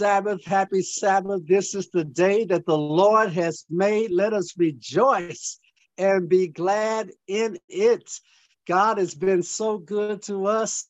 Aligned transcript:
Sabbath, 0.00 0.42
happy 0.46 0.80
Sabbath. 0.80 1.46
This 1.46 1.74
is 1.74 1.90
the 1.90 2.04
day 2.04 2.46
that 2.46 2.64
the 2.64 2.78
Lord 2.78 3.34
has 3.34 3.66
made. 3.68 4.10
Let 4.10 4.32
us 4.32 4.54
rejoice 4.56 5.58
and 5.98 6.26
be 6.26 6.48
glad 6.48 7.10
in 7.28 7.58
it. 7.68 8.10
God 8.66 8.96
has 8.96 9.14
been 9.14 9.42
so 9.42 9.76
good 9.76 10.22
to 10.22 10.46
us. 10.46 10.86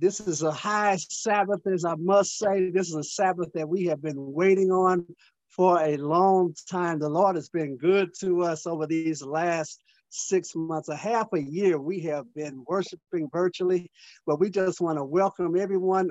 This 0.00 0.18
is 0.18 0.42
a 0.42 0.50
high 0.50 0.96
Sabbath, 0.96 1.64
as 1.72 1.84
I 1.84 1.94
must 1.94 2.36
say. 2.36 2.70
This 2.70 2.88
is 2.88 2.96
a 2.96 3.04
Sabbath 3.04 3.52
that 3.54 3.68
we 3.68 3.84
have 3.84 4.02
been 4.02 4.32
waiting 4.32 4.72
on 4.72 5.06
for 5.50 5.80
a 5.80 5.96
long 5.96 6.52
time. 6.68 6.98
The 6.98 7.08
Lord 7.08 7.36
has 7.36 7.50
been 7.50 7.76
good 7.76 8.10
to 8.22 8.42
us 8.42 8.66
over 8.66 8.88
these 8.88 9.22
last 9.22 9.80
six 10.08 10.56
months, 10.56 10.88
a 10.88 10.96
half 10.96 11.28
a 11.32 11.40
year. 11.40 11.78
We 11.78 12.00
have 12.00 12.24
been 12.34 12.64
worshiping 12.66 13.28
virtually, 13.32 13.88
but 14.26 14.40
we 14.40 14.50
just 14.50 14.80
want 14.80 14.98
to 14.98 15.04
welcome 15.04 15.56
everyone 15.56 16.10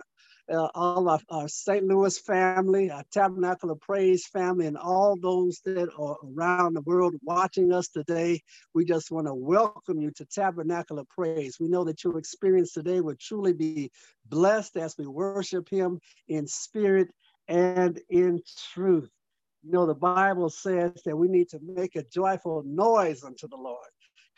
uh, 0.52 0.70
all 0.76 1.10
of 1.10 1.24
our 1.30 1.48
St. 1.48 1.86
Louis 1.86 2.18
family, 2.20 2.92
our 2.92 3.04
Tabernacle 3.12 3.72
of 3.72 3.82
Praise 3.82 4.26
family, 4.28 4.68
and 4.68 4.78
all 4.78 5.18
those 5.22 5.60
that 5.66 5.90
are 5.98 6.18
around 6.24 6.76
the 6.76 6.82
world 6.82 7.16
watching 7.24 7.74
us 7.74 7.90
today. 7.90 8.42
We 8.74 8.86
just 8.86 9.12
want 9.12 9.28
to 9.28 9.34
welcome 9.34 10.02
you 10.02 10.12
to 10.12 10.26
Tabernacle 10.26 11.00
of 11.00 11.10
Praise. 11.10 11.58
We 11.60 11.68
know 11.68 11.84
that 11.86 12.04
your 12.04 12.18
experience 12.18 12.74
today 12.74 13.02
will 13.02 13.16
truly 13.20 13.54
be 13.54 13.92
blessed 14.26 14.78
as 14.78 14.96
we 14.98 15.08
worship 15.08 15.70
Him 15.70 16.00
in 16.28 16.48
spirit 16.48 17.10
and 17.48 18.00
in 18.10 18.42
truth. 18.74 19.10
You 19.64 19.72
know, 19.72 19.86
the 19.86 19.96
Bible 19.96 20.50
says 20.50 21.02
that 21.06 21.18
we 21.18 21.28
need 21.28 21.50
to 21.50 21.60
make 21.62 21.96
a 21.96 22.04
joyful 22.04 22.64
noise 22.66 23.24
unto 23.24 23.48
the 23.48 23.58
Lord. 23.58 23.88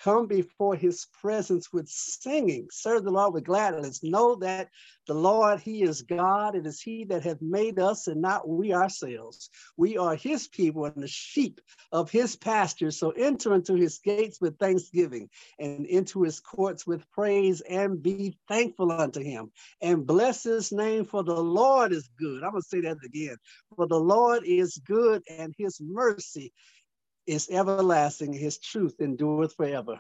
Come 0.04 0.28
before 0.28 0.76
his 0.76 1.08
presence 1.22 1.74
with 1.74 1.90
singing. 1.90 2.68
Serve 2.72 3.04
the 3.04 3.12
Lord 3.12 3.34
with 3.34 3.44
gladness. 3.44 4.02
Know 4.02 4.36
that 4.36 4.70
the 5.08 5.14
Lord, 5.14 5.60
he 5.60 5.84
is 5.84 6.04
God. 6.04 6.56
It 6.56 6.66
is 6.66 6.80
he 6.80 7.04
that 7.06 7.24
hath 7.24 7.42
made 7.42 7.80
us 7.80 8.08
and 8.08 8.22
not 8.22 8.48
we 8.48 8.74
ourselves. 8.74 9.50
We 9.76 9.98
are 9.98 10.16
his 10.16 10.48
people 10.48 10.86
and 10.86 11.04
the 11.04 11.08
sheep 11.08 11.60
of 11.92 12.10
his 12.10 12.36
pasture. 12.36 12.92
So 12.92 13.12
enter 13.12 13.54
into 13.54 13.76
his 13.76 14.00
gates 14.00 14.40
with 14.40 14.58
thanksgiving 14.58 15.30
and 15.60 15.86
into 15.86 16.24
his 16.24 16.40
courts 16.40 16.88
with 16.88 17.10
praise 17.12 17.62
and 17.62 18.02
be 18.02 18.38
thankful 18.48 18.92
unto 18.92 19.22
him 19.22 19.52
and 19.82 20.06
bless 20.08 20.44
his 20.44 20.72
name 20.72 21.06
for 21.06 21.24
the 21.24 21.34
Lord 21.34 21.92
is 21.92 22.10
good. 22.18 22.44
I'm 22.44 22.52
going 22.52 22.62
to 22.62 22.70
say 22.70 22.82
that 22.82 22.98
again. 23.04 23.36
For 23.76 23.88
the 23.88 24.00
Lord 24.00 24.44
is 24.46 24.80
good 24.86 25.24
and 25.30 25.54
his 25.58 25.82
mercy 25.82 26.54
is 27.30 27.48
everlasting. 27.52 28.34
His 28.34 28.58
truth 28.58 28.96
endureth 29.00 29.56
forever. 29.56 30.00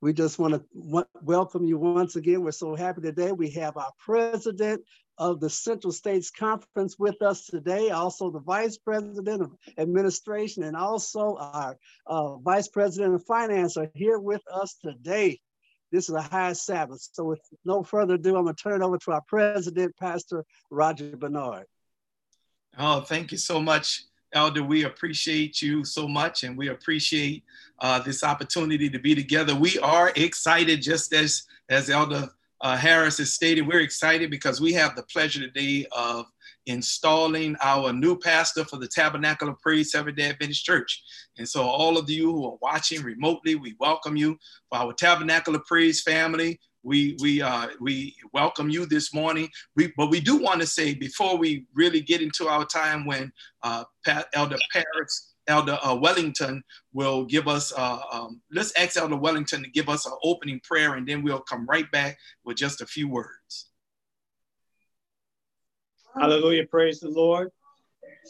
We 0.00 0.12
just 0.12 0.38
want 0.38 0.54
to 0.54 1.06
welcome 1.22 1.66
you 1.66 1.78
once 1.78 2.16
again. 2.16 2.42
We're 2.42 2.52
so 2.52 2.74
happy 2.74 3.02
today. 3.02 3.32
We 3.32 3.50
have 3.50 3.76
our 3.76 3.92
president 3.98 4.82
of 5.18 5.40
the 5.40 5.50
Central 5.50 5.92
States 5.92 6.30
Conference 6.30 6.98
with 6.98 7.20
us 7.22 7.46
today, 7.46 7.90
also 7.90 8.30
the 8.30 8.40
vice 8.40 8.78
president 8.78 9.42
of 9.42 9.52
administration, 9.78 10.64
and 10.64 10.76
also 10.76 11.36
our 11.38 11.76
uh, 12.06 12.36
vice 12.36 12.68
president 12.68 13.14
of 13.14 13.24
finance 13.24 13.76
are 13.76 13.90
here 13.94 14.18
with 14.18 14.42
us 14.52 14.76
today. 14.82 15.40
This 15.92 16.08
is 16.08 16.14
a 16.14 16.22
high 16.22 16.54
Sabbath. 16.54 17.08
So, 17.12 17.24
with 17.24 17.40
no 17.64 17.82
further 17.82 18.14
ado, 18.14 18.36
I'm 18.36 18.44
going 18.44 18.56
to 18.56 18.62
turn 18.62 18.82
it 18.82 18.84
over 18.84 18.98
to 18.98 19.12
our 19.12 19.22
president, 19.28 19.96
Pastor 19.96 20.44
Roger 20.70 21.16
Bernard. 21.16 21.66
Oh, 22.78 23.02
thank 23.02 23.32
you 23.32 23.38
so 23.38 23.60
much. 23.60 24.02
Elder, 24.34 24.64
we 24.64 24.84
appreciate 24.84 25.62
you 25.62 25.84
so 25.84 26.08
much 26.08 26.42
and 26.42 26.58
we 26.58 26.68
appreciate 26.68 27.44
uh, 27.80 28.00
this 28.00 28.24
opportunity 28.24 28.90
to 28.90 28.98
be 28.98 29.14
together. 29.14 29.54
We 29.54 29.78
are 29.78 30.12
excited, 30.16 30.82
just 30.82 31.14
as, 31.14 31.44
as 31.68 31.88
Elder 31.88 32.28
uh, 32.60 32.76
Harris 32.76 33.18
has 33.18 33.32
stated, 33.32 33.66
we're 33.66 33.80
excited 33.80 34.30
because 34.30 34.60
we 34.60 34.72
have 34.72 34.96
the 34.96 35.02
pleasure 35.04 35.40
today 35.40 35.86
of 35.92 36.26
installing 36.66 37.56
our 37.62 37.92
new 37.92 38.18
pastor 38.18 38.64
for 38.64 38.78
the 38.78 38.88
Tabernacle 38.88 39.48
of 39.48 39.60
Praise 39.60 39.92
Seventh 39.92 40.16
day 40.16 40.30
Adventist 40.30 40.64
Church. 40.64 41.02
And 41.36 41.48
so, 41.48 41.62
all 41.62 41.98
of 41.98 42.08
you 42.08 42.32
who 42.32 42.46
are 42.46 42.58
watching 42.62 43.02
remotely, 43.02 43.54
we 43.54 43.76
welcome 43.78 44.16
you 44.16 44.38
for 44.70 44.78
our 44.78 44.92
Tabernacle 44.94 45.54
of 45.54 45.64
Praise 45.66 46.02
family 46.02 46.58
we 46.84 47.16
we 47.20 47.42
uh, 47.42 47.68
we 47.80 48.14
welcome 48.32 48.68
you 48.68 48.86
this 48.86 49.12
morning. 49.12 49.48
We, 49.74 49.92
but 49.96 50.10
we 50.10 50.20
do 50.20 50.36
want 50.36 50.60
to 50.60 50.66
say 50.66 50.94
before 50.94 51.36
we 51.36 51.66
really 51.74 52.00
get 52.00 52.20
into 52.20 52.46
our 52.46 52.64
time 52.66 53.06
when 53.06 53.32
uh, 53.62 53.84
Pat, 54.04 54.26
Elder 54.34 54.58
Paris, 54.72 55.34
Elder 55.48 55.78
uh, 55.82 55.94
Wellington 55.96 56.62
will 56.92 57.24
give 57.24 57.48
us. 57.48 57.72
Uh, 57.76 57.98
um, 58.12 58.40
let's 58.52 58.72
ask 58.78 58.96
Elder 58.96 59.16
Wellington 59.16 59.62
to 59.62 59.70
give 59.70 59.88
us 59.88 60.06
an 60.06 60.12
opening 60.22 60.60
prayer, 60.62 60.94
and 60.94 61.08
then 61.08 61.22
we'll 61.22 61.40
come 61.40 61.66
right 61.66 61.90
back 61.90 62.18
with 62.44 62.58
just 62.58 62.82
a 62.82 62.86
few 62.86 63.08
words. 63.08 63.70
Hallelujah! 66.14 66.66
Praise 66.66 67.00
the 67.00 67.08
Lord. 67.08 67.50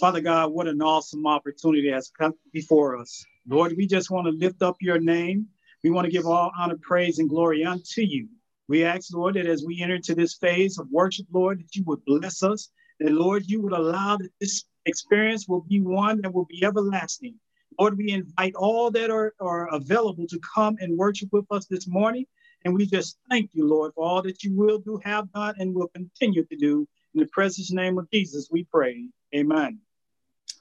Father 0.01 0.21
God, 0.21 0.53
what 0.53 0.67
an 0.67 0.81
awesome 0.81 1.27
opportunity 1.27 1.91
has 1.91 2.11
come 2.19 2.35
before 2.53 2.97
us. 2.97 3.25
Lord, 3.49 3.75
we 3.77 3.87
just 3.87 4.11
want 4.11 4.27
to 4.27 4.33
lift 4.33 4.63
up 4.63 4.77
your 4.81 4.99
name. 4.99 5.47
We 5.83 5.91
want 5.91 6.07
to 6.07 6.11
give 6.11 6.27
all 6.27 6.51
honor, 6.59 6.77
praise, 6.81 7.19
and 7.19 7.29
glory 7.29 7.65
unto 7.65 8.01
you. 8.01 8.29
We 8.69 8.85
ask, 8.85 9.13
Lord, 9.13 9.35
that 9.35 9.47
as 9.47 9.65
we 9.65 9.83
enter 9.83 9.97
into 9.97 10.15
this 10.15 10.35
phase 10.35 10.79
of 10.79 10.89
worship, 10.91 11.27
Lord, 11.33 11.61
that 11.61 11.75
you 11.75 11.85
would 11.85 12.05
bless 12.05 12.43
us, 12.43 12.71
that, 13.01 13.13
Lord, 13.13 13.45
you 13.47 13.61
would 13.61 13.73
allow 13.73 14.17
that 14.17 14.31
this 14.41 14.65
experience 14.87 15.47
will 15.49 15.63
be 15.63 15.81
one 15.81 16.21
that 16.23 16.33
will 16.33 16.47
be 16.47 16.65
everlasting. 16.65 17.35
Lord, 17.79 17.99
we 17.99 18.11
invite 18.11 18.55
all 18.55 18.91
that 18.93 19.11
are, 19.11 19.35
are 19.41 19.73
available 19.75 20.27
to 20.29 20.41
come 20.55 20.77
and 20.81 20.97
worship 20.97 21.29
with 21.33 21.45
us 21.51 21.67
this 21.67 21.87
morning. 21.89 22.25
And 22.65 22.75
we 22.75 22.87
just 22.87 23.19
thank 23.29 23.51
you, 23.53 23.69
Lord, 23.69 23.93
for 23.95 24.05
all 24.05 24.23
that 24.23 24.43
you 24.43 24.55
will 24.55 24.79
do, 24.79 24.99
have 25.05 25.31
done, 25.33 25.55
and 25.59 25.75
will 25.75 25.89
continue 25.89 26.45
to 26.45 26.57
do. 26.57 26.89
In 27.15 27.21
the 27.21 27.27
precious 27.27 27.71
name 27.71 27.99
of 27.99 28.11
Jesus, 28.11 28.49
we 28.51 28.65
pray. 28.65 29.09
Amen. 29.35 29.79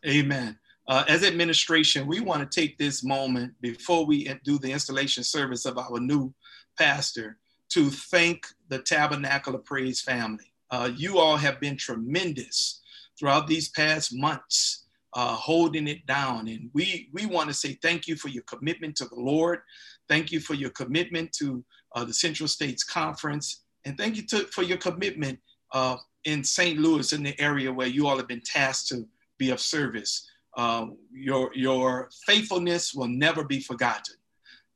Amen. 0.05 0.59
Uh, 0.87 1.05
as 1.07 1.23
administration, 1.23 2.05
we 2.05 2.19
want 2.19 2.41
to 2.41 2.59
take 2.59 2.77
this 2.77 3.03
moment 3.03 3.53
before 3.61 4.05
we 4.05 4.27
do 4.43 4.57
the 4.57 4.71
installation 4.71 5.23
service 5.23 5.65
of 5.65 5.77
our 5.77 5.99
new 5.99 6.33
pastor 6.77 7.37
to 7.73 7.89
thank 7.89 8.45
the 8.69 8.77
Tabernacle 8.77 9.55
of 9.55 9.65
Praise 9.65 9.99
family. 9.99 10.53
Uh, 10.69 10.91
you 10.95 11.17
all 11.17 11.37
have 11.37 11.59
been 11.59 11.75
tremendous 11.75 12.81
throughout 13.17 13.47
these 13.47 13.69
past 13.69 14.13
months, 14.13 14.85
uh, 15.13 15.35
holding 15.35 15.87
it 15.87 16.05
down. 16.05 16.47
And 16.47 16.69
we, 16.73 17.09
we 17.13 17.25
want 17.25 17.47
to 17.47 17.53
say 17.53 17.79
thank 17.81 18.07
you 18.07 18.15
for 18.15 18.27
your 18.27 18.43
commitment 18.43 18.95
to 18.97 19.05
the 19.05 19.19
Lord. 19.19 19.61
Thank 20.07 20.31
you 20.31 20.39
for 20.39 20.53
your 20.53 20.69
commitment 20.69 21.31
to 21.33 21.65
uh, 21.95 22.05
the 22.05 22.13
Central 22.13 22.47
States 22.47 22.83
Conference. 22.83 23.63
And 23.85 23.97
thank 23.97 24.17
you 24.17 24.25
to, 24.27 24.39
for 24.45 24.61
your 24.61 24.77
commitment 24.77 25.39
uh, 25.71 25.97
in 26.25 26.43
St. 26.43 26.79
Louis, 26.79 27.11
in 27.11 27.23
the 27.23 27.39
area 27.41 27.73
where 27.73 27.87
you 27.87 28.05
all 28.07 28.17
have 28.17 28.27
been 28.27 28.41
tasked 28.45 28.89
to 28.89 29.07
be 29.39 29.49
of 29.49 29.59
service. 29.59 30.29
Uh, 30.55 30.87
your, 31.11 31.49
your 31.55 32.09
faithfulness 32.27 32.93
will 32.93 33.07
never 33.07 33.43
be 33.43 33.59
forgotten. 33.59 34.15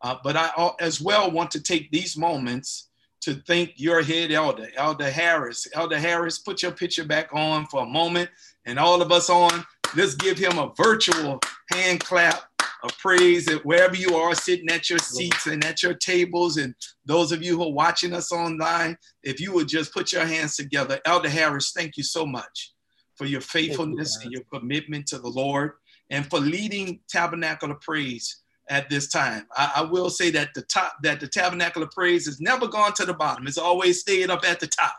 Uh, 0.01 0.16
but 0.24 0.36
I 0.36 0.71
as 0.80 1.01
well 1.01 1.31
want 1.31 1.51
to 1.51 1.62
take 1.62 1.92
these 1.92 2.18
moments 2.18 2.87
to 3.22 3.36
thank 3.48 3.74
your 3.75 4.02
head 4.02 4.31
elder, 4.31 4.69
Elder 4.75 5.10
Harris. 5.10 5.68
Elder 5.74 6.00
Harris, 6.00 6.40
put 6.40 6.62
your 6.62 6.72
picture 6.72 7.06
back 7.06 7.34
on 7.34 7.66
for 7.68 7.84
a 7.84 7.86
moment, 7.86 8.30
and 8.66 8.78
all 8.80 9.02
of 9.02 9.12
us 9.12 9.30
on, 9.30 9.66
let's 9.96 10.16
give 10.16 10.38
him 10.38 10.58
a 10.58 10.72
virtual 10.78 11.40
hand 11.72 12.00
clap 12.00 12.44
of 12.84 12.98
praise 13.00 13.46
that 13.46 13.66
wherever 13.66 13.96
you 13.96 14.16
are 14.16 14.36
sitting 14.36 14.69
at 14.69 14.90
your 14.90 15.00
seats 15.00 15.48
and 15.48 15.66
at 15.66 15.81
your 15.81 15.96
tables, 15.96 16.58
and 16.58 16.75
those 17.06 17.31
of 17.31 17.44
you 17.44 17.58
who 17.58 17.64
are 17.64 17.74
watching 17.74 18.14
us 18.14 18.31
online, 18.31 18.98
if 19.24 19.40
you 19.40 19.54
would 19.54 19.68
just 19.68 19.94
put 19.94 20.12
your 20.12 20.25
hands 20.25 20.56
together. 20.56 21.00
Elder 21.06 21.30
Harris, 21.30 21.72
thank 21.75 21.98
you 21.98 22.04
so 22.04 22.25
much 22.25 22.74
for 23.16 23.25
your 23.25 23.42
faithfulness 23.42 24.18
you, 24.19 24.25
and 24.25 24.31
your 24.31 24.44
commitment 24.54 25.08
to 25.08 25.18
the 25.18 25.28
Lord 25.28 25.72
and 26.10 26.30
for 26.30 26.40
leading 26.40 27.00
Tabernacle 27.10 27.72
of 27.72 27.81
Praise 27.81 28.44
at 28.69 28.90
this 28.90 29.08
time. 29.08 29.48
I, 29.56 29.74
I, 29.78 29.81
will 29.81 30.10
say 30.10 30.30
that 30.31 30.54
the 30.54 30.64
top, 30.64 30.98
that 31.04 31.19
the 31.19 31.28
Tabernacle 31.28 31.84
of 31.84 31.92
Praise 31.92 32.25
has 32.25 32.42
never 32.42 32.68
gone 32.68 32.94
to 32.94 33.06
the 33.06 33.14
bottom. 33.14 33.48
It's 33.48 33.58
always 33.58 34.02
stayed 34.02 34.30
up 34.30 34.44
at 34.46 34.60
the 34.60 34.68
top. 34.68 34.96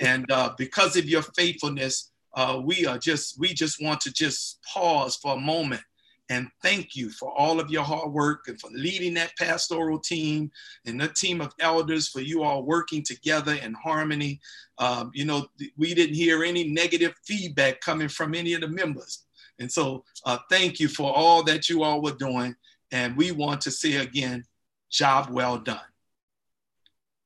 And 0.00 0.30
uh, 0.30 0.54
because 0.56 0.96
of 0.96 1.06
your 1.06 1.22
faithfulness, 1.22 2.12
uh, 2.34 2.60
we 2.62 2.86
are 2.86 2.98
just 2.98 3.38
we 3.40 3.52
just 3.52 3.82
want 3.82 4.00
to 4.02 4.12
just 4.12 4.62
pause 4.62 5.16
for 5.16 5.34
a 5.34 5.40
moment 5.40 5.82
and 6.30 6.48
thank 6.62 6.94
you 6.94 7.10
for 7.10 7.36
all 7.36 7.58
of 7.58 7.70
your 7.70 7.82
hard 7.82 8.12
work 8.12 8.44
and 8.46 8.58
for 8.60 8.70
leading 8.70 9.14
that 9.14 9.36
pastoral 9.36 9.98
team 9.98 10.48
and 10.86 11.00
the 11.00 11.08
team 11.08 11.40
of 11.40 11.52
elders 11.58 12.08
for 12.08 12.20
you 12.20 12.44
all 12.44 12.62
working 12.62 13.02
together 13.02 13.54
in 13.54 13.74
harmony. 13.74 14.40
Um, 14.78 15.10
you 15.12 15.24
know, 15.24 15.48
we 15.76 15.92
didn't 15.92 16.14
hear 16.14 16.44
any 16.44 16.68
negative 16.68 17.14
feedback 17.26 17.80
coming 17.80 18.08
from 18.08 18.36
any 18.36 18.54
of 18.54 18.60
the 18.60 18.68
members. 18.68 19.24
And 19.58 19.70
so 19.70 20.04
uh, 20.24 20.38
thank 20.48 20.78
you 20.78 20.86
for 20.86 21.12
all 21.12 21.42
that 21.44 21.68
you 21.68 21.82
all 21.82 22.00
were 22.00 22.12
doing. 22.12 22.54
And 22.92 23.16
we 23.16 23.30
want 23.32 23.60
to 23.62 23.70
say 23.70 23.96
again, 23.96 24.44
job 24.90 25.30
well 25.30 25.58
done. 25.58 25.80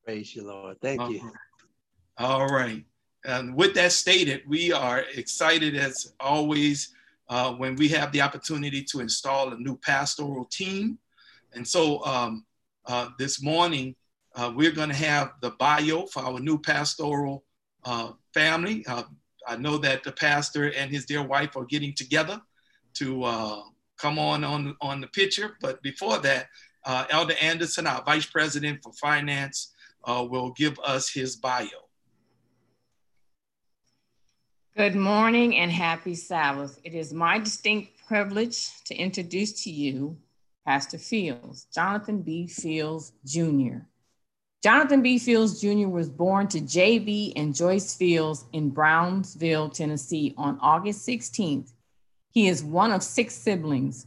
Praise 0.04 0.34
you, 0.34 0.46
Lord. 0.46 0.80
Thank 0.80 1.00
All 1.00 1.10
you. 1.10 1.20
Right. 1.22 1.32
All 2.18 2.46
right. 2.46 2.84
And 3.24 3.56
with 3.56 3.74
that 3.74 3.92
stated, 3.92 4.42
we 4.46 4.72
are 4.72 5.04
excited 5.14 5.74
as 5.76 6.12
always 6.20 6.92
uh, 7.28 7.52
when 7.54 7.74
we 7.76 7.88
have 7.88 8.12
the 8.12 8.20
opportunity 8.20 8.82
to 8.84 9.00
install 9.00 9.52
a 9.52 9.56
new 9.56 9.76
pastoral 9.78 10.44
team. 10.44 10.98
And 11.54 11.66
so 11.66 12.04
um, 12.04 12.44
uh, 12.86 13.08
this 13.18 13.42
morning, 13.42 13.96
uh, 14.34 14.52
we're 14.54 14.72
going 14.72 14.90
to 14.90 14.94
have 14.94 15.32
the 15.40 15.50
bio 15.52 16.06
for 16.06 16.20
our 16.20 16.38
new 16.40 16.58
pastoral 16.58 17.44
uh, 17.84 18.12
family. 18.34 18.84
Uh, 18.86 19.04
I 19.46 19.56
know 19.56 19.78
that 19.78 20.04
the 20.04 20.12
pastor 20.12 20.72
and 20.72 20.90
his 20.90 21.06
dear 21.06 21.22
wife 21.22 21.56
are 21.56 21.64
getting 21.64 21.94
together 21.94 22.40
to 22.94 23.24
uh, 23.24 23.60
come 23.98 24.18
on, 24.18 24.44
on 24.44 24.76
on 24.80 25.00
the 25.00 25.06
picture. 25.08 25.56
But 25.60 25.82
before 25.82 26.18
that, 26.18 26.48
uh, 26.84 27.04
Elder 27.10 27.34
Anderson, 27.40 27.86
our 27.86 28.02
Vice 28.02 28.26
President 28.26 28.80
for 28.82 28.92
Finance, 28.94 29.72
uh, 30.04 30.26
will 30.28 30.50
give 30.52 30.78
us 30.80 31.10
his 31.10 31.36
bio. 31.36 31.68
Good 34.76 34.96
morning 34.96 35.56
and 35.56 35.70
happy 35.70 36.16
Sabbath. 36.16 36.80
It 36.82 36.94
is 36.94 37.12
my 37.12 37.38
distinct 37.38 37.92
privilege 38.08 38.68
to 38.86 38.94
introduce 38.94 39.62
to 39.62 39.70
you 39.70 40.16
Pastor 40.66 40.98
Fields, 40.98 41.66
Jonathan 41.72 42.22
B. 42.22 42.48
Fields 42.48 43.12
Jr. 43.24 43.84
Jonathan 44.64 45.02
B. 45.02 45.18
Fields 45.18 45.60
Jr. 45.60 45.88
was 45.88 46.08
born 46.08 46.48
to 46.48 46.60
J.B. 46.60 47.34
and 47.36 47.54
Joyce 47.54 47.94
Fields 47.94 48.46
in 48.52 48.70
Brownsville, 48.70 49.68
Tennessee 49.68 50.34
on 50.38 50.58
August 50.60 51.06
16th. 51.06 51.72
He 52.34 52.48
is 52.48 52.64
one 52.64 52.90
of 52.90 53.04
six 53.04 53.32
siblings. 53.32 54.06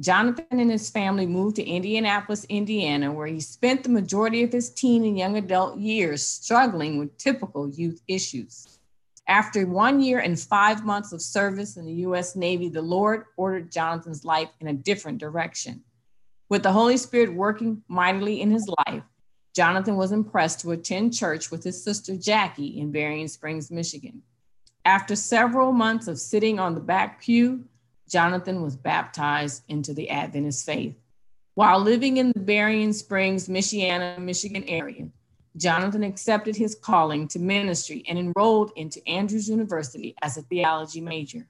Jonathan 0.00 0.46
and 0.60 0.70
his 0.70 0.88
family 0.88 1.26
moved 1.26 1.56
to 1.56 1.62
Indianapolis, 1.62 2.46
Indiana, 2.48 3.12
where 3.12 3.26
he 3.26 3.38
spent 3.38 3.82
the 3.82 3.90
majority 3.90 4.42
of 4.42 4.50
his 4.50 4.70
teen 4.70 5.04
and 5.04 5.18
young 5.18 5.36
adult 5.36 5.78
years 5.78 6.26
struggling 6.26 6.98
with 6.98 7.18
typical 7.18 7.68
youth 7.68 8.00
issues. 8.08 8.78
After 9.28 9.66
one 9.66 10.00
year 10.00 10.20
and 10.20 10.40
five 10.40 10.86
months 10.86 11.12
of 11.12 11.20
service 11.20 11.76
in 11.76 11.84
the 11.84 11.92
US 12.06 12.34
Navy, 12.34 12.70
the 12.70 12.80
Lord 12.80 13.24
ordered 13.36 13.70
Jonathan's 13.70 14.24
life 14.24 14.48
in 14.60 14.68
a 14.68 14.72
different 14.72 15.18
direction. 15.18 15.82
With 16.48 16.62
the 16.62 16.72
Holy 16.72 16.96
Spirit 16.96 17.34
working 17.34 17.82
mightily 17.88 18.40
in 18.40 18.50
his 18.50 18.70
life, 18.86 19.02
Jonathan 19.54 19.96
was 19.96 20.12
impressed 20.12 20.60
to 20.60 20.70
attend 20.70 21.12
church 21.12 21.50
with 21.50 21.62
his 21.62 21.84
sister 21.84 22.16
Jackie 22.16 22.78
in 22.80 22.90
Berrien 22.90 23.28
Springs, 23.28 23.70
Michigan. 23.70 24.22
After 24.86 25.16
several 25.16 25.72
months 25.72 26.06
of 26.06 26.16
sitting 26.16 26.60
on 26.60 26.76
the 26.76 26.80
back 26.80 27.20
pew, 27.20 27.64
Jonathan 28.08 28.62
was 28.62 28.76
baptized 28.76 29.64
into 29.66 29.92
the 29.92 30.08
Adventist 30.08 30.64
faith. 30.64 30.94
While 31.54 31.80
living 31.80 32.18
in 32.18 32.30
the 32.30 32.38
Berrien 32.38 32.92
Springs, 32.92 33.48
Michiana, 33.48 34.16
Michigan 34.16 34.62
area, 34.68 35.08
Jonathan 35.56 36.04
accepted 36.04 36.54
his 36.54 36.76
calling 36.76 37.26
to 37.28 37.40
ministry 37.40 38.04
and 38.08 38.16
enrolled 38.16 38.70
into 38.76 39.04
Andrews 39.08 39.48
University 39.48 40.14
as 40.22 40.36
a 40.36 40.42
theology 40.42 41.00
major. 41.00 41.48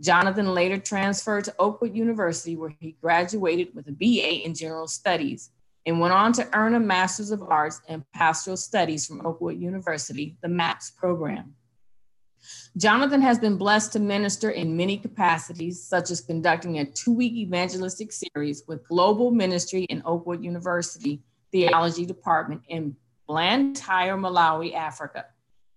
Jonathan 0.00 0.54
later 0.54 0.78
transferred 0.78 1.44
to 1.44 1.54
Oakwood 1.58 1.94
University, 1.94 2.56
where 2.56 2.74
he 2.80 2.96
graduated 3.02 3.74
with 3.74 3.86
a 3.88 3.92
BA 3.92 4.46
in 4.46 4.54
General 4.54 4.88
Studies 4.88 5.50
and 5.84 6.00
went 6.00 6.14
on 6.14 6.32
to 6.32 6.48
earn 6.56 6.74
a 6.74 6.80
Master's 6.80 7.32
of 7.32 7.42
Arts 7.42 7.82
in 7.86 8.02
Pastoral 8.14 8.56
Studies 8.56 9.06
from 9.06 9.26
Oakwood 9.26 9.60
University, 9.60 10.38
the 10.40 10.48
MAPS 10.48 10.92
program. 10.92 11.54
Jonathan 12.78 13.20
has 13.20 13.38
been 13.38 13.58
blessed 13.58 13.92
to 13.92 14.00
minister 14.00 14.50
in 14.50 14.76
many 14.76 14.96
capacities, 14.96 15.82
such 15.82 16.10
as 16.10 16.22
conducting 16.22 16.78
a 16.78 16.86
two 16.86 17.12
week 17.12 17.34
evangelistic 17.34 18.10
series 18.12 18.62
with 18.66 18.86
Global 18.88 19.30
Ministry 19.30 19.84
in 19.84 20.02
Oakwood 20.06 20.42
University 20.42 21.20
Theology 21.50 22.06
Department 22.06 22.62
in 22.68 22.96
Blantyre, 23.26 24.16
Malawi, 24.16 24.74
Africa. 24.74 25.26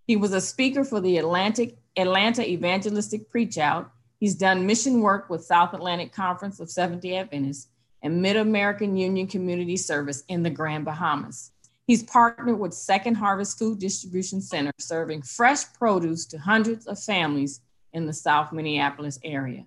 He 0.07 0.15
was 0.15 0.31
a 0.31 0.39
speaker 0.39 0.85
for 0.85 1.01
the 1.01 1.17
Atlantic, 1.17 1.77
Atlanta 1.97 2.47
Evangelistic 2.47 3.29
Preach 3.29 3.57
Out. 3.57 3.91
He's 4.21 4.35
done 4.35 4.65
mission 4.65 5.01
work 5.01 5.29
with 5.29 5.43
South 5.43 5.73
Atlantic 5.73 6.13
Conference 6.13 6.61
of 6.61 6.71
Seventh 6.71 7.01
day 7.01 7.17
Adventists 7.17 7.67
and 8.03 8.21
Mid 8.21 8.37
American 8.37 8.95
Union 8.95 9.27
Community 9.27 9.75
Service 9.75 10.23
in 10.29 10.43
the 10.43 10.49
Grand 10.49 10.85
Bahamas. 10.85 11.51
He's 11.87 12.03
partnered 12.03 12.59
with 12.59 12.73
Second 12.73 13.15
Harvest 13.15 13.59
Food 13.59 13.79
Distribution 13.79 14.41
Center, 14.41 14.71
serving 14.79 15.21
fresh 15.21 15.71
produce 15.73 16.25
to 16.27 16.39
hundreds 16.39 16.87
of 16.87 16.99
families 16.99 17.61
in 17.93 18.07
the 18.07 18.13
South 18.13 18.51
Minneapolis 18.51 19.19
area. 19.23 19.65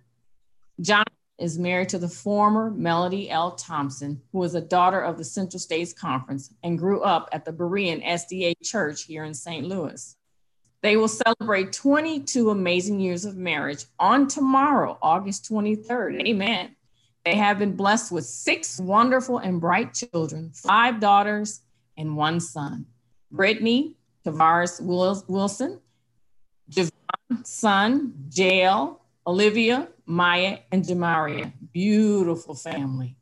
John 0.80 1.04
is 1.38 1.58
married 1.58 1.88
to 1.90 1.98
the 1.98 2.08
former 2.08 2.70
Melody 2.70 3.30
L. 3.30 3.52
Thompson, 3.52 4.20
who 4.32 4.38
was 4.38 4.56
a 4.56 4.60
daughter 4.60 5.00
of 5.00 5.16
the 5.16 5.24
Central 5.24 5.60
States 5.60 5.92
Conference 5.92 6.52
and 6.64 6.76
grew 6.76 7.02
up 7.02 7.28
at 7.30 7.44
the 7.44 7.52
Berean 7.52 8.04
SDA 8.04 8.54
Church 8.64 9.04
here 9.04 9.22
in 9.22 9.32
St. 9.32 9.64
Louis. 9.64 10.16
They 10.82 10.96
will 10.96 11.08
celebrate 11.08 11.72
22 11.72 12.50
amazing 12.50 12.98
years 12.98 13.24
of 13.24 13.36
marriage 13.36 13.84
on 14.00 14.26
tomorrow, 14.26 14.98
August 15.00 15.48
23rd. 15.50 16.26
Amen. 16.26 16.74
They 17.24 17.36
have 17.36 17.60
been 17.60 17.76
blessed 17.76 18.10
with 18.10 18.24
six 18.24 18.80
wonderful 18.80 19.38
and 19.38 19.60
bright 19.60 19.94
children, 19.94 20.50
five 20.52 20.98
daughters 20.98 21.60
and 21.98 22.16
one 22.16 22.40
son. 22.40 22.86
Brittany 23.30 23.96
Tavares 24.24 24.80
Wilson, 24.80 25.80
Javon, 26.70 27.46
son, 27.46 28.14
Jael, 28.32 29.04
Olivia, 29.26 29.88
Maya, 30.06 30.58
and 30.72 30.84
Jamaria. 30.84 31.52
Beautiful 31.72 32.54
family. 32.54 33.16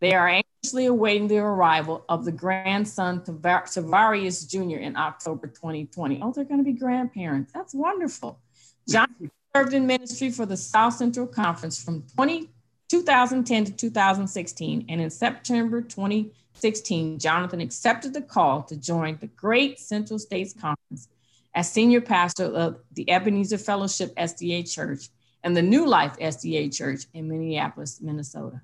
They 0.00 0.12
are 0.12 0.28
anxiously 0.28 0.86
awaiting 0.86 1.28
the 1.28 1.38
arrival 1.38 2.04
of 2.08 2.24
the 2.24 2.32
grandson, 2.32 3.20
Tavarius 3.20 4.48
Jr., 4.48 4.78
in 4.78 4.96
October 4.96 5.46
2020. 5.46 6.20
Oh, 6.22 6.32
they're 6.32 6.44
going 6.44 6.60
to 6.60 6.64
be 6.64 6.72
grandparents. 6.78 7.52
That's 7.52 7.74
wonderful. 7.74 8.40
John 8.88 9.08
served 9.54 9.72
in 9.72 9.86
ministry 9.86 10.30
for 10.30 10.44
the 10.44 10.56
South 10.56 10.94
Central 10.94 11.26
Conference 11.26 11.82
from 11.82 12.02
20, 12.14 12.50
2010 12.88 13.64
to 13.66 13.72
2016. 13.72 14.86
And 14.88 15.00
in 15.00 15.10
September 15.10 15.80
2016, 15.80 17.18
Jonathan 17.18 17.60
accepted 17.60 18.14
the 18.14 18.22
call 18.22 18.62
to 18.64 18.76
join 18.76 19.18
the 19.20 19.26
Great 19.28 19.78
Central 19.78 20.18
States 20.18 20.52
Conference 20.52 21.08
as 21.54 21.70
senior 21.72 22.00
pastor 22.00 22.44
of 22.44 22.78
the 22.92 23.10
Ebenezer 23.10 23.58
Fellowship 23.58 24.14
SDA 24.16 24.70
Church 24.70 25.08
and 25.42 25.56
the 25.56 25.62
New 25.62 25.86
Life 25.86 26.16
SDA 26.18 26.76
Church 26.76 27.04
in 27.14 27.28
Minneapolis, 27.28 28.00
Minnesota. 28.00 28.60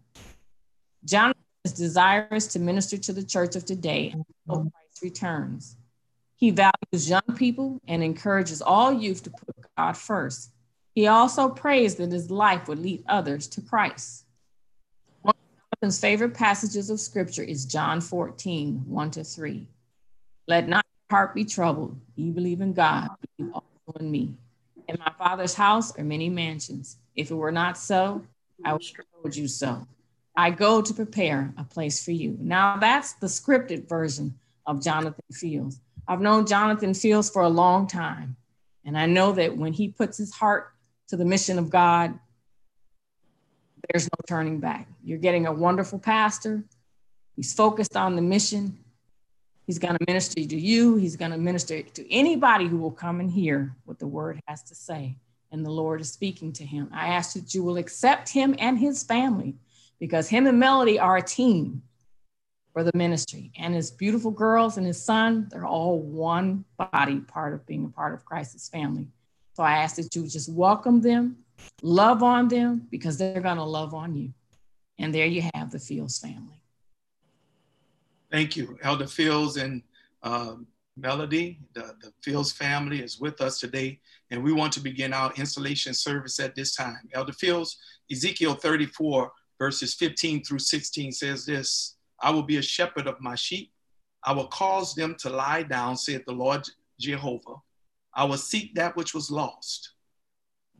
Jonathan 1.04 1.42
is 1.64 1.72
desirous 1.72 2.46
to 2.48 2.58
minister 2.58 2.98
to 2.98 3.12
the 3.12 3.22
church 3.22 3.56
of 3.56 3.64
today 3.64 4.10
until 4.12 4.70
Christ 4.70 5.02
returns. 5.02 5.76
He 6.36 6.50
values 6.50 7.08
young 7.08 7.36
people 7.36 7.80
and 7.86 8.02
encourages 8.02 8.60
all 8.60 8.92
youth 8.92 9.22
to 9.24 9.30
put 9.30 9.54
God 9.76 9.96
first. 9.96 10.50
He 10.94 11.06
also 11.06 11.48
prays 11.48 11.94
that 11.96 12.12
his 12.12 12.30
life 12.30 12.68
would 12.68 12.78
lead 12.78 13.02
others 13.08 13.48
to 13.48 13.62
Christ. 13.62 14.24
One 15.22 15.34
of 15.34 15.78
Jonathan's 15.80 16.00
favorite 16.00 16.34
passages 16.34 16.90
of 16.90 17.00
scripture 17.00 17.42
is 17.42 17.64
John 17.64 18.00
14, 18.00 18.84
1 18.86 19.10
to 19.12 19.24
3. 19.24 19.66
Let 20.48 20.68
not 20.68 20.84
your 21.10 21.18
heart 21.18 21.34
be 21.34 21.44
troubled. 21.44 21.98
You 22.16 22.32
believe 22.32 22.60
in 22.60 22.74
God, 22.74 23.08
believe 23.38 23.54
also 23.54 23.98
in 24.00 24.10
me. 24.10 24.34
In 24.88 24.96
my 24.98 25.12
father's 25.16 25.54
house 25.54 25.96
are 25.96 26.04
many 26.04 26.28
mansions. 26.28 26.98
If 27.16 27.30
it 27.30 27.34
were 27.34 27.52
not 27.52 27.78
so, 27.78 28.22
I 28.64 28.74
would 28.74 28.84
have 28.96 29.06
told 29.22 29.34
you 29.34 29.48
so. 29.48 29.86
I 30.36 30.50
go 30.50 30.82
to 30.82 30.94
prepare 30.94 31.54
a 31.56 31.64
place 31.64 32.04
for 32.04 32.10
you. 32.10 32.36
Now 32.40 32.76
that's 32.76 33.14
the 33.14 33.26
scripted 33.26 33.88
version 33.88 34.34
of 34.66 34.82
Jonathan 34.82 35.24
Fields. 35.32 35.80
I've 36.06 36.20
known 36.20 36.46
Jonathan 36.46 36.94
Fields 36.94 37.30
for 37.30 37.42
a 37.42 37.48
long 37.48 37.86
time. 37.86 38.36
And 38.84 38.98
I 38.98 39.06
know 39.06 39.32
that 39.32 39.56
when 39.56 39.72
he 39.72 39.88
puts 39.88 40.18
his 40.18 40.32
heart 40.32 40.72
to 41.12 41.16
the 41.18 41.26
mission 41.26 41.58
of 41.58 41.68
God, 41.68 42.18
there's 43.90 44.04
no 44.04 44.18
turning 44.26 44.60
back. 44.60 44.88
You're 45.04 45.18
getting 45.18 45.46
a 45.46 45.52
wonderful 45.52 45.98
pastor. 45.98 46.64
He's 47.36 47.52
focused 47.52 47.98
on 47.98 48.16
the 48.16 48.22
mission. 48.22 48.78
He's 49.66 49.78
going 49.78 49.94
to 49.94 50.04
minister 50.08 50.42
to 50.42 50.56
you. 50.58 50.96
He's 50.96 51.16
going 51.16 51.32
to 51.32 51.36
minister 51.36 51.82
to 51.82 52.10
anybody 52.10 52.66
who 52.66 52.78
will 52.78 52.90
come 52.90 53.20
and 53.20 53.30
hear 53.30 53.76
what 53.84 53.98
the 53.98 54.06
word 54.06 54.40
has 54.48 54.62
to 54.62 54.74
say. 54.74 55.18
And 55.50 55.66
the 55.66 55.70
Lord 55.70 56.00
is 56.00 56.10
speaking 56.10 56.50
to 56.54 56.64
him. 56.64 56.88
I 56.94 57.08
ask 57.08 57.34
that 57.34 57.52
you 57.52 57.62
will 57.62 57.76
accept 57.76 58.30
him 58.30 58.54
and 58.58 58.78
his 58.78 59.02
family 59.02 59.56
because 60.00 60.30
him 60.30 60.46
and 60.46 60.58
Melody 60.58 60.98
are 60.98 61.18
a 61.18 61.22
team 61.22 61.82
for 62.72 62.82
the 62.82 62.92
ministry. 62.94 63.52
And 63.58 63.74
his 63.74 63.90
beautiful 63.90 64.30
girls 64.30 64.78
and 64.78 64.86
his 64.86 65.04
son, 65.04 65.48
they're 65.50 65.66
all 65.66 66.00
one 66.00 66.64
body, 66.78 67.20
part 67.20 67.52
of 67.52 67.66
being 67.66 67.84
a 67.84 67.88
part 67.90 68.14
of 68.14 68.24
Christ's 68.24 68.70
family. 68.70 69.08
So 69.54 69.62
I 69.62 69.78
ask 69.78 69.96
that 69.96 70.14
you 70.16 70.26
just 70.26 70.50
welcome 70.50 71.00
them, 71.00 71.38
love 71.82 72.22
on 72.22 72.48
them, 72.48 72.86
because 72.90 73.18
they're 73.18 73.40
going 73.40 73.58
to 73.58 73.64
love 73.64 73.92
on 73.92 74.14
you. 74.14 74.32
And 74.98 75.14
there 75.14 75.26
you 75.26 75.42
have 75.54 75.70
the 75.70 75.78
Fields 75.78 76.18
family. 76.18 76.60
Thank 78.30 78.56
you, 78.56 78.78
Elder 78.82 79.06
Fields 79.06 79.58
and 79.58 79.82
uh, 80.22 80.54
Melody. 80.96 81.60
The, 81.74 81.94
the 82.00 82.12
Fields 82.22 82.52
family 82.52 83.02
is 83.02 83.20
with 83.20 83.42
us 83.42 83.60
today, 83.60 84.00
and 84.30 84.42
we 84.42 84.54
want 84.54 84.72
to 84.74 84.80
begin 84.80 85.12
our 85.12 85.32
installation 85.34 85.92
service 85.92 86.40
at 86.40 86.54
this 86.54 86.74
time. 86.74 87.08
Elder 87.12 87.34
Fields, 87.34 87.76
Ezekiel 88.10 88.54
34, 88.54 89.30
verses 89.58 89.94
15 89.94 90.44
through 90.44 90.60
16 90.60 91.12
says 91.12 91.44
this 91.44 91.96
I 92.22 92.30
will 92.30 92.42
be 92.42 92.56
a 92.56 92.62
shepherd 92.62 93.06
of 93.06 93.20
my 93.20 93.34
sheep. 93.34 93.70
I 94.24 94.32
will 94.32 94.46
cause 94.46 94.94
them 94.94 95.16
to 95.20 95.28
lie 95.28 95.64
down, 95.64 95.96
saith 95.96 96.24
the 96.24 96.32
Lord 96.32 96.66
Jehovah. 96.98 97.56
I 98.14 98.24
will 98.24 98.36
seek 98.36 98.74
that 98.74 98.96
which 98.96 99.14
was 99.14 99.30
lost, 99.30 99.92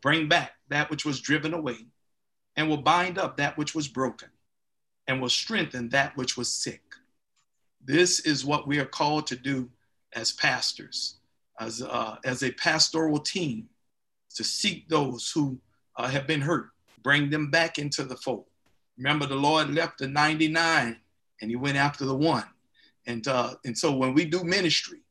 bring 0.01 0.29
back 0.29 0.53
that 0.69 0.91
which 0.91 1.05
was 1.05 1.21
driven 1.21 1.55
away, 1.55 1.79
and 2.57 2.69
will 2.69 2.83
bind 2.83 3.19
up 3.19 3.37
that 3.37 3.57
which 3.57 3.75
was 3.75 3.89
broken, 3.89 4.29
and 5.07 5.21
will 5.21 5.29
strengthen 5.29 5.89
that 5.91 6.17
which 6.17 6.37
was 6.37 6.53
sick. 6.53 6.83
This 7.85 8.21
is 8.21 8.45
what 8.45 8.67
we 8.67 8.79
are 8.79 8.87
called 8.87 9.27
to 9.29 9.37
do 9.37 9.71
as 10.15 10.33
pastors, 10.33 11.17
as, 11.59 11.83
uh, 11.83 12.17
as 12.25 12.43
a 12.43 12.53
pastoral 12.53 13.19
team. 13.19 13.69
to 14.35 14.45
seek 14.45 14.89
those 14.89 15.31
who 15.31 15.59
uh, 15.97 16.09
have 16.09 16.27
been 16.27 16.41
hurt, 16.41 16.71
bring 17.03 17.29
them 17.29 17.51
back 17.51 17.79
into 17.79 18.03
the 18.03 18.17
fold. 18.17 18.47
Remember, 18.97 19.27
the 19.27 19.37
Lord 19.37 19.75
left 19.75 19.99
the 19.99 20.09
99 20.09 20.97
and 21.41 21.51
he 21.51 21.57
went 21.57 21.77
after 21.77 22.07
the 22.07 22.15
one. 22.17 22.47
And, 23.07 23.29
uh, 23.29 23.57
and 23.67 23.77
so 23.77 23.93
when 23.95 24.15
we 24.15 24.25
do 24.25 24.43
ministry, 24.43 25.02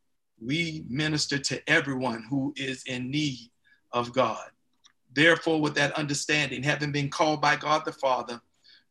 we 0.43 0.83
minister 0.89 1.37
to 1.37 1.69
everyone 1.69 2.25
who 2.29 2.53
is 2.57 2.83
in 2.87 3.11
need 3.11 3.51
of 3.91 4.13
God. 4.13 4.49
Therefore, 5.13 5.61
with 5.61 5.75
that 5.75 5.93
understanding, 5.93 6.63
having 6.63 6.91
been 6.91 7.09
called 7.09 7.41
by 7.41 7.55
God 7.55 7.83
the 7.85 7.91
Father, 7.91 8.41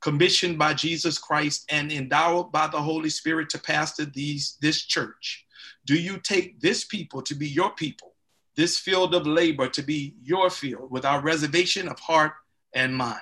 commissioned 0.00 0.58
by 0.58 0.74
Jesus 0.74 1.18
Christ, 1.18 1.66
and 1.70 1.90
endowed 1.90 2.52
by 2.52 2.66
the 2.66 2.80
Holy 2.80 3.10
Spirit 3.10 3.50
to 3.50 3.58
pastor 3.58 4.04
these, 4.04 4.56
this 4.60 4.82
church, 4.82 5.44
do 5.86 5.94
you 5.94 6.18
take 6.18 6.60
this 6.60 6.84
people 6.84 7.22
to 7.22 7.34
be 7.34 7.48
your 7.48 7.70
people, 7.70 8.14
this 8.54 8.78
field 8.78 9.14
of 9.14 9.26
labor 9.26 9.68
to 9.68 9.82
be 9.82 10.14
your 10.22 10.50
field, 10.50 10.90
without 10.90 11.24
reservation 11.24 11.88
of 11.88 11.98
heart 11.98 12.32
and 12.74 12.94
mind? 12.94 13.20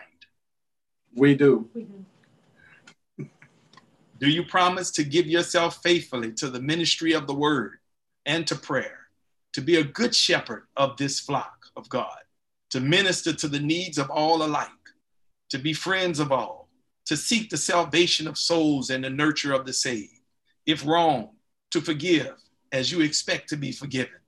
We 1.14 1.34
do. 1.34 1.68
Do 4.20 4.28
you 4.28 4.44
promise 4.44 4.90
to 4.92 5.04
give 5.04 5.26
yourself 5.26 5.80
faithfully 5.82 6.32
to 6.34 6.50
the 6.50 6.60
ministry 6.60 7.12
of 7.12 7.26
the 7.28 7.34
word 7.34 7.78
and 8.26 8.46
to 8.46 8.54
prayer, 8.54 9.08
to 9.52 9.60
be 9.60 9.76
a 9.76 9.84
good 9.84 10.14
shepherd 10.14 10.66
of 10.76 10.96
this 10.96 11.20
flock 11.20 11.66
of 11.76 11.88
God, 11.88 12.18
to 12.70 12.80
minister 12.80 13.32
to 13.32 13.48
the 13.48 13.60
needs 13.60 13.98
of 13.98 14.10
all 14.10 14.42
alike, 14.42 14.68
to 15.50 15.58
be 15.58 15.72
friends 15.72 16.20
of 16.20 16.32
all, 16.32 16.68
to 17.06 17.16
seek 17.16 17.48
the 17.48 17.56
salvation 17.56 18.26
of 18.26 18.36
souls 18.36 18.90
and 18.90 19.04
the 19.04 19.10
nurture 19.10 19.52
of 19.52 19.64
the 19.64 19.72
saved? 19.72 20.20
If 20.66 20.86
wrong, 20.86 21.30
to 21.70 21.80
forgive 21.80 22.34
as 22.72 22.92
you 22.92 23.00
expect 23.00 23.48
to 23.48 23.56
be 23.56 23.72
forgiven, 23.72 24.20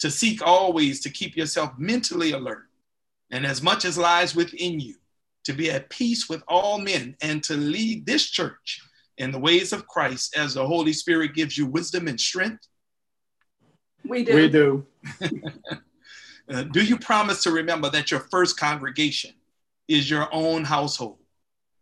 to 0.00 0.10
seek 0.10 0.42
always 0.42 1.00
to 1.00 1.10
keep 1.10 1.36
yourself 1.36 1.72
mentally 1.78 2.32
alert, 2.32 2.68
and 3.30 3.46
as 3.46 3.62
much 3.62 3.84
as 3.84 3.96
lies 3.96 4.34
within 4.34 4.80
you, 4.80 4.96
to 5.44 5.52
be 5.52 5.70
at 5.70 5.88
peace 5.90 6.28
with 6.28 6.42
all 6.48 6.78
men 6.78 7.16
and 7.22 7.42
to 7.44 7.56
lead 7.56 8.04
this 8.04 8.28
church 8.28 8.82
in 9.18 9.30
the 9.30 9.38
ways 9.38 9.72
of 9.72 9.86
Christ 9.86 10.36
as 10.36 10.54
the 10.54 10.66
Holy 10.66 10.92
Spirit 10.92 11.34
gives 11.34 11.56
you 11.56 11.66
wisdom 11.66 12.08
and 12.08 12.20
strength? 12.20 12.66
We 14.06 14.24
do. 14.24 14.34
We 14.34 14.48
do. 14.48 14.86
uh, 16.48 16.62
do 16.64 16.84
you 16.84 16.98
promise 16.98 17.42
to 17.44 17.50
remember 17.50 17.90
that 17.90 18.10
your 18.10 18.20
first 18.20 18.58
congregation 18.58 19.32
is 19.88 20.10
your 20.10 20.28
own 20.32 20.64
household? 20.64 21.18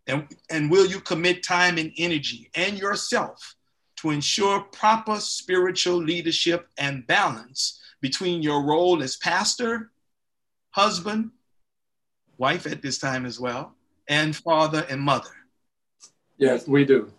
And, 0.06 0.26
and 0.50 0.70
will 0.70 0.86
you 0.86 1.00
commit 1.00 1.42
time 1.42 1.78
and 1.78 1.92
energy 1.98 2.50
and 2.54 2.78
yourself 2.78 3.54
to 3.96 4.10
ensure 4.10 4.60
proper 4.60 5.20
spiritual 5.20 5.96
leadership 5.96 6.68
and 6.78 7.06
balance 7.06 7.80
between 8.00 8.42
your 8.42 8.64
role 8.64 9.02
as 9.02 9.16
pastor, 9.16 9.90
husband, 10.70 11.30
wife 12.38 12.66
at 12.66 12.80
this 12.80 12.98
time 12.98 13.26
as 13.26 13.38
well, 13.38 13.74
and 14.08 14.34
father 14.34 14.86
and 14.88 15.00
mother? 15.00 15.30
Yes, 16.38 16.66
we 16.66 16.84
do. 16.84 17.12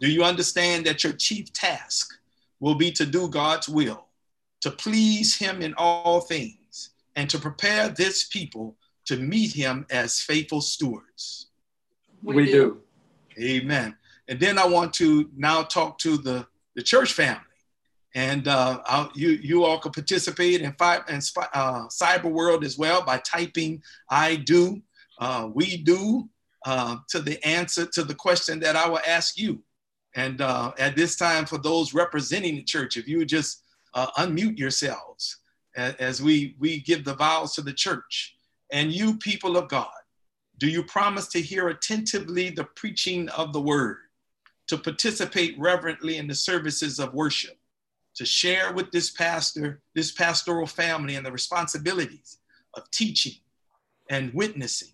Do 0.00 0.10
you 0.10 0.22
understand 0.22 0.84
that 0.86 1.02
your 1.02 1.14
chief 1.14 1.52
task 1.52 2.12
will 2.60 2.74
be 2.74 2.90
to 2.92 3.06
do 3.06 3.28
God's 3.28 3.68
will, 3.68 4.06
to 4.64 4.70
please 4.70 5.36
Him 5.36 5.60
in 5.60 5.74
all 5.76 6.22
things, 6.22 6.90
and 7.16 7.28
to 7.28 7.38
prepare 7.38 7.90
this 7.90 8.24
people 8.24 8.76
to 9.04 9.18
meet 9.18 9.52
Him 9.52 9.84
as 9.90 10.22
faithful 10.22 10.62
stewards? 10.62 11.48
We, 12.22 12.34
we 12.34 12.46
do. 12.46 12.80
do. 13.36 13.44
Amen. 13.44 13.94
And 14.26 14.40
then 14.40 14.58
I 14.58 14.66
want 14.66 14.94
to 14.94 15.28
now 15.36 15.64
talk 15.64 15.98
to 15.98 16.16
the, 16.16 16.46
the 16.76 16.82
church 16.82 17.12
family. 17.12 17.42
And 18.14 18.48
uh, 18.48 19.08
you, 19.14 19.32
you 19.32 19.64
all 19.64 19.78
can 19.78 19.92
participate 19.92 20.62
in, 20.62 20.72
fi- 20.78 21.02
in 21.10 21.20
uh, 21.52 21.88
cyber 21.88 22.30
world 22.30 22.64
as 22.64 22.78
well 22.78 23.04
by 23.04 23.18
typing 23.18 23.82
I 24.08 24.36
do, 24.36 24.80
uh, 25.18 25.50
we 25.52 25.76
do 25.76 26.30
uh, 26.64 26.96
to 27.10 27.20
the 27.20 27.44
answer 27.46 27.84
to 27.84 28.02
the 28.02 28.14
question 28.14 28.60
that 28.60 28.76
I 28.76 28.88
will 28.88 29.02
ask 29.06 29.36
you. 29.36 29.62
And 30.14 30.40
uh, 30.40 30.72
at 30.78 30.96
this 30.96 31.16
time, 31.16 31.44
for 31.44 31.58
those 31.58 31.92
representing 31.92 32.54
the 32.54 32.62
church, 32.62 32.96
if 32.96 33.06
you 33.06 33.18
would 33.18 33.28
just 33.28 33.63
uh, 33.94 34.10
unmute 34.18 34.58
yourselves 34.58 35.38
as 35.76 36.22
we, 36.22 36.54
we 36.58 36.80
give 36.80 37.04
the 37.04 37.14
vows 37.14 37.54
to 37.54 37.62
the 37.62 37.72
church. 37.72 38.36
And 38.72 38.92
you, 38.92 39.16
people 39.18 39.56
of 39.56 39.68
God, 39.68 39.88
do 40.58 40.68
you 40.68 40.84
promise 40.84 41.28
to 41.28 41.40
hear 41.40 41.68
attentively 41.68 42.50
the 42.50 42.64
preaching 42.64 43.28
of 43.30 43.52
the 43.52 43.60
word, 43.60 43.98
to 44.68 44.78
participate 44.78 45.58
reverently 45.58 46.16
in 46.16 46.28
the 46.28 46.34
services 46.34 47.00
of 47.00 47.12
worship, 47.12 47.56
to 48.14 48.24
share 48.24 48.72
with 48.72 48.90
this 48.92 49.10
pastor, 49.10 49.80
this 49.94 50.12
pastoral 50.12 50.66
family, 50.66 51.16
and 51.16 51.26
the 51.26 51.32
responsibilities 51.32 52.38
of 52.74 52.88
teaching 52.92 53.34
and 54.10 54.32
witnessing, 54.32 54.92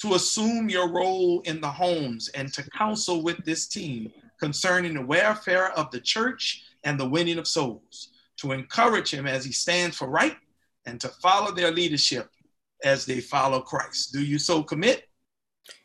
to 0.00 0.14
assume 0.14 0.68
your 0.68 0.88
role 0.88 1.40
in 1.40 1.60
the 1.60 1.70
homes 1.70 2.28
and 2.28 2.52
to 2.52 2.70
counsel 2.70 3.22
with 3.22 3.44
this 3.44 3.66
team 3.66 4.12
concerning 4.38 4.94
the 4.94 5.04
welfare 5.04 5.72
of 5.72 5.90
the 5.90 6.00
church 6.00 6.62
and 6.88 6.98
the 6.98 7.08
winning 7.08 7.38
of 7.38 7.46
souls, 7.46 8.08
to 8.38 8.52
encourage 8.52 9.12
him 9.12 9.26
as 9.26 9.44
he 9.44 9.52
stands 9.52 9.94
for 9.94 10.08
right 10.08 10.36
and 10.86 10.98
to 11.02 11.08
follow 11.22 11.52
their 11.52 11.70
leadership 11.70 12.30
as 12.82 13.04
they 13.04 13.20
follow 13.20 13.60
Christ. 13.60 14.12
Do 14.12 14.22
you 14.24 14.38
so 14.38 14.62
commit? 14.62 15.04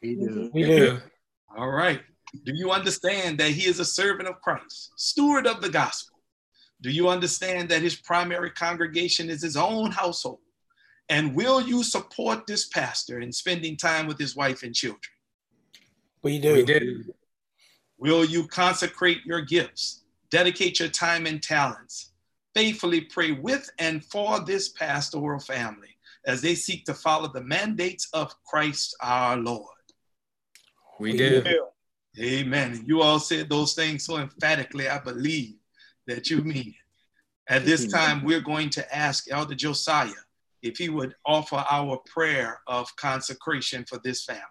We 0.02 0.16
do. 0.16 0.50
We 0.54 0.64
do. 0.64 1.00
All 1.58 1.72
right. 1.72 2.00
Do 2.46 2.54
you 2.56 2.72
understand 2.72 3.38
that 3.40 3.52
he 3.52 3.68
is 3.68 3.80
a 3.80 3.86
servant 3.86 4.30
of 4.30 4.40
Christ, 4.42 4.92
steward 4.96 5.46
of 5.46 5.62
the 5.62 5.70
gospel? 5.70 6.20
Do 6.80 6.90
you 6.90 7.10
understand 7.10 7.68
that 7.70 7.82
his 7.82 7.96
primary 7.96 8.52
congregation 8.52 9.30
is 9.30 9.42
his 9.42 9.58
own 9.58 9.92
household? 9.92 10.40
And 11.10 11.36
will 11.36 11.60
you 11.62 11.84
support 11.84 12.48
this 12.48 12.70
pastor 12.70 13.20
in 13.20 13.34
spending 13.34 13.76
time 13.76 14.08
with 14.08 14.18
his 14.18 14.38
wife 14.38 14.64
and 14.64 14.74
children? 14.74 15.02
We 16.24 16.40
do. 16.40 16.54
We 16.54 16.64
do. 16.64 17.04
Will 17.98 18.24
you 18.24 18.48
consecrate 18.48 19.26
your 19.26 19.42
gifts, 19.42 20.03
dedicate 20.34 20.80
your 20.80 20.90
time 20.90 21.28
and 21.28 21.44
talents, 21.44 22.12
faithfully 22.56 23.02
pray 23.02 23.32
with 23.32 23.70
and 23.78 24.04
for 24.04 24.40
this 24.40 24.70
pastoral 24.70 25.40
family 25.40 25.96
as 26.26 26.42
they 26.42 26.56
seek 26.56 26.84
to 26.86 26.94
follow 26.94 27.32
the 27.32 27.44
mandates 27.44 28.10
of 28.14 28.34
Christ 28.44 28.96
our 29.00 29.38
Lord? 29.38 29.68
We 31.00 31.16
do. 31.16 31.44
Amen. 32.20 32.84
You 32.88 33.04
all 33.04 33.20
said 33.20 33.48
those 33.48 33.76
things 33.76 34.06
so 34.06 34.18
emphatically, 34.18 34.90
I 34.90 34.98
believe 34.98 35.54
that 36.08 36.32
you 36.32 36.42
mean 36.42 36.70
it. 36.70 37.54
At 37.54 37.66
this 37.66 37.88
time, 37.88 38.24
we're 38.24 38.42
going 38.42 38.72
to 38.72 38.96
ask 38.96 39.30
Elder 39.30 39.54
Josiah 39.54 40.24
if 40.64 40.78
he 40.78 40.90
would 40.90 41.14
offer 41.26 41.64
our 41.70 41.98
prayer 42.08 42.60
of 42.66 42.96
consecration 42.96 43.86
for 43.88 44.00
this 44.04 44.26
family. 44.26 44.42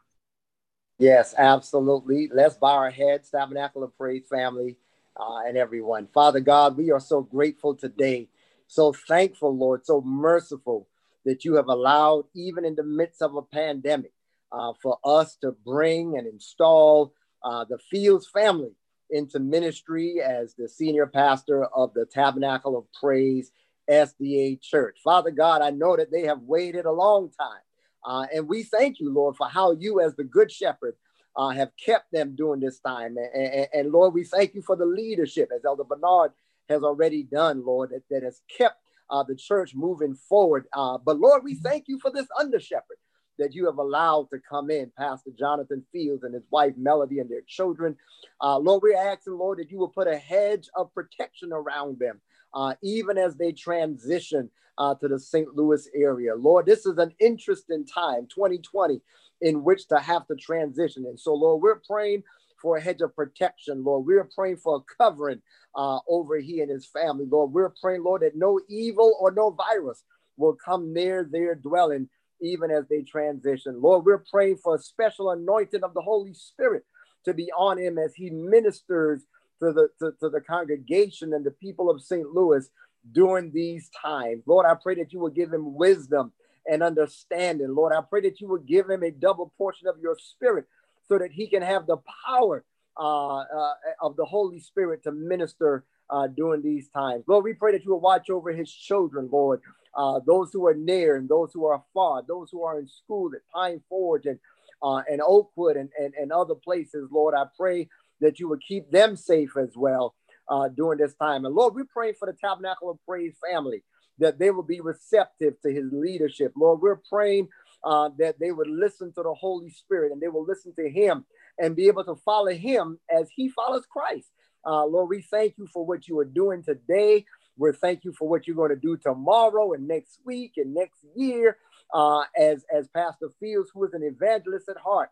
Yes, 0.98 1.34
absolutely. 1.36 2.30
Let's 2.32 2.56
bow 2.56 2.74
our 2.74 2.90
heads, 2.90 3.30
Tabernacle 3.30 3.82
of 3.82 3.96
Praise 3.96 4.28
family, 4.30 4.76
uh, 5.18 5.40
and 5.46 5.56
everyone. 5.56 6.08
Father 6.12 6.40
God, 6.40 6.76
we 6.76 6.90
are 6.90 7.00
so 7.00 7.22
grateful 7.22 7.74
today, 7.74 8.28
so 8.66 8.92
thankful, 8.92 9.56
Lord, 9.56 9.86
so 9.86 10.00
merciful 10.02 10.88
that 11.24 11.44
you 11.44 11.54
have 11.54 11.68
allowed, 11.68 12.24
even 12.34 12.64
in 12.64 12.74
the 12.74 12.82
midst 12.82 13.22
of 13.22 13.36
a 13.36 13.42
pandemic, 13.42 14.12
uh, 14.50 14.72
for 14.82 14.98
us 15.04 15.36
to 15.36 15.52
bring 15.64 16.18
and 16.18 16.26
install 16.26 17.14
uh, 17.44 17.64
the 17.64 17.78
Fields 17.90 18.28
family 18.28 18.72
into 19.10 19.38
ministry 19.38 20.20
as 20.22 20.54
the 20.54 20.68
senior 20.68 21.06
pastor 21.06 21.64
of 21.64 21.92
the 21.94 22.06
Tabernacle 22.06 22.76
of 22.76 22.84
Praise 22.98 23.52
SDA 23.90 24.60
Church. 24.60 24.98
Father 25.04 25.30
God, 25.30 25.62
I 25.62 25.70
know 25.70 25.96
that 25.96 26.10
they 26.10 26.22
have 26.22 26.40
waited 26.42 26.86
a 26.86 26.92
long 26.92 27.30
time 27.38 27.60
uh, 28.04 28.26
and 28.34 28.48
we 28.48 28.62
thank 28.62 29.00
you, 29.00 29.12
Lord, 29.12 29.36
for 29.36 29.48
how 29.48 29.72
you, 29.72 30.00
as 30.00 30.14
the 30.16 30.24
good 30.24 30.50
shepherd, 30.50 30.94
uh, 31.36 31.48
have 31.50 31.70
kept 31.82 32.12
them 32.12 32.34
during 32.36 32.60
this 32.60 32.78
time. 32.80 33.16
And, 33.16 33.44
and, 33.52 33.68
and, 33.72 33.92
Lord, 33.92 34.14
we 34.14 34.24
thank 34.24 34.54
you 34.54 34.62
for 34.62 34.76
the 34.76 34.86
leadership, 34.86 35.50
as 35.54 35.64
Elder 35.64 35.84
Bernard 35.84 36.32
has 36.68 36.82
already 36.82 37.22
done, 37.22 37.64
Lord, 37.64 37.90
that, 37.90 38.02
that 38.10 38.22
has 38.22 38.40
kept 38.56 38.76
uh, 39.10 39.22
the 39.22 39.34
church 39.34 39.74
moving 39.74 40.14
forward. 40.14 40.66
Uh, 40.72 40.98
but 40.98 41.18
Lord, 41.18 41.44
we 41.44 41.54
thank 41.54 41.84
you 41.86 41.98
for 41.98 42.10
this 42.10 42.26
under 42.38 42.60
shepherd 42.60 42.96
that 43.38 43.54
you 43.54 43.66
have 43.66 43.78
allowed 43.78 44.28
to 44.30 44.38
come 44.38 44.70
in, 44.70 44.92
Pastor 44.96 45.30
Jonathan 45.36 45.84
Fields 45.90 46.22
and 46.22 46.34
his 46.34 46.44
wife 46.50 46.74
Melody 46.76 47.18
and 47.18 47.30
their 47.30 47.42
children. 47.46 47.96
Uh, 48.40 48.58
Lord, 48.58 48.82
we're 48.82 48.96
asking, 48.96 49.34
Lord, 49.38 49.58
that 49.58 49.70
you 49.70 49.78
will 49.78 49.88
put 49.88 50.06
a 50.06 50.16
hedge 50.16 50.68
of 50.76 50.92
protection 50.94 51.52
around 51.52 51.98
them, 51.98 52.20
uh, 52.54 52.74
even 52.82 53.18
as 53.18 53.34
they 53.36 53.52
transition 53.52 54.50
uh, 54.78 54.94
to 54.96 55.08
the 55.08 55.18
St. 55.18 55.54
Louis 55.54 55.88
area. 55.94 56.34
Lord, 56.34 56.66
this 56.66 56.86
is 56.86 56.98
an 56.98 57.12
interesting 57.20 57.86
time, 57.86 58.26
2020, 58.32 59.00
in 59.42 59.64
which 59.64 59.88
to 59.88 59.98
have 59.98 60.26
to 60.28 60.36
transition. 60.36 61.04
And 61.06 61.20
so, 61.20 61.34
Lord, 61.34 61.62
we're 61.62 61.80
praying 61.86 62.22
for 62.62 62.76
a 62.76 62.80
hedge 62.80 63.02
of 63.02 63.14
protection, 63.14 63.84
Lord. 63.84 64.06
We're 64.06 64.30
praying 64.34 64.58
for 64.58 64.76
a 64.76 64.94
covering 65.02 65.42
uh, 65.76 65.98
over 66.08 66.38
he 66.38 66.60
and 66.60 66.70
his 66.70 66.86
family, 66.86 67.26
Lord. 67.30 67.52
We're 67.52 67.74
praying, 67.82 68.04
Lord, 68.04 68.22
that 68.22 68.36
no 68.36 68.60
evil 68.68 69.16
or 69.20 69.32
no 69.32 69.50
virus 69.50 70.02
will 70.36 70.56
come 70.64 70.94
near 70.94 71.28
their 71.30 71.56
dwelling 71.56 72.08
even 72.40 72.70
as 72.70 72.84
they 72.88 73.02
transition. 73.02 73.80
Lord, 73.80 74.04
we're 74.04 74.24
praying 74.32 74.58
for 74.62 74.76
a 74.76 74.78
special 74.78 75.30
anointing 75.30 75.84
of 75.84 75.94
the 75.94 76.00
Holy 76.00 76.34
Spirit 76.34 76.84
to 77.24 77.34
be 77.34 77.50
on 77.52 77.78
him 77.78 77.98
as 77.98 78.14
he 78.14 78.30
ministers 78.30 79.22
to 79.60 79.72
the, 79.72 79.88
to, 80.00 80.12
to 80.20 80.28
the 80.28 80.40
congregation 80.40 81.34
and 81.34 81.44
the 81.44 81.52
people 81.52 81.90
of 81.90 82.02
St. 82.02 82.28
Louis 82.32 82.68
during 83.12 83.52
these 83.52 83.90
times. 84.00 84.42
Lord, 84.46 84.66
I 84.66 84.74
pray 84.80 84.96
that 84.96 85.12
you 85.12 85.20
will 85.20 85.30
give 85.30 85.52
him 85.52 85.74
wisdom 85.74 86.32
and 86.66 86.82
understanding. 86.82 87.74
Lord, 87.74 87.92
I 87.92 88.00
pray 88.00 88.20
that 88.22 88.40
you 88.40 88.48
will 88.48 88.58
give 88.58 88.88
him 88.88 89.02
a 89.02 89.10
double 89.10 89.52
portion 89.58 89.88
of 89.88 89.96
your 90.00 90.16
spirit 90.18 90.66
so 91.08 91.18
that 91.18 91.32
he 91.32 91.48
can 91.48 91.62
have 91.62 91.86
the 91.86 91.98
power 92.26 92.64
uh, 92.98 93.38
uh, 93.38 93.74
of 94.00 94.16
the 94.16 94.24
Holy 94.24 94.60
Spirit 94.60 95.02
to 95.04 95.12
minister 95.12 95.84
uh, 96.10 96.26
during 96.26 96.62
these 96.62 96.88
times. 96.88 97.24
Lord, 97.26 97.44
we 97.44 97.54
pray 97.54 97.72
that 97.72 97.84
you 97.84 97.92
will 97.92 98.00
watch 98.00 98.28
over 98.30 98.52
his 98.52 98.70
children, 98.70 99.28
Lord, 99.32 99.60
uh, 99.96 100.20
those 100.26 100.50
who 100.52 100.66
are 100.66 100.74
near 100.74 101.16
and 101.16 101.28
those 101.28 101.52
who 101.52 101.64
are 101.66 101.82
far, 101.94 102.22
those 102.26 102.50
who 102.50 102.62
are 102.62 102.78
in 102.78 102.86
school 102.86 103.30
at 103.34 103.40
Pine 103.52 103.80
Forge 103.88 104.26
and, 104.26 104.38
uh, 104.82 105.02
and 105.10 105.20
Oakwood 105.22 105.76
and, 105.76 105.90
and, 105.98 106.14
and 106.14 106.32
other 106.32 106.54
places, 106.54 107.08
Lord. 107.10 107.34
I 107.34 107.44
pray 107.58 107.88
that 108.20 108.38
you 108.38 108.48
would 108.48 108.60
keep 108.60 108.90
them 108.90 109.16
safe 109.16 109.56
as 109.56 109.70
well 109.74 110.14
uh, 110.48 110.68
during 110.68 110.98
this 110.98 111.14
time. 111.14 111.44
And 111.44 111.54
Lord, 111.54 111.74
we 111.74 111.82
pray 111.84 112.12
for 112.12 112.26
the 112.26 112.36
Tabernacle 112.38 112.90
of 112.90 112.98
Praise 113.06 113.34
family 113.50 113.82
that 114.18 114.38
they 114.38 114.50
will 114.50 114.62
be 114.62 114.80
receptive 114.80 115.54
to 115.62 115.72
his 115.72 115.86
leadership. 115.92 116.52
Lord, 116.56 116.80
we're 116.80 117.00
praying 117.10 117.48
uh, 117.84 118.10
that 118.18 118.38
they 118.38 118.52
would 118.52 118.68
listen 118.68 119.12
to 119.14 119.22
the 119.22 119.34
Holy 119.34 119.70
Spirit 119.70 120.12
and 120.12 120.20
they 120.20 120.28
will 120.28 120.44
listen 120.44 120.74
to 120.76 120.88
him 120.88 121.24
and 121.58 121.76
be 121.76 121.86
able 121.88 122.04
to 122.04 122.16
follow 122.16 122.52
him 122.52 122.98
as 123.14 123.28
he 123.34 123.48
follows 123.48 123.84
Christ. 123.90 124.28
Uh, 124.64 124.84
Lord, 124.86 125.08
we 125.08 125.22
thank 125.22 125.54
you 125.58 125.66
for 125.72 125.84
what 125.84 126.06
you 126.06 126.18
are 126.18 126.24
doing 126.24 126.62
today. 126.62 127.24
We're 127.56 127.72
thank 127.72 128.04
you 128.04 128.12
for 128.12 128.28
what 128.28 128.46
you're 128.46 128.56
going 128.56 128.70
to 128.70 128.76
do 128.76 128.96
tomorrow 128.96 129.72
and 129.72 129.86
next 129.86 130.20
week 130.24 130.52
and 130.56 130.74
next 130.74 131.04
year. 131.16 131.56
Uh, 131.92 132.24
as 132.38 132.64
as 132.74 132.88
Pastor 132.88 133.30
Fields, 133.38 133.70
who 133.74 133.84
is 133.84 133.92
an 133.92 134.02
evangelist 134.02 134.68
at 134.68 134.78
heart, 134.78 135.10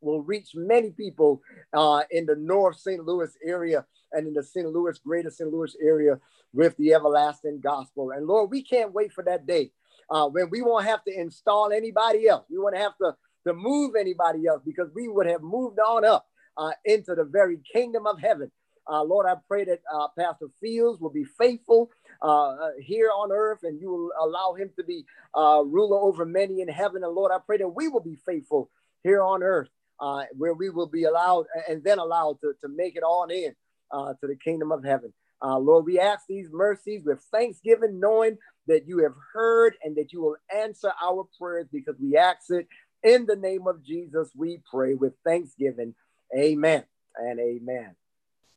will 0.00 0.22
reach 0.22 0.50
many 0.54 0.90
people 0.90 1.42
uh, 1.72 2.02
in 2.10 2.26
the 2.26 2.36
North 2.36 2.78
St. 2.78 3.04
Louis 3.04 3.30
area 3.44 3.84
and 4.12 4.26
in 4.26 4.34
the 4.34 4.42
St. 4.42 4.66
Louis, 4.66 4.98
greater 4.98 5.30
St. 5.30 5.50
Louis 5.50 5.76
area 5.82 6.18
with 6.52 6.76
the 6.76 6.94
everlasting 6.94 7.60
gospel. 7.60 8.10
And 8.12 8.26
Lord, 8.26 8.50
we 8.50 8.62
can't 8.62 8.92
wait 8.92 9.12
for 9.12 9.24
that 9.24 9.46
day 9.46 9.70
uh, 10.10 10.28
when 10.28 10.50
we 10.50 10.62
won't 10.62 10.86
have 10.86 11.04
to 11.04 11.12
install 11.12 11.72
anybody 11.72 12.28
else. 12.28 12.46
We 12.50 12.58
won't 12.58 12.76
have 12.76 12.96
to, 12.98 13.16
to 13.46 13.54
move 13.54 13.94
anybody 13.98 14.46
else 14.46 14.62
because 14.64 14.88
we 14.94 15.08
would 15.08 15.26
have 15.26 15.42
moved 15.42 15.78
on 15.78 16.04
up 16.04 16.26
uh, 16.56 16.72
into 16.84 17.14
the 17.14 17.24
very 17.24 17.58
kingdom 17.72 18.06
of 18.06 18.20
heaven. 18.20 18.50
Uh, 18.90 19.02
Lord, 19.02 19.26
I 19.26 19.34
pray 19.46 19.64
that 19.64 19.80
uh, 19.92 20.08
Pastor 20.18 20.46
Fields 20.60 21.00
will 21.00 21.10
be 21.10 21.24
faithful 21.24 21.90
uh, 22.22 22.48
uh, 22.48 22.70
here 22.80 23.10
on 23.14 23.30
earth 23.30 23.60
and 23.62 23.78
you 23.78 23.90
will 23.90 24.10
allow 24.18 24.54
him 24.54 24.70
to 24.76 24.82
be 24.82 25.04
uh, 25.36 25.62
ruler 25.64 25.98
over 25.98 26.24
many 26.24 26.62
in 26.62 26.68
heaven. 26.68 27.04
And 27.04 27.12
Lord, 27.12 27.30
I 27.30 27.38
pray 27.44 27.58
that 27.58 27.68
we 27.68 27.88
will 27.88 28.00
be 28.00 28.16
faithful 28.24 28.70
here 29.02 29.22
on 29.22 29.42
earth, 29.42 29.68
uh, 30.00 30.24
where 30.32 30.54
we 30.54 30.70
will 30.70 30.86
be 30.86 31.04
allowed 31.04 31.46
and 31.68 31.82
then 31.84 31.98
allowed 31.98 32.40
to, 32.40 32.52
to 32.62 32.68
make 32.68 32.96
it 32.96 33.02
on 33.02 33.30
in 33.30 33.54
to 33.92 34.26
the 34.26 34.36
kingdom 34.36 34.72
of 34.72 34.84
heaven. 34.84 35.12
Lord, 35.42 35.84
we 35.84 35.98
ask 35.98 36.26
these 36.28 36.48
mercies 36.52 37.02
with 37.04 37.20
thanksgiving, 37.32 38.00
knowing 38.00 38.38
that 38.66 38.86
you 38.86 38.98
have 38.98 39.14
heard 39.32 39.74
and 39.82 39.96
that 39.96 40.12
you 40.12 40.20
will 40.20 40.36
answer 40.54 40.92
our 41.02 41.26
prayers 41.38 41.66
because 41.72 41.96
we 42.00 42.16
ask 42.16 42.50
it 42.50 42.66
in 43.02 43.26
the 43.26 43.36
name 43.36 43.66
of 43.66 43.84
Jesus. 43.84 44.30
We 44.36 44.60
pray 44.70 44.94
with 44.94 45.14
thanksgiving. 45.24 45.94
Amen 46.36 46.84
and 47.16 47.40
amen. 47.40 47.96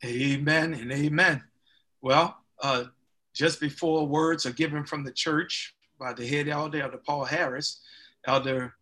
Amen 0.03 0.73
and 0.73 0.91
amen. 0.91 1.43
Well, 2.01 2.37
uh, 2.61 2.85
just 3.33 3.59
before 3.59 4.05
words 4.05 4.45
are 4.45 4.51
given 4.51 4.83
from 4.83 5.03
the 5.03 5.11
church 5.11 5.73
by 5.99 6.13
the 6.13 6.27
head 6.27 6.47
elder, 6.47 6.81
Elder 6.81 6.97
Paul 6.97 7.25
Harris, 7.25 7.81
Elder 8.25 8.73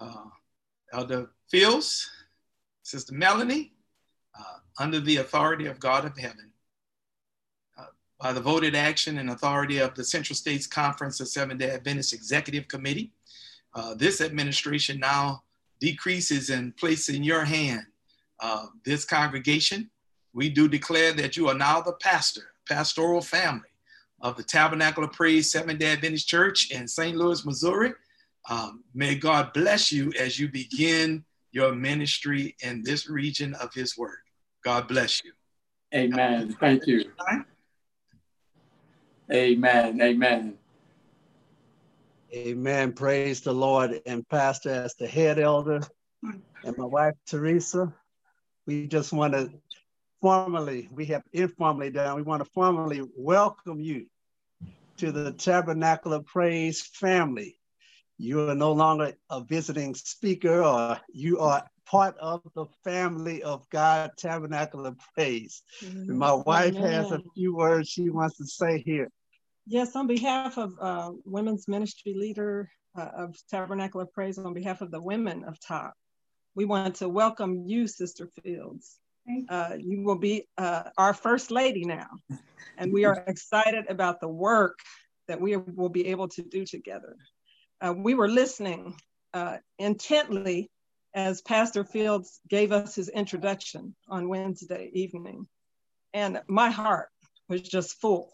uh, 0.00 0.26
Elder 0.92 1.30
Fields, 1.50 2.10
Sister 2.82 3.14
Melanie, 3.14 3.72
uh, 4.38 4.58
under 4.78 5.00
the 5.00 5.18
authority 5.18 5.66
of 5.66 5.80
God 5.80 6.04
of 6.04 6.16
heaven, 6.16 6.50
uh, 7.78 7.86
by 8.20 8.32
the 8.32 8.40
voted 8.40 8.74
action 8.74 9.18
and 9.18 9.30
authority 9.30 9.78
of 9.78 9.94
the 9.94 10.04
Central 10.04 10.36
States 10.36 10.66
Conference 10.66 11.20
of 11.20 11.28
Seventh-day 11.28 11.70
Adventist 11.70 12.12
Executive 12.12 12.68
Committee, 12.68 13.12
uh, 13.74 13.94
this 13.94 14.20
administration 14.20 14.98
now 14.98 15.42
decreases 15.80 16.50
and 16.50 16.76
places 16.76 17.14
in 17.14 17.22
your 17.22 17.44
hand 17.44 17.84
uh, 18.40 18.66
this 18.84 19.04
congregation 19.04 19.90
we 20.36 20.50
do 20.50 20.68
declare 20.68 21.14
that 21.14 21.34
you 21.34 21.48
are 21.48 21.54
now 21.54 21.80
the 21.80 21.94
pastor, 21.94 22.42
pastoral 22.68 23.22
family 23.22 23.70
of 24.20 24.36
the 24.36 24.42
Tabernacle 24.42 25.02
of 25.02 25.12
Praise 25.12 25.50
Seventh 25.50 25.78
day 25.78 25.92
Adventist 25.92 26.28
Church 26.28 26.70
in 26.70 26.86
St. 26.86 27.16
Louis, 27.16 27.42
Missouri. 27.46 27.94
Um, 28.50 28.84
may 28.94 29.14
God 29.14 29.54
bless 29.54 29.90
you 29.90 30.12
as 30.20 30.38
you 30.38 30.48
begin 30.48 31.24
your 31.56 31.74
ministry 31.74 32.54
in 32.60 32.82
this 32.82 33.08
region 33.08 33.54
of 33.54 33.72
His 33.72 33.96
Word. 33.96 34.18
God 34.62 34.86
bless 34.88 35.24
you. 35.24 35.32
Amen. 35.94 36.54
Thank 36.60 36.86
you. 36.86 37.10
Amen. 39.32 39.98
Amen. 40.02 40.58
Amen. 42.34 42.92
Praise 42.92 43.40
the 43.40 43.54
Lord. 43.54 44.02
And 44.04 44.28
Pastor, 44.28 44.68
as 44.68 44.96
the 44.96 45.06
head 45.06 45.38
elder, 45.38 45.80
and 46.22 46.76
my 46.76 46.84
wife 46.84 47.14
Teresa, 47.26 47.90
we 48.66 48.86
just 48.86 49.14
want 49.14 49.32
to 49.32 49.50
formally, 50.20 50.90
we 50.92 51.06
have 51.06 51.22
informally 51.32 51.88
done, 51.88 52.16
we 52.16 52.22
want 52.22 52.44
to 52.44 52.50
formally 52.50 53.00
welcome 53.16 53.80
you 53.80 54.04
to 54.98 55.10
the 55.10 55.32
Tabernacle 55.32 56.12
of 56.12 56.26
Praise 56.26 56.82
family. 56.82 57.58
You 58.18 58.48
are 58.48 58.54
no 58.54 58.72
longer 58.72 59.12
a 59.30 59.42
visiting 59.42 59.94
speaker, 59.94 60.62
or 60.62 60.98
you 61.12 61.38
are 61.40 61.68
part 61.84 62.16
of 62.18 62.42
the 62.54 62.66
family 62.82 63.42
of 63.42 63.68
God 63.70 64.12
Tabernacle 64.16 64.86
of 64.86 64.96
Praise. 65.14 65.62
Mm-hmm. 65.82 66.16
My 66.16 66.32
wife 66.32 66.76
Amen. 66.76 66.92
has 66.92 67.12
a 67.12 67.22
few 67.34 67.54
words 67.54 67.88
she 67.88 68.08
wants 68.08 68.38
to 68.38 68.46
say 68.46 68.82
here. 68.84 69.10
Yes, 69.66 69.96
on 69.96 70.06
behalf 70.06 70.58
of 70.58 70.74
uh, 70.80 71.10
Women's 71.24 71.68
Ministry 71.68 72.14
Leader 72.14 72.70
uh, 72.96 73.10
of 73.16 73.36
Tabernacle 73.50 74.00
of 74.00 74.12
Praise, 74.12 74.38
on 74.38 74.54
behalf 74.54 74.80
of 74.80 74.90
the 74.90 75.00
women 75.00 75.44
of 75.44 75.58
TOP, 75.60 75.92
we 76.54 76.64
want 76.64 76.94
to 76.96 77.08
welcome 77.08 77.64
you, 77.66 77.86
Sister 77.86 78.30
Fields, 78.42 78.98
uh, 79.48 79.72
you 79.78 80.02
will 80.02 80.18
be 80.18 80.48
uh, 80.56 80.84
our 80.96 81.12
first 81.12 81.50
lady 81.50 81.84
now. 81.84 82.06
And 82.78 82.92
we 82.92 83.04
are 83.04 83.24
excited 83.26 83.84
about 83.88 84.20
the 84.20 84.28
work 84.28 84.78
that 85.28 85.40
we 85.40 85.56
will 85.56 85.88
be 85.88 86.06
able 86.06 86.28
to 86.28 86.42
do 86.42 86.64
together. 86.64 87.16
Uh, 87.80 87.94
we 87.96 88.14
were 88.14 88.28
listening 88.28 88.94
uh, 89.34 89.58
intently 89.78 90.70
as 91.14 91.42
Pastor 91.42 91.84
Fields 91.84 92.40
gave 92.48 92.72
us 92.72 92.94
his 92.94 93.08
introduction 93.08 93.94
on 94.08 94.28
Wednesday 94.28 94.90
evening. 94.92 95.46
And 96.14 96.40
my 96.46 96.70
heart 96.70 97.08
was 97.48 97.62
just 97.62 98.00
full 98.00 98.32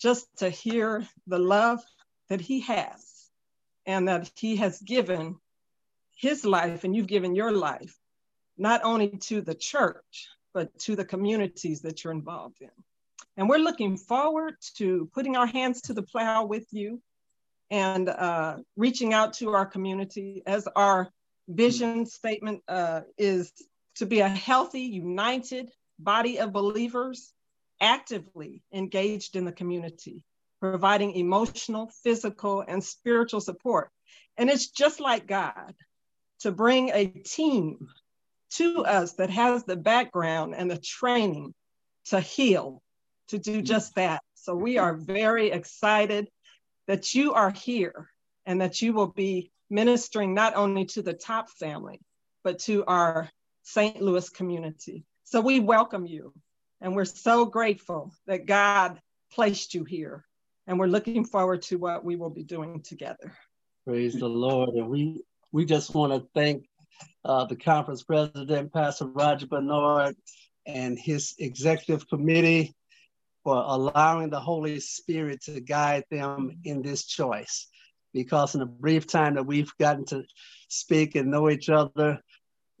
just 0.00 0.26
to 0.38 0.50
hear 0.50 1.06
the 1.26 1.38
love 1.38 1.82
that 2.28 2.40
he 2.40 2.60
has 2.60 3.30
and 3.86 4.08
that 4.08 4.30
he 4.36 4.56
has 4.56 4.80
given 4.80 5.36
his 6.16 6.44
life 6.44 6.84
and 6.84 6.94
you've 6.94 7.06
given 7.06 7.34
your 7.34 7.52
life 7.52 7.96
not 8.58 8.82
only 8.84 9.08
to 9.08 9.40
the 9.40 9.54
church, 9.54 10.28
but 10.54 10.76
to 10.78 10.96
the 10.96 11.04
communities 11.04 11.82
that 11.82 12.02
you're 12.02 12.12
involved 12.12 12.60
in. 12.60 12.70
And 13.36 13.48
we're 13.48 13.58
looking 13.58 13.96
forward 13.96 14.54
to 14.76 15.10
putting 15.12 15.36
our 15.36 15.46
hands 15.46 15.82
to 15.82 15.92
the 15.92 16.02
plow 16.02 16.44
with 16.46 16.66
you 16.70 17.02
and 17.70 18.08
uh, 18.08 18.56
reaching 18.76 19.12
out 19.12 19.34
to 19.34 19.50
our 19.50 19.66
community 19.66 20.42
as 20.46 20.68
our 20.76 21.10
vision 21.48 22.06
statement 22.06 22.62
uh, 22.68 23.02
is 23.18 23.52
to 23.96 24.06
be 24.06 24.20
a 24.20 24.28
healthy, 24.28 24.82
united 24.82 25.70
body 25.98 26.38
of 26.38 26.52
believers 26.52 27.32
actively 27.80 28.62
engaged 28.72 29.36
in 29.36 29.44
the 29.44 29.52
community, 29.52 30.24
providing 30.60 31.12
emotional, 31.12 31.90
physical, 32.02 32.64
and 32.66 32.82
spiritual 32.82 33.40
support. 33.40 33.90
And 34.36 34.50
it's 34.50 34.68
just 34.68 35.00
like 35.00 35.26
God 35.26 35.74
to 36.40 36.52
bring 36.52 36.90
a 36.90 37.06
team 37.06 37.88
to 38.50 38.84
us 38.84 39.14
that 39.14 39.30
has 39.30 39.64
the 39.64 39.76
background 39.76 40.54
and 40.54 40.70
the 40.70 40.78
training 40.78 41.54
to 42.06 42.20
heal, 42.20 42.82
to 43.28 43.38
do 43.38 43.62
just 43.62 43.94
that. 43.96 44.22
So 44.34 44.54
we 44.54 44.78
are 44.78 44.94
very 44.94 45.50
excited 45.50 46.28
that 46.86 47.14
you 47.14 47.32
are 47.34 47.50
here 47.50 48.10
and 48.44 48.60
that 48.60 48.80
you 48.80 48.92
will 48.92 49.08
be 49.08 49.50
ministering 49.70 50.34
not 50.34 50.54
only 50.54 50.84
to 50.84 51.02
the 51.02 51.12
TOP 51.12 51.50
family, 51.50 52.00
but 52.44 52.58
to 52.60 52.84
our 52.86 53.28
St. 53.62 54.00
Louis 54.00 54.28
community. 54.30 55.04
So 55.24 55.40
we 55.40 55.58
welcome 55.60 56.06
you 56.06 56.32
and 56.80 56.94
we're 56.94 57.04
so 57.04 57.44
grateful 57.44 58.12
that 58.26 58.46
God 58.46 59.00
placed 59.32 59.74
you 59.74 59.84
here. 59.84 60.24
And 60.68 60.78
we're 60.78 60.86
looking 60.86 61.24
forward 61.24 61.62
to 61.62 61.76
what 61.76 62.04
we 62.04 62.16
will 62.16 62.30
be 62.30 62.42
doing 62.42 62.82
together. 62.82 63.32
Praise 63.86 64.14
the 64.14 64.28
Lord. 64.28 64.70
And 64.70 64.88
we 64.88 65.22
we 65.52 65.64
just 65.64 65.94
want 65.94 66.12
to 66.12 66.28
thank 66.34 66.66
uh, 67.24 67.44
the 67.44 67.56
conference 67.56 68.02
president, 68.02 68.72
Pastor 68.72 69.06
Roger 69.06 69.46
Bernard, 69.46 70.16
and 70.66 70.98
his 70.98 71.34
executive 71.38 72.08
committee 72.08 72.74
for 73.46 73.62
allowing 73.64 74.28
the 74.28 74.40
Holy 74.40 74.80
Spirit 74.80 75.40
to 75.40 75.60
guide 75.60 76.02
them 76.10 76.58
in 76.64 76.82
this 76.82 77.04
choice. 77.04 77.68
Because 78.12 78.54
in 78.54 78.58
the 78.58 78.66
brief 78.66 79.06
time 79.06 79.36
that 79.36 79.46
we've 79.46 79.70
gotten 79.78 80.04
to 80.06 80.24
speak 80.66 81.14
and 81.14 81.30
know 81.30 81.48
each 81.48 81.68
other, 81.68 82.20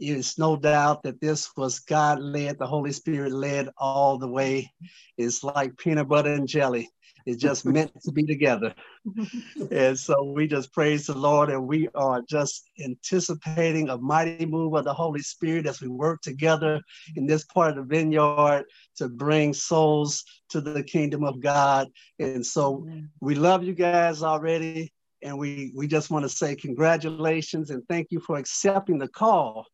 it's 0.00 0.40
no 0.40 0.56
doubt 0.56 1.04
that 1.04 1.20
this 1.20 1.56
was 1.56 1.78
God 1.78 2.20
led, 2.20 2.58
the 2.58 2.66
Holy 2.66 2.90
Spirit 2.90 3.30
led 3.30 3.68
all 3.78 4.18
the 4.18 4.26
way. 4.26 4.72
It's 5.16 5.44
like 5.44 5.78
peanut 5.78 6.08
butter 6.08 6.32
and 6.32 6.48
jelly. 6.48 6.90
It's 7.26 7.42
just 7.42 7.64
meant 7.64 7.90
to 8.04 8.12
be 8.12 8.24
together. 8.24 8.72
and 9.72 9.98
so 9.98 10.22
we 10.22 10.46
just 10.46 10.72
praise 10.72 11.06
the 11.06 11.18
Lord 11.18 11.50
and 11.50 11.66
we 11.66 11.88
are 11.94 12.22
just 12.22 12.70
anticipating 12.82 13.88
a 13.88 13.98
mighty 13.98 14.46
move 14.46 14.74
of 14.74 14.84
the 14.84 14.94
Holy 14.94 15.20
Spirit 15.20 15.66
as 15.66 15.80
we 15.80 15.88
work 15.88 16.22
together 16.22 16.80
in 17.16 17.26
this 17.26 17.44
part 17.44 17.70
of 17.70 17.76
the 17.76 17.82
vineyard 17.82 18.64
to 18.98 19.08
bring 19.08 19.52
souls 19.52 20.24
to 20.50 20.60
the 20.60 20.84
kingdom 20.84 21.24
of 21.24 21.40
God. 21.40 21.88
And 22.20 22.46
so 22.46 22.86
we 23.20 23.34
love 23.34 23.64
you 23.64 23.74
guys 23.74 24.22
already. 24.22 24.92
And 25.22 25.36
we, 25.36 25.72
we 25.74 25.88
just 25.88 26.10
want 26.10 26.24
to 26.24 26.28
say 26.28 26.54
congratulations 26.54 27.70
and 27.70 27.82
thank 27.88 28.08
you 28.10 28.20
for 28.20 28.36
accepting 28.36 28.98
the 28.98 29.08
call 29.08 29.66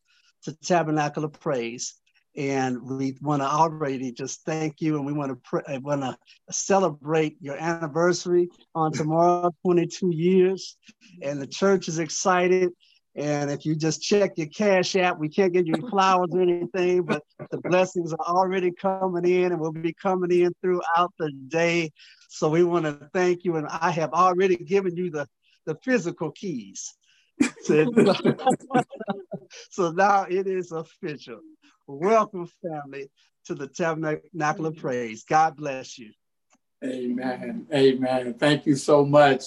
to 0.44 0.56
Tabernacle 0.60 1.24
of 1.24 1.38
Praise. 1.38 1.94
And 2.34 2.82
we 2.82 3.16
want 3.20 3.42
to 3.42 3.46
already 3.46 4.10
just 4.12 4.44
thank 4.44 4.80
you, 4.80 4.96
and 4.96 5.04
we 5.04 5.12
want 5.12 5.30
to 5.30 5.36
pr- 5.36 5.70
uh, 5.70 5.80
want 5.80 6.00
to 6.00 6.16
celebrate 6.50 7.36
your 7.40 7.56
anniversary 7.56 8.48
on 8.74 8.92
tomorrow, 8.92 9.54
22 9.66 10.14
years, 10.14 10.76
and 11.20 11.40
the 11.40 11.46
church 11.46 11.88
is 11.88 11.98
excited. 11.98 12.70
And 13.14 13.50
if 13.50 13.66
you 13.66 13.76
just 13.76 14.02
check 14.02 14.32
your 14.36 14.46
cash 14.46 14.96
app, 14.96 15.18
we 15.18 15.28
can't 15.28 15.52
give 15.52 15.66
you 15.66 15.74
flowers 15.90 16.30
or 16.32 16.40
anything, 16.40 17.02
but 17.02 17.22
the 17.50 17.58
blessings 17.58 18.14
are 18.14 18.26
already 18.26 18.72
coming 18.72 19.26
in 19.26 19.52
and 19.52 19.60
will 19.60 19.72
be 19.72 19.92
coming 19.92 20.30
in 20.30 20.54
throughout 20.62 21.12
the 21.18 21.30
day. 21.48 21.90
So 22.30 22.48
we 22.48 22.64
want 22.64 22.86
to 22.86 23.10
thank 23.12 23.44
you. 23.44 23.56
And 23.56 23.68
I 23.68 23.90
have 23.90 24.14
already 24.14 24.56
given 24.56 24.96
you 24.96 25.10
the, 25.10 25.28
the 25.66 25.76
physical 25.84 26.30
keys. 26.30 26.94
so 29.70 29.92
now 29.92 30.26
it 30.28 30.46
is 30.46 30.72
official. 30.72 31.40
Welcome, 32.00 32.48
family, 32.62 33.10
to 33.44 33.54
the 33.54 33.66
Tabernacle 33.66 34.66
of 34.66 34.76
Praise. 34.76 35.24
God 35.24 35.56
bless 35.56 35.98
you. 35.98 36.10
Amen. 36.82 37.66
Amen. 37.72 38.34
Thank 38.34 38.64
you 38.64 38.76
so 38.76 39.04
much. 39.04 39.44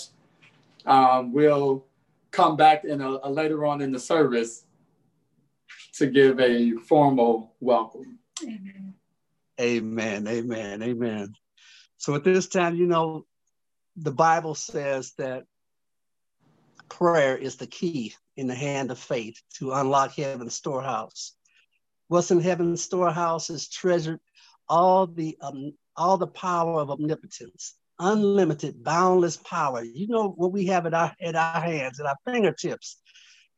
Um, 0.86 1.34
we'll 1.34 1.86
come 2.30 2.56
back 2.56 2.86
in 2.86 3.02
a, 3.02 3.18
a 3.24 3.30
later 3.32 3.66
on 3.66 3.82
in 3.82 3.92
the 3.92 4.00
service 4.00 4.66
to 5.96 6.06
give 6.06 6.40
a 6.40 6.74
formal 6.74 7.56
welcome. 7.60 8.20
Amen. 8.44 8.94
Amen. 9.60 10.28
Amen. 10.28 10.84
Amen. 10.84 11.34
So 11.98 12.14
at 12.14 12.24
this 12.24 12.48
time, 12.48 12.76
you 12.76 12.86
know, 12.86 13.26
the 13.98 14.12
Bible 14.12 14.54
says 14.54 15.14
that 15.18 15.46
prayer 16.90 17.36
is 17.38 17.56
the 17.56 17.68
key 17.68 18.14
in 18.38 18.48
the 18.48 18.56
hand 18.56 18.92
of 18.92 19.00
faith 19.00 19.42
to 19.58 19.74
unlock 19.74 20.14
heaven's 20.14 20.54
storehouse. 20.54 21.34
What's 22.08 22.32
in 22.32 22.40
heaven's 22.40 22.84
storehouse 22.84 23.50
is 23.50 23.70
treasured 23.70 24.20
all 24.68 25.08
the 25.08 25.38
um, 25.42 25.74
all 25.98 26.18
the 26.18 26.28
power 26.28 26.82
of 26.82 26.92
omnipotence, 26.92 27.76
unlimited, 28.00 28.84
boundless 28.84 29.38
power. 29.38 29.84
You 29.84 30.08
know 30.08 30.30
what 30.30 30.52
we 30.52 30.68
have 30.68 30.86
at 30.86 30.94
our 30.94 31.14
at 31.22 31.36
our 31.36 31.62
hands, 31.62 32.00
at 32.00 32.06
our 32.06 32.18
fingertips. 32.26 32.98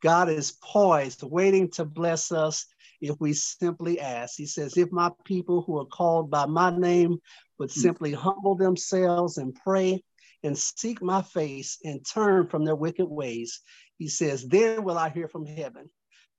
God 0.02 0.28
is 0.28 0.56
poised, 0.62 1.22
waiting 1.22 1.70
to 1.72 1.84
bless 1.84 2.30
us 2.30 2.64
if 3.00 3.16
we 3.20 3.32
simply 3.32 4.00
ask. 4.00 4.36
He 4.36 4.46
says, 4.46 4.76
If 4.76 4.92
my 4.92 5.10
people 5.24 5.62
who 5.62 5.78
are 5.78 5.86
called 5.86 6.30
by 6.30 6.46
my 6.46 6.76
name 6.76 7.18
would 7.58 7.70
hmm. 7.70 7.80
simply 7.80 8.12
humble 8.12 8.54
themselves 8.54 9.38
and 9.38 9.54
pray 9.54 10.02
and 10.42 10.56
seek 10.56 11.02
my 11.02 11.22
face 11.22 11.78
and 11.84 12.04
turn 12.06 12.46
from 12.46 12.64
their 12.64 12.76
wicked 12.76 13.06
ways, 13.06 13.60
he 13.98 14.08
says, 14.08 14.46
Then 14.46 14.84
will 14.84 14.98
I 14.98 15.10
hear 15.10 15.28
from 15.28 15.46
heaven. 15.46 15.90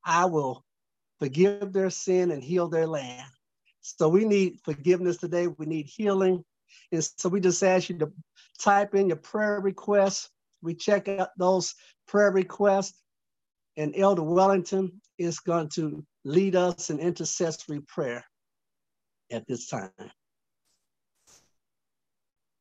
I 0.05 0.25
will 0.25 0.63
forgive 1.19 1.73
their 1.73 1.89
sin 1.89 2.31
and 2.31 2.43
heal 2.43 2.67
their 2.67 2.87
land. 2.87 3.29
So 3.81 4.09
we 4.09 4.25
need 4.25 4.59
forgiveness 4.63 5.17
today. 5.17 5.47
We 5.47 5.65
need 5.65 5.87
healing. 5.87 6.43
And 6.91 7.03
so 7.03 7.29
we 7.29 7.39
just 7.39 7.63
ask 7.63 7.89
you 7.89 7.97
to 7.99 8.11
type 8.59 8.95
in 8.95 9.07
your 9.07 9.17
prayer 9.17 9.59
requests. 9.59 10.29
We 10.61 10.75
check 10.75 11.07
out 11.07 11.29
those 11.37 11.75
prayer 12.07 12.31
requests, 12.31 13.01
and 13.77 13.95
Elder 13.95 14.23
Wellington 14.23 15.01
is 15.17 15.39
going 15.39 15.69
to 15.69 16.05
lead 16.25 16.55
us 16.55 16.89
in 16.89 16.99
intercessory 16.99 17.79
prayer 17.81 18.25
at 19.31 19.47
this 19.47 19.67
time. 19.67 19.91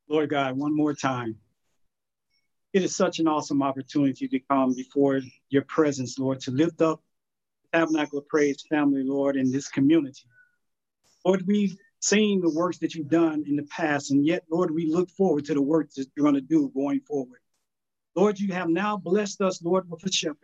Lord 0.07 0.29
God, 0.29 0.57
one 0.57 0.75
more 0.75 0.93
time. 0.93 1.37
It 2.71 2.83
is 2.83 2.95
such 2.95 3.19
an 3.19 3.27
awesome 3.27 3.61
opportunity 3.61 4.27
to 4.27 4.39
come 4.39 4.73
before 4.73 5.21
your 5.49 5.63
presence, 5.63 6.17
Lord, 6.17 6.39
to 6.41 6.51
lift 6.51 6.81
up 6.81 7.01
Tabernacle 7.73 8.19
of 8.19 8.27
Praise 8.27 8.63
family, 8.69 9.03
Lord, 9.03 9.35
in 9.35 9.51
this 9.51 9.67
community. 9.67 10.23
Lord, 11.25 11.45
we've 11.45 11.75
seen 11.99 12.41
the 12.41 12.49
works 12.49 12.77
that 12.79 12.95
you've 12.95 13.09
done 13.09 13.43
in 13.47 13.55
the 13.55 13.63
past, 13.63 14.11
and 14.11 14.25
yet, 14.25 14.43
Lord, 14.49 14.71
we 14.71 14.91
look 14.91 15.09
forward 15.11 15.45
to 15.45 15.53
the 15.53 15.61
work 15.61 15.89
that 15.95 16.07
you're 16.15 16.23
going 16.23 16.35
to 16.35 16.41
do 16.41 16.71
going 16.73 17.01
forward. 17.01 17.39
Lord, 18.15 18.39
you 18.39 18.53
have 18.53 18.69
now 18.69 18.97
blessed 18.97 19.41
us, 19.41 19.61
Lord, 19.61 19.89
with 19.89 20.05
a 20.05 20.11
shepherd. 20.11 20.37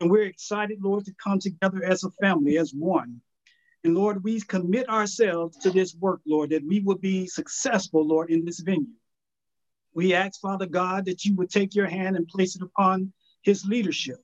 And 0.00 0.10
we're 0.10 0.24
excited, 0.24 0.78
Lord, 0.82 1.04
to 1.06 1.14
come 1.22 1.38
together 1.38 1.82
as 1.82 2.04
a 2.04 2.10
family, 2.20 2.58
as 2.58 2.72
one. 2.72 3.20
And 3.84 3.96
Lord, 3.96 4.22
we 4.22 4.40
commit 4.40 4.88
ourselves 4.88 5.56
to 5.58 5.70
this 5.70 5.94
work, 5.94 6.20
Lord, 6.26 6.50
that 6.50 6.66
we 6.66 6.80
will 6.80 6.98
be 6.98 7.26
successful, 7.26 8.06
Lord, 8.06 8.30
in 8.30 8.44
this 8.44 8.60
venue. 8.60 8.86
We 9.94 10.14
ask, 10.14 10.40
Father 10.40 10.66
God, 10.66 11.06
that 11.06 11.24
you 11.24 11.34
would 11.36 11.50
take 11.50 11.74
your 11.74 11.86
hand 11.86 12.16
and 12.16 12.28
place 12.28 12.54
it 12.54 12.62
upon 12.62 13.12
his 13.42 13.64
leadership. 13.64 14.18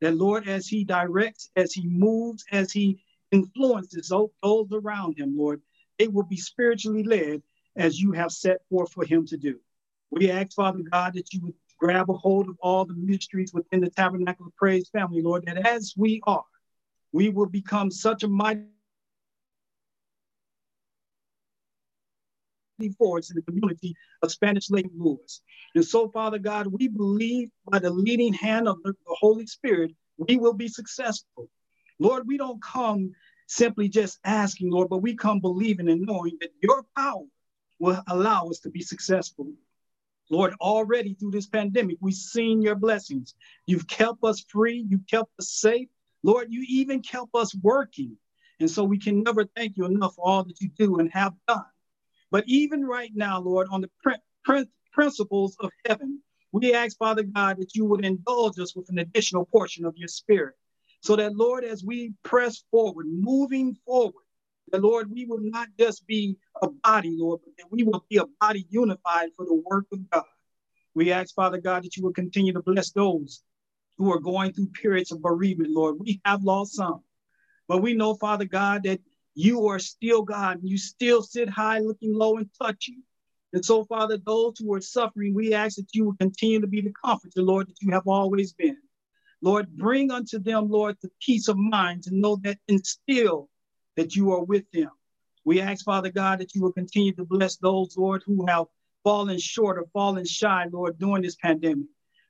That, 0.00 0.16
Lord, 0.16 0.48
as 0.48 0.66
he 0.66 0.84
directs, 0.84 1.50
as 1.56 1.72
he 1.72 1.86
moves, 1.86 2.44
as 2.52 2.72
he 2.72 3.02
influences 3.30 4.08
those 4.08 4.68
around 4.72 5.18
him, 5.18 5.36
Lord, 5.36 5.62
they 5.98 6.08
will 6.08 6.24
be 6.24 6.36
spiritually 6.36 7.04
led 7.04 7.42
as 7.76 8.00
you 8.00 8.12
have 8.12 8.30
set 8.30 8.58
forth 8.68 8.92
for 8.92 9.04
him 9.04 9.26
to 9.26 9.36
do. 9.36 9.58
We 10.10 10.30
ask, 10.30 10.52
Father 10.54 10.82
God, 10.90 11.14
that 11.14 11.32
you 11.32 11.40
would 11.42 11.54
grab 11.78 12.10
a 12.10 12.14
hold 12.14 12.48
of 12.48 12.56
all 12.60 12.84
the 12.84 12.94
ministries 12.94 13.52
within 13.52 13.80
the 13.80 13.90
Tabernacle 13.90 14.46
of 14.46 14.56
Praise 14.56 14.88
family, 14.88 15.22
Lord, 15.22 15.44
that 15.46 15.66
as 15.66 15.94
we 15.96 16.20
are, 16.26 16.44
we 17.12 17.28
will 17.28 17.46
become 17.46 17.90
such 17.90 18.22
a 18.22 18.28
mighty 18.28 18.62
force 22.90 23.30
in 23.30 23.36
the 23.36 23.42
community 23.42 23.94
of 24.22 24.32
Spanish 24.32 24.66
slave 24.66 24.90
rulers. 24.96 25.42
And 25.74 25.84
so, 25.84 26.08
Father 26.08 26.38
God, 26.38 26.66
we 26.66 26.88
believe 26.88 27.50
by 27.70 27.78
the 27.78 27.90
leading 27.90 28.32
hand 28.32 28.68
of 28.68 28.82
the 28.82 28.94
Holy 29.06 29.46
Spirit, 29.46 29.92
we 30.16 30.36
will 30.36 30.52
be 30.52 30.68
successful. 30.68 31.48
Lord, 31.98 32.26
we 32.26 32.36
don't 32.36 32.62
come 32.62 33.12
simply 33.46 33.88
just 33.88 34.18
asking, 34.24 34.70
Lord, 34.70 34.88
but 34.88 34.98
we 34.98 35.14
come 35.14 35.40
believing 35.40 35.88
and 35.88 36.02
knowing 36.02 36.38
that 36.40 36.50
your 36.62 36.84
power 36.96 37.24
will 37.78 38.02
allow 38.08 38.48
us 38.48 38.60
to 38.60 38.70
be 38.70 38.80
successful. 38.80 39.52
Lord, 40.30 40.54
already 40.60 41.14
through 41.14 41.32
this 41.32 41.46
pandemic, 41.46 41.98
we've 42.00 42.14
seen 42.14 42.62
your 42.62 42.74
blessings. 42.74 43.34
You've 43.66 43.86
kept 43.86 44.24
us 44.24 44.40
free, 44.48 44.86
you've 44.88 45.06
kept 45.06 45.30
us 45.38 45.50
safe. 45.50 45.88
Lord, 46.22 46.48
you 46.50 46.64
even 46.68 47.02
kept 47.02 47.34
us 47.34 47.54
working. 47.54 48.16
And 48.60 48.70
so 48.70 48.84
we 48.84 48.98
can 48.98 49.22
never 49.22 49.44
thank 49.44 49.76
you 49.76 49.84
enough 49.84 50.14
for 50.14 50.26
all 50.26 50.44
that 50.44 50.60
you 50.60 50.70
do 50.78 50.98
and 50.98 51.12
have 51.12 51.34
done. 51.46 51.64
But 52.34 52.42
even 52.48 52.84
right 52.84 53.12
now, 53.14 53.38
Lord, 53.40 53.68
on 53.70 53.80
the 53.80 53.90
pr- 54.02 54.18
pr- 54.44 54.68
principles 54.92 55.56
of 55.60 55.70
heaven, 55.86 56.20
we 56.50 56.74
ask, 56.74 56.98
Father 56.98 57.22
God, 57.22 57.58
that 57.58 57.76
you 57.76 57.84
would 57.84 58.04
indulge 58.04 58.58
us 58.58 58.74
with 58.74 58.88
an 58.88 58.98
additional 58.98 59.44
portion 59.44 59.84
of 59.84 59.96
your 59.96 60.08
spirit. 60.08 60.56
So 61.00 61.14
that, 61.14 61.36
Lord, 61.36 61.62
as 61.62 61.84
we 61.84 62.12
press 62.24 62.64
forward, 62.72 63.06
moving 63.08 63.76
forward, 63.86 64.24
that, 64.72 64.82
Lord, 64.82 65.12
we 65.12 65.26
will 65.26 65.38
not 65.42 65.68
just 65.78 66.08
be 66.08 66.36
a 66.60 66.66
body, 66.66 67.14
Lord, 67.16 67.38
but 67.44 67.52
that 67.56 67.70
we 67.70 67.84
will 67.84 68.04
be 68.10 68.16
a 68.16 68.26
body 68.40 68.66
unified 68.68 69.28
for 69.36 69.46
the 69.46 69.62
work 69.70 69.86
of 69.92 70.10
God. 70.10 70.24
We 70.92 71.12
ask, 71.12 71.36
Father 71.36 71.58
God, 71.58 71.84
that 71.84 71.96
you 71.96 72.02
will 72.02 72.12
continue 72.12 72.52
to 72.52 72.62
bless 72.62 72.90
those 72.90 73.44
who 73.96 74.12
are 74.12 74.18
going 74.18 74.52
through 74.54 74.70
periods 74.82 75.12
of 75.12 75.22
bereavement, 75.22 75.70
Lord. 75.70 76.00
We 76.00 76.20
have 76.24 76.42
lost 76.42 76.74
some, 76.74 77.04
but 77.68 77.80
we 77.80 77.94
know, 77.94 78.14
Father 78.14 78.44
God, 78.44 78.82
that 78.82 78.98
you 79.34 79.66
are 79.68 79.78
still 79.78 80.22
God. 80.22 80.60
And 80.60 80.68
you 80.68 80.78
still 80.78 81.22
sit 81.22 81.48
high, 81.48 81.80
looking 81.80 82.14
low 82.14 82.36
and 82.36 82.48
touching. 82.60 83.02
And 83.52 83.64
so, 83.64 83.84
Father, 83.84 84.18
those 84.18 84.54
who 84.58 84.72
are 84.74 84.80
suffering, 84.80 85.34
we 85.34 85.54
ask 85.54 85.76
that 85.76 85.94
you 85.94 86.04
will 86.04 86.16
continue 86.16 86.60
to 86.60 86.66
be 86.66 86.80
the 86.80 86.92
comforter, 87.04 87.42
Lord, 87.42 87.68
that 87.68 87.80
you 87.80 87.92
have 87.92 88.08
always 88.08 88.52
been. 88.52 88.78
Lord, 89.42 89.76
bring 89.76 90.10
unto 90.10 90.38
them, 90.38 90.70
Lord, 90.70 90.96
the 91.02 91.10
peace 91.20 91.48
of 91.48 91.56
mind 91.56 92.02
to 92.04 92.14
know 92.14 92.36
that 92.42 92.58
and 92.68 92.84
still 92.84 93.48
that 93.96 94.16
you 94.16 94.32
are 94.32 94.42
with 94.42 94.64
them. 94.72 94.90
We 95.44 95.60
ask, 95.60 95.84
Father 95.84 96.10
God, 96.10 96.40
that 96.40 96.54
you 96.54 96.62
will 96.62 96.72
continue 96.72 97.12
to 97.14 97.24
bless 97.24 97.56
those, 97.56 97.96
Lord, 97.96 98.22
who 98.26 98.46
have 98.46 98.66
fallen 99.04 99.38
short 99.38 99.78
or 99.78 99.86
fallen 99.92 100.24
shy, 100.24 100.66
Lord, 100.72 100.98
during 100.98 101.22
this 101.22 101.36
pandemic. 101.36 101.86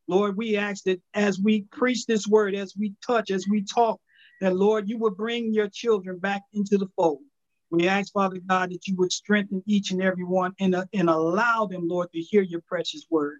Lord, 0.09 0.37
we 0.37 0.57
ask 0.57 0.85
that 0.85 1.01
as 1.15 1.39
we 1.39 1.63
preach 1.71 2.05
this 2.05 2.27
word, 2.27 2.55
as 2.55 2.75
we 2.77 2.95
touch, 3.07 3.31
as 3.31 3.47
we 3.49 3.63
talk, 3.63 4.01
that, 4.45 4.55
Lord, 4.55 4.91
you 4.91 4.99
would 4.99 5.17
bring 5.17 5.55
your 5.55 5.69
children 5.69 6.19
back 6.19 6.43
into 6.53 6.77
the 6.77 6.89
fold. 6.97 7.23
We 7.71 7.89
ask, 7.89 8.13
Father 8.13 8.39
God, 8.47 8.71
that 8.73 8.87
you 8.87 8.95
would 8.97 9.11
strengthen 9.11 9.63
each 9.67 9.91
and 9.91 10.03
every 10.03 10.25
one 10.25 10.53
and, 10.61 10.75
uh, 10.75 10.85
and 10.93 11.09
allow 11.09 11.65
them, 11.65 11.89
Lord, 11.89 12.13
to 12.13 12.21
hear 12.21 12.43
your 12.43 12.61
precious 12.61 13.07
word. 13.11 13.39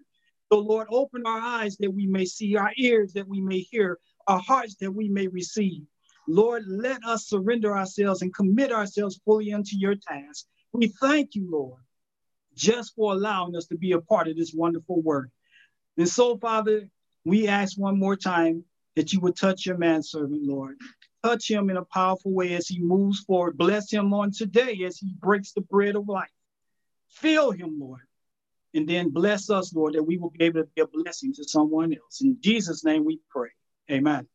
So, 0.51 0.57
Lord, 0.57 0.87
open 0.89 1.21
our 1.27 1.39
eyes 1.39 1.77
that 1.77 1.91
we 1.91 2.07
may 2.07 2.25
see, 2.25 2.57
our 2.57 2.71
ears 2.77 3.13
that 3.13 3.27
we 3.27 3.39
may 3.39 3.59
hear, 3.59 3.99
our 4.27 4.39
hearts 4.39 4.77
that 4.81 4.91
we 4.91 5.07
may 5.07 5.27
receive. 5.27 5.83
Lord, 6.27 6.63
let 6.67 7.03
us 7.05 7.27
surrender 7.27 7.77
ourselves 7.77 8.23
and 8.23 8.33
commit 8.33 8.71
ourselves 8.71 9.21
fully 9.25 9.53
unto 9.53 9.75
your 9.77 9.93
task. 9.93 10.47
We 10.73 10.87
thank 10.87 11.35
you, 11.35 11.47
Lord, 11.51 11.81
just 12.55 12.95
for 12.95 13.13
allowing 13.13 13.55
us 13.55 13.67
to 13.67 13.77
be 13.77 13.91
a 13.91 14.01
part 14.01 14.27
of 14.27 14.37
this 14.37 14.53
wonderful 14.55 15.03
work. 15.03 15.29
And 15.99 16.09
so, 16.09 16.35
Father, 16.39 16.89
we 17.25 17.47
ask 17.47 17.77
one 17.77 17.99
more 17.99 18.15
time 18.15 18.63
that 18.95 19.13
you 19.13 19.19
would 19.19 19.35
touch 19.35 19.65
your 19.65 19.77
manservant, 19.77 20.43
Lord. 20.43 20.77
Touch 21.23 21.49
him 21.49 21.69
in 21.69 21.77
a 21.77 21.85
powerful 21.85 22.33
way 22.33 22.53
as 22.53 22.67
he 22.67 22.79
moves 22.79 23.19
forward. 23.21 23.57
Bless 23.57 23.91
him 23.91 24.13
on 24.13 24.31
today 24.31 24.83
as 24.85 24.97
he 24.97 25.13
breaks 25.19 25.51
the 25.53 25.61
bread 25.61 25.95
of 25.95 26.07
life. 26.07 26.29
Fill 27.09 27.51
him, 27.51 27.79
Lord. 27.79 28.01
And 28.73 28.87
then 28.87 29.09
bless 29.09 29.49
us, 29.49 29.73
Lord, 29.73 29.93
that 29.93 30.03
we 30.03 30.17
will 30.17 30.31
be 30.31 30.45
able 30.45 30.61
to 30.61 30.69
be 30.75 30.81
a 30.81 30.87
blessing 30.87 31.33
to 31.35 31.43
someone 31.45 31.93
else. 31.93 32.21
In 32.21 32.37
Jesus' 32.41 32.83
name 32.83 33.05
we 33.05 33.19
pray. 33.29 33.49
Amen. 33.89 34.27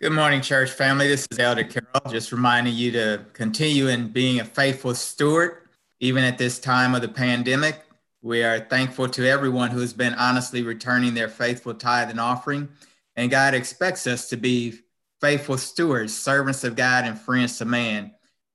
Good 0.00 0.12
morning, 0.12 0.40
church 0.40 0.70
family. 0.70 1.06
This 1.08 1.28
is 1.30 1.38
Elder 1.38 1.64
Carroll, 1.64 2.10
just 2.10 2.32
reminding 2.32 2.74
you 2.74 2.90
to 2.92 3.26
continue 3.34 3.88
in 3.88 4.08
being 4.08 4.40
a 4.40 4.44
faithful 4.44 4.94
steward, 4.94 5.68
even 6.00 6.24
at 6.24 6.38
this 6.38 6.58
time 6.58 6.94
of 6.94 7.02
the 7.02 7.08
pandemic. 7.08 7.82
We 8.22 8.42
are 8.42 8.60
thankful 8.60 9.08
to 9.08 9.26
everyone 9.26 9.70
who 9.70 9.80
has 9.80 9.92
been 9.92 10.14
honestly 10.14 10.62
returning 10.62 11.14
their 11.14 11.28
faithful 11.28 11.74
tithe 11.74 12.10
and 12.10 12.20
offering. 12.20 12.68
And 13.16 13.30
God 13.30 13.54
expects 13.54 14.06
us 14.06 14.28
to 14.28 14.36
be 14.36 14.74
faithful 15.20 15.58
stewards, 15.58 16.16
servants 16.16 16.64
of 16.64 16.76
God, 16.76 17.04
and 17.04 17.18
friends 17.18 17.58
to 17.58 17.64
man. 17.64 18.12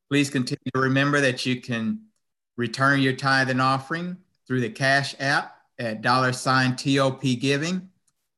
Please 0.10 0.30
continue 0.30 0.72
to 0.74 0.80
remember 0.80 1.22
that 1.22 1.46
you 1.46 1.62
can 1.62 2.02
return 2.58 3.02
your 3.02 3.14
tithe 3.14 3.50
and 3.50 3.62
offering 3.62 4.18
through 4.48 4.62
the 4.62 4.70
Cash 4.70 5.16
app 5.20 5.58
at 5.80 6.02
dollar 6.02 6.32
sign 6.32 6.76
TOP 6.76 7.22
Giving 7.22 7.90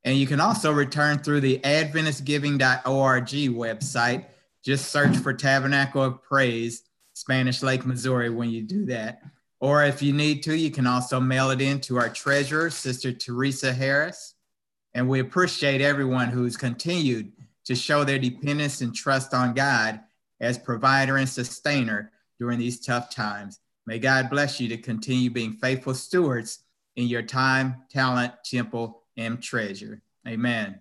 and 0.08 0.18
you 0.18 0.26
can 0.26 0.40
also 0.40 0.72
return 0.72 1.20
through 1.20 1.42
the 1.42 1.60
AdventistGiving.org 1.60 3.28
website. 3.28 4.26
Just 4.64 4.90
search 4.90 5.18
for 5.18 5.34
Tabernacle 5.34 6.02
of 6.02 6.24
Praise, 6.24 6.84
Spanish 7.12 7.62
Lake, 7.62 7.86
Missouri, 7.86 8.30
when 8.30 8.50
you 8.50 8.62
do 8.62 8.86
that. 8.86 9.22
Or 9.60 9.84
if 9.84 10.02
you 10.02 10.14
need 10.14 10.44
to, 10.44 10.56
you 10.56 10.70
can 10.70 10.86
also 10.86 11.20
mail 11.20 11.50
it 11.50 11.62
in 11.62 11.82
to 11.82 11.98
our 11.98 12.10
treasurer, 12.10 12.70
Sister 12.70 13.12
Teresa 13.12 13.74
Harris. 13.74 14.36
And 14.94 15.10
we 15.10 15.20
appreciate 15.20 15.82
everyone 15.82 16.30
who's 16.30 16.58
continued 16.58 17.32
to 17.66 17.76
show 17.76 18.04
their 18.04 18.20
dependence 18.20 18.82
and 18.82 18.96
trust 18.96 19.34
on 19.34 19.54
God 19.54 20.00
as 20.40 20.58
provider 20.58 21.18
and 21.18 21.28
sustainer 21.28 22.12
during 22.40 22.60
these 22.60 22.86
tough 22.86 23.10
times. 23.10 23.60
May 23.86 24.00
God 24.00 24.30
bless 24.30 24.60
you 24.60 24.68
to 24.70 24.78
continue 24.78 25.30
being 25.30 25.54
faithful 25.54 25.94
stewards 25.94 26.60
in 26.96 27.08
your 27.08 27.24
time, 27.24 27.84
talent, 27.90 28.34
temple, 28.44 29.04
and 29.18 29.42
treasure. 29.42 30.02
Amen. 30.28 30.80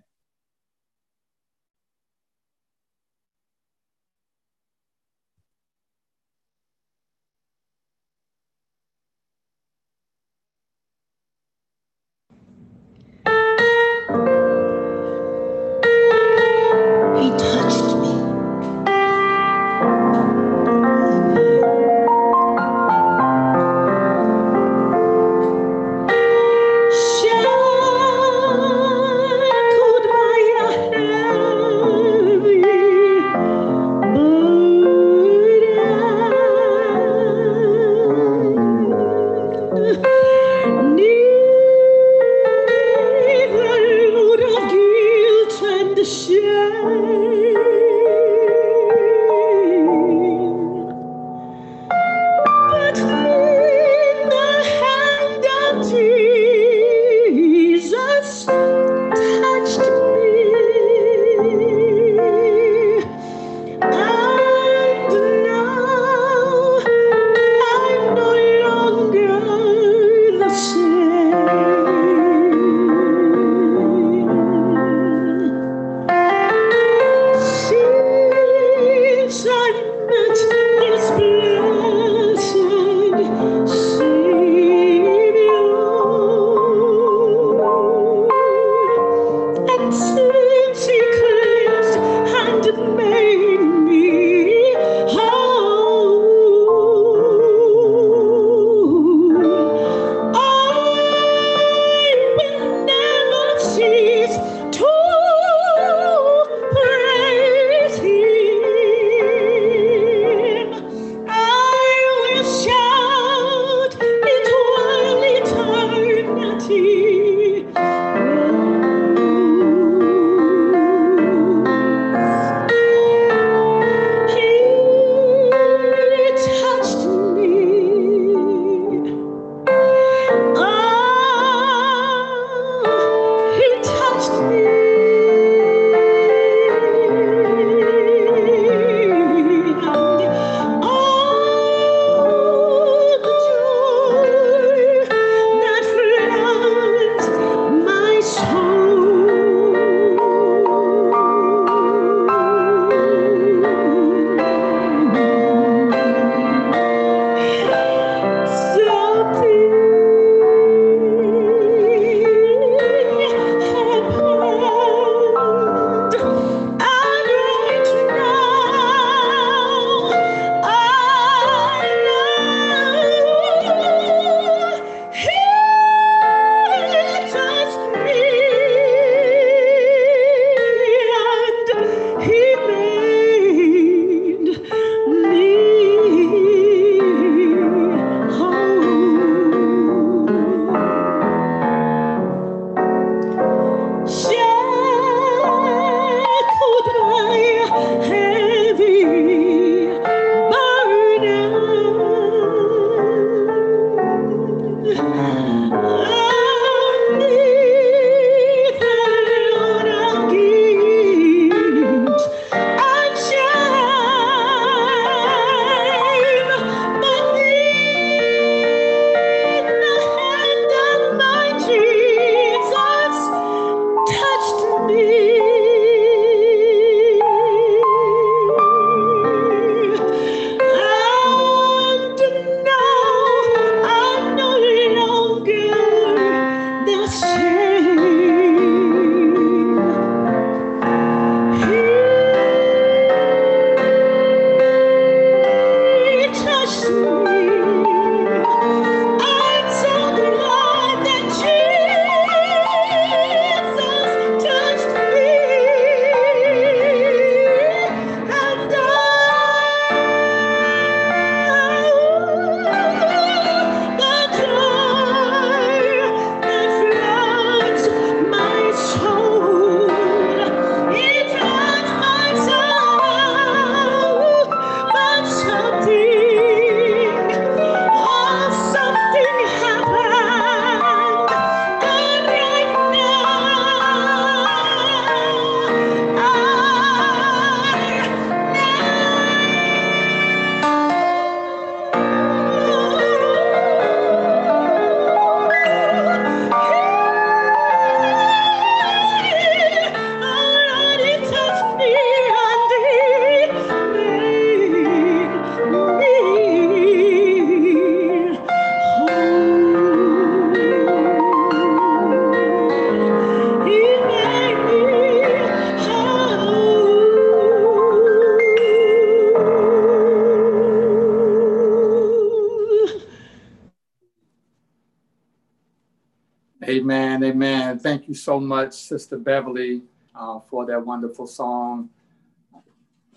Thank 328.07 328.15
you 328.15 328.21
so 328.21 328.39
much, 328.39 328.71
Sister 328.71 329.17
Beverly, 329.17 329.81
uh, 330.15 330.39
for 330.39 330.65
that 330.65 330.85
wonderful 330.85 331.27
song 331.27 331.89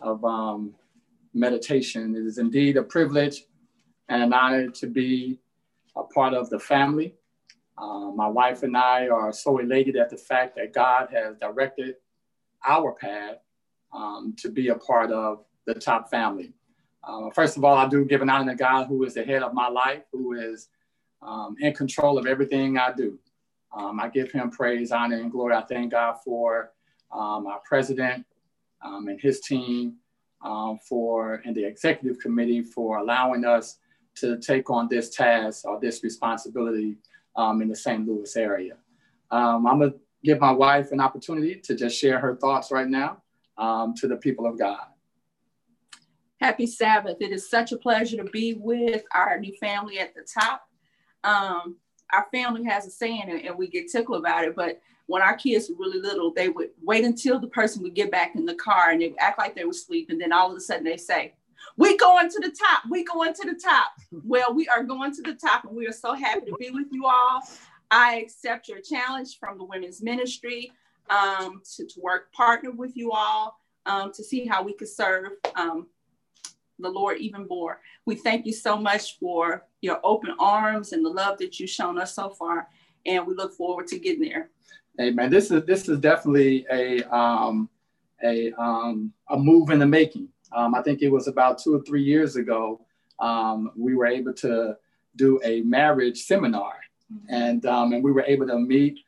of 0.00 0.24
um, 0.24 0.74
meditation. 1.32 2.16
It 2.16 2.26
is 2.26 2.38
indeed 2.38 2.76
a 2.76 2.82
privilege 2.82 3.44
and 4.08 4.20
an 4.20 4.32
honor 4.32 4.68
to 4.68 4.86
be 4.88 5.38
a 5.94 6.02
part 6.02 6.34
of 6.34 6.50
the 6.50 6.58
family. 6.58 7.14
Uh, 7.78 8.10
my 8.10 8.26
wife 8.26 8.64
and 8.64 8.76
I 8.76 9.06
are 9.06 9.32
so 9.32 9.58
elated 9.58 9.94
at 9.94 10.10
the 10.10 10.16
fact 10.16 10.56
that 10.56 10.74
God 10.74 11.06
has 11.12 11.36
directed 11.36 11.94
our 12.66 12.90
path 12.90 13.36
um, 13.94 14.34
to 14.38 14.50
be 14.50 14.70
a 14.70 14.74
part 14.74 15.12
of 15.12 15.44
the 15.66 15.74
TOP 15.74 16.10
family. 16.10 16.52
Uh, 17.04 17.30
first 17.30 17.56
of 17.56 17.64
all, 17.64 17.76
I 17.76 17.86
do 17.86 18.04
give 18.04 18.22
an 18.22 18.28
honor 18.28 18.54
to 18.54 18.58
God 18.58 18.88
who 18.88 19.04
is 19.04 19.14
the 19.14 19.22
head 19.22 19.44
of 19.44 19.54
my 19.54 19.68
life, 19.68 20.02
who 20.10 20.32
is 20.32 20.68
um, 21.22 21.54
in 21.60 21.74
control 21.74 22.18
of 22.18 22.26
everything 22.26 22.76
I 22.76 22.92
do. 22.92 23.20
Um, 23.72 24.00
I 24.00 24.08
give 24.08 24.32
him 24.32 24.50
praise, 24.50 24.90
honor, 24.90 25.16
and 25.16 25.30
glory. 25.30 25.54
I 25.54 25.62
thank 25.62 25.92
God 25.92 26.16
for 26.24 26.72
um, 27.12 27.46
our 27.46 27.60
president 27.64 28.26
um, 28.84 29.08
and 29.08 29.20
his 29.20 29.40
team 29.40 29.96
um, 30.42 30.78
for, 30.78 31.42
and 31.44 31.54
the 31.54 31.64
executive 31.64 32.18
committee 32.18 32.62
for 32.62 32.98
allowing 32.98 33.44
us 33.44 33.78
to 34.16 34.38
take 34.38 34.70
on 34.70 34.88
this 34.88 35.10
task 35.10 35.64
or 35.64 35.80
this 35.80 36.02
responsibility 36.02 36.96
um, 37.36 37.62
in 37.62 37.68
the 37.68 37.76
St. 37.76 38.06
Louis 38.06 38.36
area. 38.36 38.76
I'm 39.30 39.62
gonna 39.62 39.92
give 40.24 40.40
my 40.40 40.50
wife 40.50 40.90
an 40.90 41.00
opportunity 41.00 41.54
to 41.56 41.76
just 41.76 41.96
share 41.96 42.18
her 42.18 42.34
thoughts 42.36 42.72
right 42.72 42.88
now 42.88 43.18
to 43.56 44.08
the 44.08 44.16
people 44.16 44.46
of 44.46 44.58
God. 44.58 44.86
Happy 46.40 46.66
Sabbath. 46.66 47.18
It 47.20 47.32
is 47.32 47.50
such 47.50 47.70
a 47.70 47.76
pleasure 47.76 48.16
to 48.16 48.24
be 48.24 48.54
with 48.54 49.04
our 49.14 49.38
new 49.38 49.54
family 49.60 49.98
at 49.98 50.14
the 50.14 50.22
top. 50.22 50.62
Our 52.12 52.26
family 52.32 52.64
has 52.64 52.86
a 52.86 52.90
saying, 52.90 53.24
and, 53.28 53.40
and 53.42 53.56
we 53.56 53.68
get 53.68 53.90
tickled 53.90 54.18
about 54.18 54.44
it, 54.44 54.54
but 54.56 54.80
when 55.06 55.22
our 55.22 55.36
kids 55.36 55.68
were 55.68 55.84
really 55.84 56.00
little, 56.00 56.32
they 56.32 56.48
would 56.48 56.70
wait 56.82 57.04
until 57.04 57.40
the 57.40 57.48
person 57.48 57.82
would 57.82 57.94
get 57.94 58.12
back 58.12 58.36
in 58.36 58.46
the 58.46 58.54
car 58.54 58.90
and 58.90 59.02
they 59.02 59.08
would 59.08 59.18
act 59.18 59.38
like 59.38 59.56
they 59.56 59.64
were 59.64 59.72
sleeping. 59.72 60.14
And 60.14 60.20
then 60.20 60.32
all 60.32 60.50
of 60.50 60.56
a 60.56 60.60
sudden 60.60 60.84
they 60.84 60.96
say, 60.96 61.34
we 61.76 61.96
going 61.96 62.30
to 62.30 62.38
the 62.40 62.50
top, 62.50 62.84
we 62.88 63.02
going 63.04 63.34
to 63.34 63.50
the 63.50 63.60
top. 63.60 63.90
Well, 64.24 64.54
we 64.54 64.68
are 64.68 64.84
going 64.84 65.12
to 65.16 65.22
the 65.22 65.34
top 65.34 65.64
and 65.64 65.76
we 65.76 65.88
are 65.88 65.92
so 65.92 66.14
happy 66.14 66.46
to 66.46 66.56
be 66.60 66.70
with 66.70 66.86
you 66.92 67.06
all. 67.06 67.42
I 67.90 68.18
accept 68.18 68.68
your 68.68 68.80
challenge 68.80 69.38
from 69.40 69.58
the 69.58 69.64
women's 69.64 70.00
ministry 70.00 70.70
um, 71.10 71.60
to, 71.76 71.86
to 71.86 72.00
work 72.00 72.32
partner 72.32 72.70
with 72.70 72.96
you 72.96 73.10
all 73.10 73.58
um, 73.86 74.12
to 74.12 74.22
see 74.22 74.46
how 74.46 74.62
we 74.62 74.74
could 74.74 74.88
serve 74.88 75.32
um, 75.56 75.88
the 76.82 76.90
Lord 76.90 77.18
even 77.18 77.46
more. 77.48 77.80
We 78.06 78.14
thank 78.14 78.46
you 78.46 78.52
so 78.52 78.76
much 78.76 79.18
for 79.18 79.66
your 79.80 80.00
open 80.04 80.34
arms 80.38 80.92
and 80.92 81.04
the 81.04 81.10
love 81.10 81.38
that 81.38 81.58
you've 81.58 81.70
shown 81.70 81.98
us 81.98 82.14
so 82.14 82.30
far, 82.30 82.68
and 83.06 83.26
we 83.26 83.34
look 83.34 83.54
forward 83.54 83.86
to 83.88 83.98
getting 83.98 84.28
there. 84.28 84.50
Amen. 85.00 85.30
This 85.30 85.50
is 85.50 85.64
this 85.64 85.88
is 85.88 85.98
definitely 85.98 86.66
a 86.70 87.02
um, 87.14 87.68
a 88.22 88.52
um, 88.52 89.12
a 89.28 89.38
move 89.38 89.70
in 89.70 89.78
the 89.78 89.86
making. 89.86 90.28
Um, 90.52 90.74
I 90.74 90.82
think 90.82 91.00
it 91.02 91.08
was 91.10 91.28
about 91.28 91.58
two 91.58 91.74
or 91.74 91.82
three 91.82 92.02
years 92.02 92.36
ago. 92.36 92.80
Um, 93.18 93.70
we 93.76 93.94
were 93.94 94.06
able 94.06 94.34
to 94.34 94.76
do 95.16 95.40
a 95.44 95.62
marriage 95.62 96.22
seminar, 96.22 96.74
mm-hmm. 97.12 97.34
and 97.34 97.66
um, 97.66 97.92
and 97.92 98.02
we 98.02 98.12
were 98.12 98.24
able 98.24 98.46
to 98.48 98.58
meet 98.58 98.98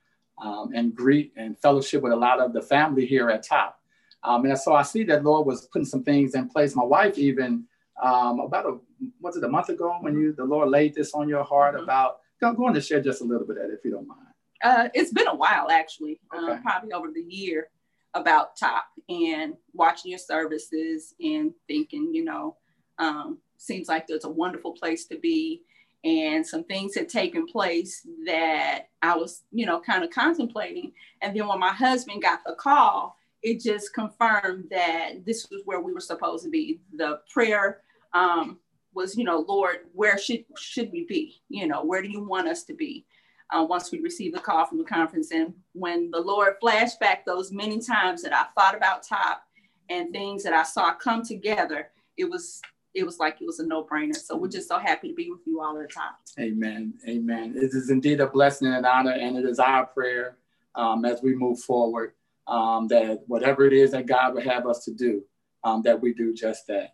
um, 0.43 0.71
and 0.75 0.95
greet 0.95 1.33
and 1.37 1.59
fellowship 1.59 2.03
with 2.03 2.13
a 2.13 2.17
lot 2.17 2.41
of 2.41 2.53
the 2.53 2.63
family 2.63 3.07
here 3.07 3.31
at 3.31 3.43
TOP. 3.43 3.79
Um, 4.25 4.45
and 4.45 4.59
so 4.59 4.75
I 4.75 4.83
see 4.83 5.05
that 5.05 5.25
Lord 5.25 5.47
was 5.47 5.67
putting 5.67 5.87
some 5.87 6.05
things 6.05 6.35
in 6.35 6.49
place. 6.49 6.77
My 6.77 6.85
wife 6.85 7.19
even 7.19 7.65
um, 8.03 8.41
about 8.41 8.67
a 8.67 8.79
was 9.21 9.37
it 9.37 9.45
a 9.45 9.49
month 9.49 9.69
ago 9.69 9.97
when 10.01 10.15
you 10.15 10.33
the 10.33 10.45
Lord 10.45 10.69
laid 10.69 10.95
this 10.95 11.13
on 11.15 11.29
your 11.29 11.45
heart 11.45 11.75
mm-hmm. 11.75 11.85
about 11.85 12.19
go, 12.41 12.53
go 12.53 12.67
on 12.67 12.75
to 12.75 12.81
share 12.81 13.01
just 13.01 13.21
a 13.21 13.25
little 13.25 13.47
bit 13.47 13.57
of 13.57 13.65
that 13.65 13.75
if 13.75 13.85
you 13.85 13.91
don't 13.91 14.07
mind. 14.07 14.21
Uh, 14.63 14.89
it's 14.95 15.13
been 15.13 15.27
a 15.27 15.35
while 15.35 15.71
actually, 15.71 16.21
um, 16.37 16.63
probably 16.63 16.93
over 16.93 17.11
the 17.13 17.23
year 17.23 17.69
about 18.15 18.57
TOP 18.57 18.85
and 19.09 19.55
watching 19.73 20.11
your 20.11 20.19
services 20.19 21.15
and 21.21 21.53
thinking, 21.67 22.15
you 22.15 22.25
know, 22.25 22.57
um, 22.99 23.39
seems 23.57 23.89
like 23.89 24.07
there's 24.07 24.25
a 24.25 24.31
wonderful 24.31 24.73
place 24.73 25.07
to 25.07 25.19
be. 25.19 25.63
And 26.05 26.45
some 26.45 26.65
things 26.65 26.95
had 26.97 27.09
taken 27.09 27.47
place 27.47 28.07
that 28.27 28.89
I 29.03 29.17
was, 29.17 29.45
you 29.53 29.67
know, 29.67 29.81
kind 29.81 30.03
of 30.03 30.11
contemplating. 30.11 30.93
And 31.23 31.37
then 31.37 31.47
when 31.47 31.61
my 31.61 31.73
husband 31.73 32.23
got 32.23 32.41
the 32.45 32.55
call, 32.55 33.17
it 33.43 33.61
just 33.61 33.93
confirmed 33.93 34.67
that 34.71 35.25
this 35.25 35.49
was 35.51 35.63
where 35.65 35.81
we 35.81 35.93
were 35.93 36.01
supposed 36.01 36.45
to 36.45 36.51
be. 36.51 36.81
The 36.97 37.21
prayer 37.33 37.81
um, 38.15 38.59
was, 38.95 39.17
you 39.17 39.25
know, 39.25 39.45
Lord, 39.49 39.79
where 39.93 40.19
should 40.19 40.45
should 40.57 40.91
we 40.93 41.05
be? 41.07 41.43
You 41.49 41.67
know, 41.67 41.85
where 41.85 42.03
do 42.03 42.09
you 42.09 42.23
want 42.23 42.49
us 42.49 42.65
to 42.65 42.75
be? 42.75 43.05
Uh, 43.51 43.65
once 43.65 43.91
we 43.91 44.01
received 44.01 44.35
the 44.35 44.41
call 44.41 44.65
from 44.65 44.79
the 44.79 44.85
conference, 44.85 45.31
and 45.31 45.53
when 45.73 46.11
the 46.11 46.21
Lord 46.21 46.55
flashed 46.61 46.99
back 47.01 47.27
those 47.27 47.53
many 47.53 47.81
times 47.81 48.23
that 48.23 48.33
I 48.33 48.45
thought 48.59 48.75
about 48.75 49.03
TOP 49.03 49.43
and 49.91 50.11
things 50.11 50.43
that 50.45 50.55
I 50.55 50.63
saw 50.63 50.95
come 50.95 51.23
together, 51.23 51.91
it 52.17 52.31
was 52.31 52.63
it 52.95 53.05
was 53.05 53.19
like 53.19 53.41
it 53.41 53.47
was 53.47 53.59
a 53.59 53.67
no-brainer. 53.67 54.15
So 54.17 54.37
we're 54.37 54.49
just 54.49 54.69
so 54.69 54.79
happy 54.79 55.09
to 55.09 55.15
be 55.15 55.31
with 55.31 55.41
you 55.47 55.61
all 55.61 55.77
at 55.79 55.89
the 55.89 55.93
top. 55.93 56.19
Amen. 56.39 56.95
Amen. 57.09 57.55
It 57.57 57.75
is 57.75 57.91
indeed 57.91 58.21
a 58.21 58.27
blessing 58.27 58.69
and 58.69 58.77
an 58.77 58.85
honor, 58.85 59.13
and 59.13 59.37
it 59.37 59.45
is 59.45 59.59
our 59.59 59.87
prayer 59.87 60.37
um, 60.75 61.05
as 61.05 61.23
we 61.23 61.35
move 61.35 61.59
forward 61.59 62.13
um, 62.47 62.89
that 62.89 63.21
whatever 63.27 63.67
it 63.67 63.73
is 63.73 63.93
that 63.93 64.07
God 64.07 64.35
would 64.35 64.45
have 64.45 64.67
us 64.67 64.85
to 64.85 64.93
do, 64.93 65.23
um, 65.65 65.83
that 65.83 66.01
we 66.01 66.13
do 66.13 66.35
just 66.35 66.67
that. 66.67 66.91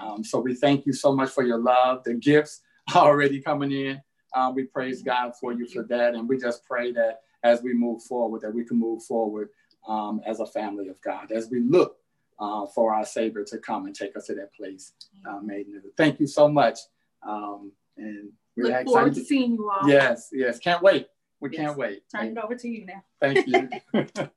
Um, 0.00 0.22
so 0.22 0.40
we 0.40 0.54
thank 0.54 0.86
you 0.86 0.92
so 0.92 1.14
much 1.14 1.30
for 1.30 1.42
your 1.42 1.58
love, 1.58 2.04
the 2.04 2.14
gifts 2.14 2.60
already 2.94 3.40
coming 3.40 3.72
in. 3.72 4.00
Um, 4.34 4.54
we 4.54 4.64
praise 4.64 5.02
God 5.02 5.32
for 5.38 5.52
you 5.52 5.66
for 5.66 5.82
that. 5.84 6.14
And 6.14 6.28
we 6.28 6.38
just 6.38 6.64
pray 6.64 6.92
that 6.92 7.20
as 7.42 7.62
we 7.62 7.74
move 7.74 8.02
forward, 8.02 8.40
that 8.42 8.54
we 8.54 8.64
can 8.64 8.78
move 8.78 9.02
forward 9.04 9.50
um, 9.86 10.20
as 10.24 10.40
a 10.40 10.46
family 10.46 10.88
of 10.88 11.00
God, 11.02 11.32
as 11.32 11.50
we 11.50 11.60
look 11.60 11.96
uh, 12.38 12.66
for 12.66 12.94
our 12.94 13.04
Savior 13.04 13.44
to 13.44 13.58
come 13.58 13.86
and 13.86 13.94
take 13.94 14.16
us 14.16 14.26
to 14.26 14.34
that 14.34 14.54
place. 14.54 14.92
Uh, 15.28 15.40
Thank 15.96 16.20
you 16.20 16.26
so 16.26 16.48
much. 16.48 16.78
Um, 17.26 17.72
and 17.96 18.30
we're 18.56 18.64
Look 18.64 18.86
forward 18.86 19.14
to 19.14 19.24
seeing 19.24 19.54
you 19.54 19.70
all. 19.70 19.88
Yes, 19.88 20.28
yes. 20.32 20.58
Can't 20.58 20.82
wait. 20.82 21.08
We 21.40 21.50
yes. 21.50 21.60
can't 21.60 21.76
wait. 21.76 22.02
Turn 22.10 22.26
it 22.28 22.38
over 22.38 22.54
to 22.54 22.68
you 22.68 22.86
now. 22.86 23.04
Thank 23.20 23.46
you. 23.46 23.68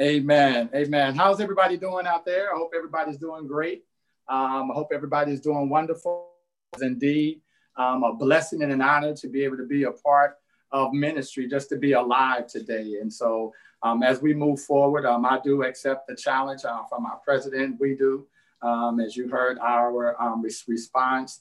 Amen. 0.00 0.70
Amen. 0.74 1.14
How's 1.14 1.40
everybody 1.40 1.76
doing 1.76 2.06
out 2.06 2.24
there? 2.24 2.54
I 2.54 2.56
hope 2.56 2.72
everybody's 2.76 3.18
doing 3.18 3.46
great. 3.46 3.84
Um, 4.28 4.70
I 4.70 4.74
hope 4.74 4.88
everybody's 4.92 5.40
doing 5.40 5.68
wonderful. 5.68 6.28
It's 6.72 6.82
indeed 6.82 7.40
um, 7.76 8.02
a 8.02 8.14
blessing 8.14 8.62
and 8.62 8.72
an 8.72 8.80
honor 8.80 9.14
to 9.14 9.28
be 9.28 9.44
able 9.44 9.58
to 9.58 9.66
be 9.66 9.84
a 9.84 9.92
part 9.92 10.38
of 10.70 10.92
ministry, 10.92 11.46
just 11.48 11.68
to 11.68 11.76
be 11.76 11.92
alive 11.92 12.46
today. 12.46 12.96
And 13.00 13.12
so, 13.12 13.52
um, 13.82 14.02
as 14.02 14.22
we 14.22 14.32
move 14.32 14.60
forward, 14.60 15.04
um, 15.04 15.26
I 15.26 15.40
do 15.42 15.64
accept 15.64 16.06
the 16.06 16.14
challenge 16.16 16.64
uh, 16.64 16.84
from 16.88 17.04
our 17.04 17.20
president. 17.24 17.80
We 17.80 17.94
do, 17.94 18.26
um, 18.62 19.00
as 19.00 19.16
you 19.16 19.28
heard 19.28 19.58
our 19.58 20.20
um, 20.22 20.42
response, 20.42 21.40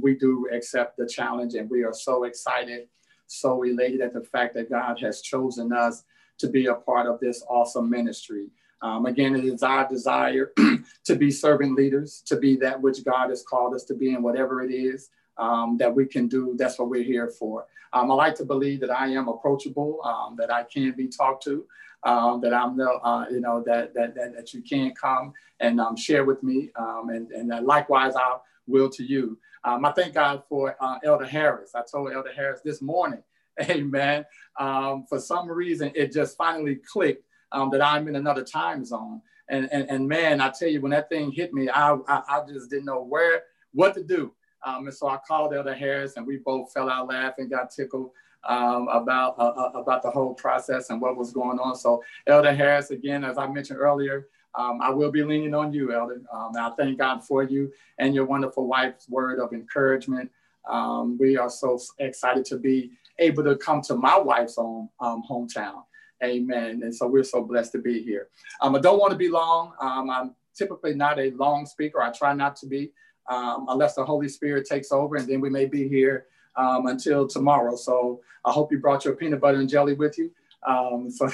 we 0.00 0.14
do 0.14 0.48
accept 0.52 0.96
the 0.96 1.06
challenge, 1.06 1.54
and 1.54 1.68
we 1.68 1.82
are 1.82 1.92
so 1.92 2.24
excited 2.24 2.88
so 3.32 3.62
elated 3.62 4.00
at 4.00 4.12
the 4.12 4.20
fact 4.20 4.54
that 4.54 4.68
God 4.70 5.00
has 5.00 5.22
chosen 5.22 5.72
us 5.72 6.04
to 6.42 6.48
be 6.48 6.66
a 6.66 6.74
part 6.74 7.06
of 7.06 7.20
this 7.20 7.42
awesome 7.48 7.88
ministry. 7.88 8.48
Um, 8.82 9.06
again, 9.06 9.36
it 9.36 9.44
is 9.44 9.62
our 9.62 9.88
desire 9.88 10.52
to 11.04 11.14
be 11.14 11.30
servant 11.30 11.76
leaders, 11.76 12.20
to 12.26 12.36
be 12.36 12.56
that 12.56 12.80
which 12.82 13.04
God 13.04 13.30
has 13.30 13.44
called 13.44 13.74
us 13.74 13.84
to 13.84 13.94
be, 13.94 14.12
and 14.12 14.24
whatever 14.24 14.60
it 14.60 14.72
is 14.72 15.10
um, 15.38 15.76
that 15.78 15.94
we 15.94 16.04
can 16.04 16.26
do, 16.26 16.54
that's 16.58 16.80
what 16.80 16.90
we're 16.90 17.04
here 17.04 17.28
for. 17.28 17.66
Um, 17.92 18.10
I 18.10 18.14
like 18.14 18.34
to 18.36 18.44
believe 18.44 18.80
that 18.80 18.90
I 18.90 19.06
am 19.08 19.28
approachable, 19.28 20.00
um, 20.04 20.34
that 20.36 20.52
I 20.52 20.64
can 20.64 20.92
be 20.92 21.06
talked 21.06 21.44
to, 21.44 21.64
um, 22.02 22.40
that 22.40 22.52
I'm 22.52 22.76
the, 22.76 22.90
uh, 22.90 23.26
you 23.30 23.40
know, 23.40 23.62
that, 23.64 23.94
that, 23.94 24.16
that, 24.16 24.34
that 24.34 24.52
you 24.52 24.62
can 24.62 24.92
come 24.94 25.32
and 25.60 25.80
um, 25.80 25.96
share 25.96 26.24
with 26.24 26.42
me, 26.42 26.70
and, 26.76 27.30
and 27.30 27.64
likewise 27.64 28.16
I 28.16 28.38
will 28.66 28.90
to 28.90 29.04
you. 29.04 29.38
I 29.62 29.92
thank 29.92 30.14
God 30.14 30.42
for 30.48 30.76
uh, 30.80 30.98
Elder 31.04 31.24
Harris. 31.24 31.76
I 31.76 31.82
told 31.82 32.12
Elder 32.12 32.32
Harris 32.34 32.62
this 32.64 32.82
morning, 32.82 33.22
amen. 33.62 34.24
Um, 34.58 35.04
for 35.08 35.18
some 35.18 35.48
reason, 35.48 35.92
it 35.94 36.12
just 36.12 36.36
finally 36.36 36.76
clicked 36.76 37.24
um, 37.52 37.70
that 37.70 37.82
I'm 37.82 38.08
in 38.08 38.16
another 38.16 38.44
time 38.44 38.84
zone. 38.84 39.20
And, 39.48 39.68
and, 39.72 39.88
and 39.90 40.08
man, 40.08 40.40
I 40.40 40.50
tell 40.50 40.68
you, 40.68 40.80
when 40.80 40.92
that 40.92 41.08
thing 41.08 41.30
hit 41.30 41.52
me, 41.52 41.68
I, 41.68 41.94
I, 42.08 42.22
I 42.28 42.40
just 42.48 42.70
didn't 42.70 42.86
know 42.86 43.02
where, 43.02 43.42
what 43.72 43.94
to 43.94 44.02
do. 44.02 44.32
Um, 44.64 44.86
and 44.86 44.94
so 44.94 45.08
I 45.08 45.18
called 45.26 45.52
Elder 45.52 45.74
Harris 45.74 46.16
and 46.16 46.26
we 46.26 46.38
both 46.38 46.72
fell 46.72 46.88
out 46.88 47.08
laughing, 47.08 47.48
got 47.48 47.70
tickled 47.70 48.10
um, 48.44 48.88
about, 48.88 49.38
uh, 49.38 49.48
uh, 49.48 49.72
about 49.74 50.02
the 50.02 50.10
whole 50.10 50.34
process 50.34 50.90
and 50.90 51.00
what 51.00 51.16
was 51.16 51.32
going 51.32 51.58
on. 51.58 51.76
So 51.76 52.02
Elder 52.26 52.54
Harris, 52.54 52.90
again, 52.90 53.24
as 53.24 53.38
I 53.38 53.46
mentioned 53.48 53.80
earlier, 53.80 54.28
um, 54.54 54.80
I 54.82 54.90
will 54.90 55.10
be 55.10 55.24
leaning 55.24 55.54
on 55.54 55.72
you, 55.72 55.92
Elder. 55.92 56.22
Um, 56.32 56.52
I 56.56 56.70
thank 56.76 56.98
God 56.98 57.24
for 57.24 57.42
you 57.42 57.72
and 57.98 58.14
your 58.14 58.26
wonderful 58.26 58.66
wife's 58.66 59.08
word 59.08 59.40
of 59.40 59.52
encouragement. 59.52 60.30
Um, 60.68 61.18
we 61.18 61.36
are 61.36 61.50
so 61.50 61.80
excited 61.98 62.44
to 62.46 62.58
be 62.58 62.92
able 63.22 63.44
to 63.44 63.56
come 63.56 63.80
to 63.82 63.94
my 63.94 64.18
wife's 64.18 64.58
own 64.58 64.88
um, 65.00 65.22
hometown. 65.28 65.82
Amen. 66.22 66.82
And 66.82 66.94
so 66.94 67.06
we're 67.06 67.24
so 67.24 67.42
blessed 67.42 67.72
to 67.72 67.78
be 67.78 68.02
here. 68.02 68.28
Um, 68.60 68.76
I 68.76 68.80
don't 68.80 68.98
want 68.98 69.10
to 69.12 69.16
be 69.16 69.28
long. 69.28 69.72
Um, 69.80 70.10
I'm 70.10 70.34
typically 70.54 70.94
not 70.94 71.18
a 71.18 71.30
long 71.32 71.66
speaker. 71.66 72.00
I 72.00 72.12
try 72.12 72.32
not 72.32 72.56
to 72.56 72.66
be 72.66 72.92
unless 73.28 73.94
the 73.94 74.04
Holy 74.04 74.28
Spirit 74.28 74.66
takes 74.66 74.92
over, 74.92 75.16
and 75.16 75.26
then 75.28 75.40
we 75.40 75.50
may 75.50 75.64
be 75.64 75.88
here 75.88 76.26
um, 76.56 76.86
until 76.86 77.26
tomorrow. 77.26 77.76
So 77.76 78.20
I 78.44 78.52
hope 78.52 78.70
you 78.70 78.78
brought 78.78 79.04
your 79.04 79.16
peanut 79.16 79.40
butter 79.40 79.58
and 79.58 79.68
jelly 79.68 79.94
with 79.94 80.18
you. 80.18 80.30
Um, 80.66 81.10
so, 81.10 81.28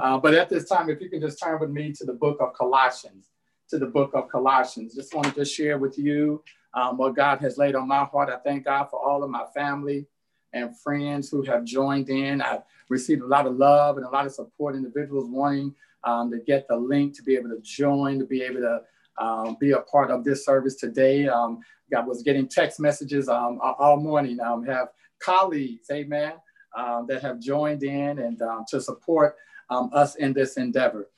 uh, 0.00 0.18
but 0.18 0.34
at 0.34 0.48
this 0.48 0.68
time, 0.68 0.88
if 0.88 1.00
you 1.00 1.10
can 1.10 1.20
just 1.20 1.42
turn 1.42 1.60
with 1.60 1.70
me 1.70 1.92
to 1.92 2.04
the 2.04 2.14
book 2.14 2.38
of 2.40 2.54
Colossians, 2.54 3.28
to 3.72 3.78
the 3.78 3.86
book 3.86 4.10
of 4.14 4.28
Colossians. 4.28 4.94
Just 4.94 5.14
want 5.14 5.28
to 5.28 5.34
just 5.34 5.54
share 5.54 5.78
with 5.78 5.98
you 5.98 6.42
um, 6.74 6.98
what 6.98 7.16
God 7.16 7.40
has 7.40 7.56
laid 7.56 7.74
on 7.74 7.88
my 7.88 8.04
heart. 8.04 8.28
I 8.28 8.36
thank 8.36 8.64
God 8.64 8.84
for 8.90 9.00
all 9.00 9.24
of 9.24 9.30
my 9.30 9.44
family 9.54 10.06
and 10.52 10.78
friends 10.78 11.30
who 11.30 11.42
have 11.42 11.64
joined 11.64 12.08
in. 12.08 12.40
I've 12.40 12.62
received 12.88 13.22
a 13.22 13.26
lot 13.26 13.46
of 13.46 13.56
love 13.56 13.96
and 13.96 14.06
a 14.06 14.10
lot 14.10 14.26
of 14.26 14.32
support, 14.32 14.74
individuals 14.74 15.28
wanting 15.28 15.74
um, 16.04 16.30
to 16.30 16.38
get 16.38 16.68
the 16.68 16.76
link 16.76 17.16
to 17.16 17.22
be 17.22 17.34
able 17.34 17.50
to 17.50 17.60
join, 17.62 18.18
to 18.18 18.24
be 18.24 18.42
able 18.42 18.60
to 18.60 18.82
um, 19.18 19.56
be 19.60 19.72
a 19.72 19.80
part 19.80 20.10
of 20.10 20.24
this 20.24 20.44
service 20.44 20.76
today. 20.76 21.28
Um, 21.28 21.60
I 21.96 22.00
was 22.00 22.22
getting 22.22 22.48
text 22.48 22.80
messages 22.80 23.28
um, 23.28 23.60
all 23.62 23.98
morning. 23.98 24.40
Um, 24.40 24.64
have 24.64 24.88
colleagues, 25.18 25.88
amen, 25.90 26.32
um, 26.76 27.06
that 27.08 27.22
have 27.22 27.38
joined 27.38 27.82
in 27.82 28.18
and 28.18 28.40
um, 28.42 28.64
to 28.68 28.80
support 28.80 29.36
um, 29.68 29.90
us 29.92 30.14
in 30.16 30.32
this 30.32 30.56
endeavor. 30.56 31.08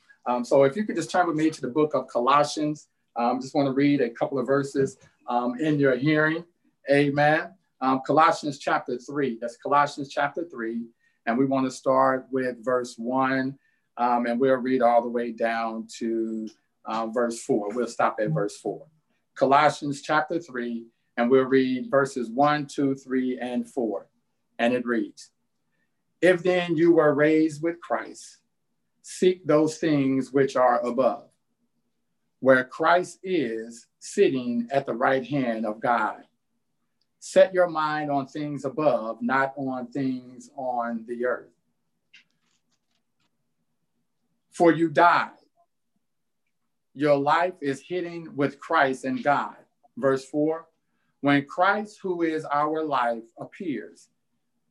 So 0.42 0.64
if 0.64 0.74
you 0.74 0.84
could 0.84 0.96
just 0.96 1.10
turn 1.10 1.26
with 1.26 1.36
me 1.36 1.50
to 1.50 1.60
the 1.60 1.68
book 1.68 1.94
of 1.94 2.08
Colossians, 2.08 2.88
um, 3.14 3.40
just 3.40 3.54
want 3.54 3.66
to 3.66 3.72
read 3.72 4.00
a 4.00 4.08
couple 4.08 4.38
of 4.38 4.46
verses 4.46 4.96
in 5.60 5.78
your 5.78 5.96
hearing. 5.96 6.44
Amen. 6.90 7.52
Um, 7.84 8.00
Colossians 8.00 8.58
chapter 8.58 8.96
3. 8.96 9.36
That's 9.42 9.58
Colossians 9.58 10.08
chapter 10.08 10.46
3. 10.50 10.86
And 11.26 11.36
we 11.36 11.44
want 11.44 11.66
to 11.66 11.70
start 11.70 12.26
with 12.30 12.64
verse 12.64 12.94
1, 12.96 13.58
um, 13.98 14.26
and 14.26 14.40
we'll 14.40 14.54
read 14.54 14.80
all 14.80 15.02
the 15.02 15.08
way 15.10 15.32
down 15.32 15.86
to 15.98 16.48
uh, 16.86 17.08
verse 17.08 17.42
4. 17.42 17.74
We'll 17.74 17.86
stop 17.86 18.16
at 18.22 18.30
verse 18.30 18.56
4. 18.56 18.86
Colossians 19.34 20.00
chapter 20.00 20.40
3, 20.40 20.86
and 21.18 21.30
we'll 21.30 21.44
read 21.44 21.90
verses 21.90 22.30
1, 22.30 22.68
2, 22.68 22.94
3, 22.94 23.38
and 23.38 23.68
4. 23.68 24.06
And 24.58 24.72
it 24.72 24.86
reads 24.86 25.32
If 26.22 26.42
then 26.42 26.78
you 26.78 26.94
were 26.94 27.12
raised 27.12 27.62
with 27.62 27.82
Christ, 27.82 28.38
seek 29.02 29.46
those 29.46 29.76
things 29.76 30.32
which 30.32 30.56
are 30.56 30.80
above, 30.80 31.28
where 32.40 32.64
Christ 32.64 33.18
is 33.22 33.88
sitting 33.98 34.68
at 34.72 34.86
the 34.86 34.94
right 34.94 35.26
hand 35.26 35.66
of 35.66 35.80
God. 35.80 36.22
Set 37.26 37.54
your 37.54 37.68
mind 37.68 38.10
on 38.10 38.26
things 38.26 38.66
above, 38.66 39.22
not 39.22 39.54
on 39.56 39.86
things 39.86 40.50
on 40.56 41.04
the 41.08 41.24
earth. 41.24 41.48
For 44.50 44.72
you 44.72 44.90
died. 44.90 45.30
Your 46.94 47.16
life 47.16 47.54
is 47.62 47.80
hidden 47.80 48.36
with 48.36 48.60
Christ 48.60 49.06
in 49.06 49.22
God. 49.22 49.56
Verse 49.96 50.24
4 50.26 50.66
When 51.22 51.46
Christ, 51.46 51.98
who 52.02 52.20
is 52.20 52.44
our 52.44 52.84
life, 52.84 53.22
appears, 53.38 54.08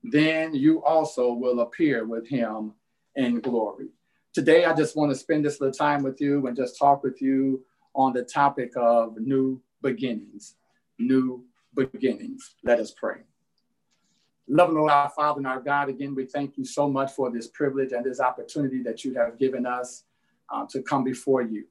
then 0.04 0.54
you 0.54 0.84
also 0.84 1.34
will 1.34 1.62
appear 1.62 2.06
with 2.06 2.28
him 2.28 2.74
in 3.16 3.40
glory 3.40 3.88
today 4.34 4.66
I 4.66 4.74
just 4.74 4.96
want 4.96 5.12
to 5.12 5.16
spend 5.16 5.46
this 5.46 5.62
little 5.62 5.74
time 5.74 6.04
with 6.04 6.20
you 6.20 6.46
and 6.48 6.56
just 6.58 6.78
talk 6.78 7.04
with 7.04 7.22
you 7.22 7.64
on 7.96 8.14
the 8.14 8.24
topic 8.24 8.74
of 8.76 9.18
new 9.18 9.62
beginnings. 9.82 10.56
New 10.98 11.44
beginnings. 11.76 12.56
Let 12.64 12.80
us 12.80 12.92
pray. 12.92 13.22
Loving 14.48 14.76
Lord, 14.76 14.92
our 14.92 15.10
Father 15.10 15.40
and 15.40 15.48
our 15.48 15.62
God, 15.62 15.90
again, 15.90 16.16
we 16.16 16.26
thank 16.26 16.58
you 16.58 16.66
so 16.66 16.90
much 16.90 17.14
for 17.14 17.32
this 17.32 17.48
privilege 17.48 17.94
and 17.94 18.06
this 18.06 18.20
opportunity 18.20 18.84
that 18.84 19.06
you 19.06 19.14
have 19.16 19.40
given 19.40 19.66
us 19.66 20.04
uh, 20.50 20.66
to 20.70 20.82
come 20.82 21.04
before 21.04 21.42
you. 21.42 21.66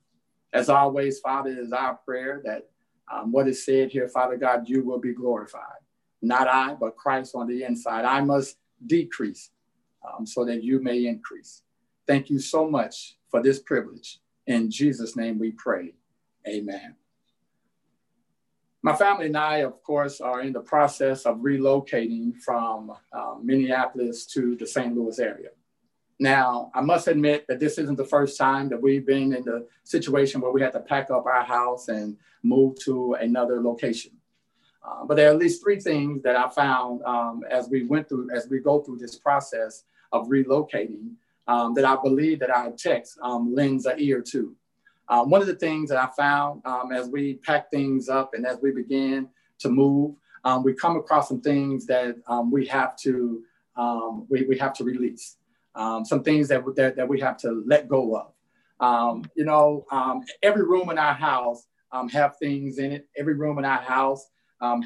As 0.52 0.68
always, 0.68 1.20
Father, 1.20 1.50
it 1.50 1.58
is 1.58 1.72
our 1.72 1.94
prayer 1.96 2.40
that 2.44 2.68
um, 3.12 3.30
what 3.30 3.48
is 3.48 3.64
said 3.64 3.90
here, 3.90 4.08
Father 4.08 4.36
God, 4.36 4.68
you 4.68 4.82
will 4.82 4.98
be 4.98 5.12
glorified. 5.12 5.80
Not 6.22 6.48
I, 6.48 6.74
but 6.74 6.96
Christ 6.96 7.34
on 7.34 7.46
the 7.46 7.64
inside. 7.64 8.04
I 8.04 8.20
must 8.20 8.56
decrease 8.86 9.50
um, 10.06 10.24
so 10.24 10.44
that 10.44 10.62
you 10.62 10.80
may 10.80 11.06
increase. 11.06 11.62
Thank 12.06 12.30
you 12.30 12.38
so 12.38 12.68
much 12.68 13.16
for 13.30 13.42
this 13.42 13.58
privilege. 13.58 14.18
In 14.46 14.70
Jesus' 14.70 15.16
name 15.16 15.38
we 15.38 15.52
pray. 15.52 15.94
Amen. 16.46 16.96
My 18.84 18.96
family 18.96 19.26
and 19.26 19.36
I, 19.36 19.58
of 19.58 19.80
course, 19.84 20.20
are 20.20 20.40
in 20.40 20.52
the 20.52 20.60
process 20.60 21.24
of 21.24 21.38
relocating 21.38 22.36
from 22.38 22.92
um, 23.12 23.40
Minneapolis 23.44 24.26
to 24.26 24.56
the 24.56 24.66
St. 24.66 24.92
Louis 24.92 25.20
area. 25.20 25.50
Now, 26.18 26.70
I 26.74 26.80
must 26.80 27.06
admit 27.06 27.46
that 27.46 27.60
this 27.60 27.78
isn't 27.78 27.96
the 27.96 28.04
first 28.04 28.36
time 28.36 28.68
that 28.70 28.82
we've 28.82 29.06
been 29.06 29.32
in 29.34 29.44
the 29.44 29.66
situation 29.84 30.40
where 30.40 30.50
we 30.50 30.60
had 30.60 30.72
to 30.72 30.80
pack 30.80 31.10
up 31.10 31.26
our 31.26 31.44
house 31.44 31.88
and 31.88 32.16
move 32.42 32.76
to 32.80 33.14
another 33.14 33.62
location. 33.62 34.12
Uh, 34.84 35.04
but 35.04 35.16
there 35.16 35.28
are 35.28 35.32
at 35.32 35.38
least 35.38 35.62
three 35.62 35.78
things 35.78 36.20
that 36.22 36.34
I 36.34 36.48
found 36.48 37.02
um, 37.04 37.44
as 37.48 37.68
we 37.68 37.84
went 37.84 38.08
through, 38.08 38.30
as 38.34 38.48
we 38.48 38.58
go 38.58 38.80
through 38.80 38.98
this 38.98 39.16
process 39.16 39.84
of 40.10 40.26
relocating 40.26 41.14
um, 41.46 41.74
that 41.74 41.84
I 41.84 41.96
believe 42.02 42.40
that 42.40 42.50
our 42.50 42.72
text 42.72 43.16
um, 43.22 43.54
lends 43.54 43.86
an 43.86 43.94
ear 43.98 44.22
to. 44.32 44.56
Um, 45.08 45.30
one 45.30 45.40
of 45.40 45.46
the 45.46 45.54
things 45.56 45.90
that 45.90 45.98
I 45.98 46.08
found 46.16 46.62
um, 46.64 46.92
as 46.92 47.08
we 47.08 47.34
pack 47.34 47.70
things 47.70 48.08
up 48.08 48.34
and 48.34 48.46
as 48.46 48.58
we 48.62 48.70
begin 48.72 49.28
to 49.60 49.68
move, 49.68 50.14
um, 50.44 50.62
we 50.64 50.74
come 50.74 50.96
across 50.96 51.28
some 51.28 51.40
things 51.40 51.86
that 51.86 52.16
um, 52.26 52.50
we 52.50 52.66
have 52.66 52.96
to 52.98 53.42
we, 54.28 54.44
we 54.46 54.58
have 54.58 54.72
to 54.74 54.84
release. 54.84 55.36
some 56.04 56.22
things 56.22 56.48
that, 56.48 56.62
that, 56.76 56.96
that 56.96 57.08
we 57.08 57.20
have 57.20 57.36
to 57.38 57.62
let 57.66 57.88
go 57.88 58.16
of. 58.16 59.28
you 59.34 59.44
know, 59.44 59.86
every 60.42 60.64
room 60.64 60.90
in 60.90 60.98
our 60.98 61.14
house 61.14 61.66
have 62.12 62.36
things 62.38 62.78
in 62.78 62.92
it. 62.92 63.08
Every 63.16 63.34
room 63.34 63.58
in 63.58 63.64
our 63.64 63.82
house 63.82 64.28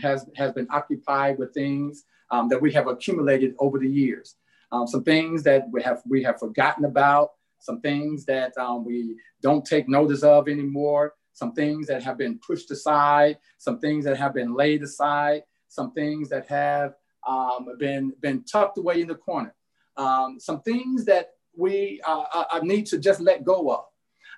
has 0.03 0.27
has 0.37 0.53
been 0.53 0.67
occupied 0.71 1.39
with 1.39 1.55
things 1.55 2.05
that 2.31 2.61
we 2.61 2.73
have 2.73 2.87
accumulated 2.89 3.55
over 3.59 3.79
the 3.79 3.89
years 3.89 4.37
um, 4.73 4.87
some 4.87 5.05
things 5.05 5.43
that 5.45 5.69
we 5.71 5.83
have 5.83 6.03
we 6.09 6.23
have 6.23 6.39
forgotten 6.39 6.85
about, 6.85 7.33
some 7.59 7.81
things 7.81 8.25
that 8.27 8.57
um, 8.59 8.85
we 8.85 9.17
don't 9.43 9.65
take 9.65 9.89
notice 9.89 10.23
of 10.23 10.49
anymore, 10.49 11.15
some 11.33 11.53
things 11.53 11.87
that 11.87 12.03
have 12.03 12.17
been 12.17 12.39
pushed 12.39 12.71
aside, 12.71 13.39
some 13.59 13.79
things 13.79 14.05
that 14.05 14.17
have 14.17 14.35
been 14.35 14.55
laid 14.55 14.83
aside, 14.83 15.43
some 15.69 15.93
things 15.93 16.29
that 16.31 16.47
have 16.47 16.95
um, 17.27 17.67
been 17.79 18.13
been 18.21 18.43
tucked 18.45 18.79
away 18.79 19.01
in 19.01 19.09
the 19.09 19.15
corner, 19.15 19.55
um, 19.97 20.39
some 20.39 20.63
things 20.63 21.05
that 21.05 21.31
we 21.57 22.01
uh, 22.07 22.25
uh, 22.33 22.45
uh, 22.53 22.61
need 22.63 22.87
to 22.87 22.99
just 22.99 23.21
let 23.21 23.45
go 23.45 23.71
of. 23.71 23.85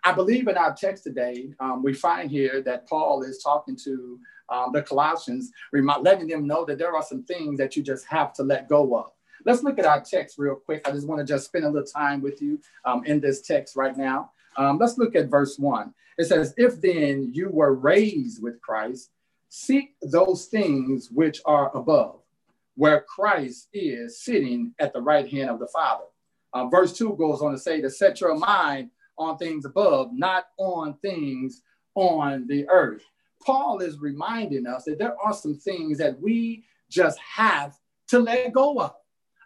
I 0.04 0.12
believe 0.12 0.46
in 0.48 0.56
our 0.56 0.74
text 0.74 1.04
today, 1.04 1.50
um, 1.60 1.82
we 1.82 1.92
find 1.92 2.30
here 2.30 2.62
that 2.62 2.88
Paul 2.88 3.22
is 3.22 3.42
talking 3.42 3.76
to 3.84 4.18
um, 4.48 4.70
the 4.72 4.82
Colossians, 4.82 5.50
letting 5.72 6.28
them 6.28 6.46
know 6.46 6.64
that 6.64 6.78
there 6.78 6.94
are 6.94 7.02
some 7.02 7.24
things 7.24 7.58
that 7.58 7.76
you 7.76 7.82
just 7.82 8.06
have 8.06 8.32
to 8.34 8.42
let 8.42 8.68
go 8.68 8.96
of. 8.96 9.10
Let's 9.44 9.62
look 9.62 9.78
at 9.78 9.86
our 9.86 10.00
text 10.00 10.38
real 10.38 10.56
quick. 10.56 10.86
I 10.86 10.92
just 10.92 11.06
want 11.06 11.20
to 11.20 11.24
just 11.24 11.46
spend 11.46 11.64
a 11.64 11.70
little 11.70 11.86
time 11.86 12.20
with 12.20 12.42
you 12.42 12.60
um, 12.84 13.04
in 13.04 13.20
this 13.20 13.42
text 13.42 13.76
right 13.76 13.96
now. 13.96 14.32
Um, 14.56 14.78
let's 14.78 14.98
look 14.98 15.14
at 15.14 15.28
verse 15.28 15.58
one. 15.58 15.94
It 16.18 16.24
says, 16.24 16.54
If 16.56 16.80
then 16.80 17.30
you 17.32 17.48
were 17.50 17.74
raised 17.74 18.42
with 18.42 18.60
Christ, 18.60 19.10
seek 19.48 19.94
those 20.02 20.46
things 20.46 21.10
which 21.10 21.40
are 21.44 21.74
above, 21.76 22.20
where 22.74 23.02
Christ 23.02 23.68
is 23.72 24.22
sitting 24.22 24.74
at 24.78 24.92
the 24.92 25.00
right 25.00 25.28
hand 25.28 25.50
of 25.50 25.60
the 25.60 25.68
Father. 25.68 26.04
Uh, 26.52 26.66
verse 26.66 26.96
2 26.96 27.16
goes 27.18 27.42
on 27.42 27.52
to 27.52 27.58
say 27.58 27.80
to 27.80 27.90
set 27.90 28.20
your 28.20 28.36
mind 28.36 28.90
on 29.18 29.36
things 29.36 29.64
above, 29.64 30.10
not 30.12 30.46
on 30.58 30.94
things 31.02 31.62
on 31.94 32.46
the 32.46 32.68
earth. 32.68 33.02
Paul 33.44 33.80
is 33.80 33.98
reminding 33.98 34.66
us 34.66 34.84
that 34.84 34.98
there 34.98 35.16
are 35.22 35.32
some 35.32 35.54
things 35.56 35.98
that 35.98 36.20
we 36.20 36.64
just 36.90 37.18
have 37.18 37.76
to 38.08 38.18
let 38.18 38.52
go 38.52 38.80
of. 38.80 38.94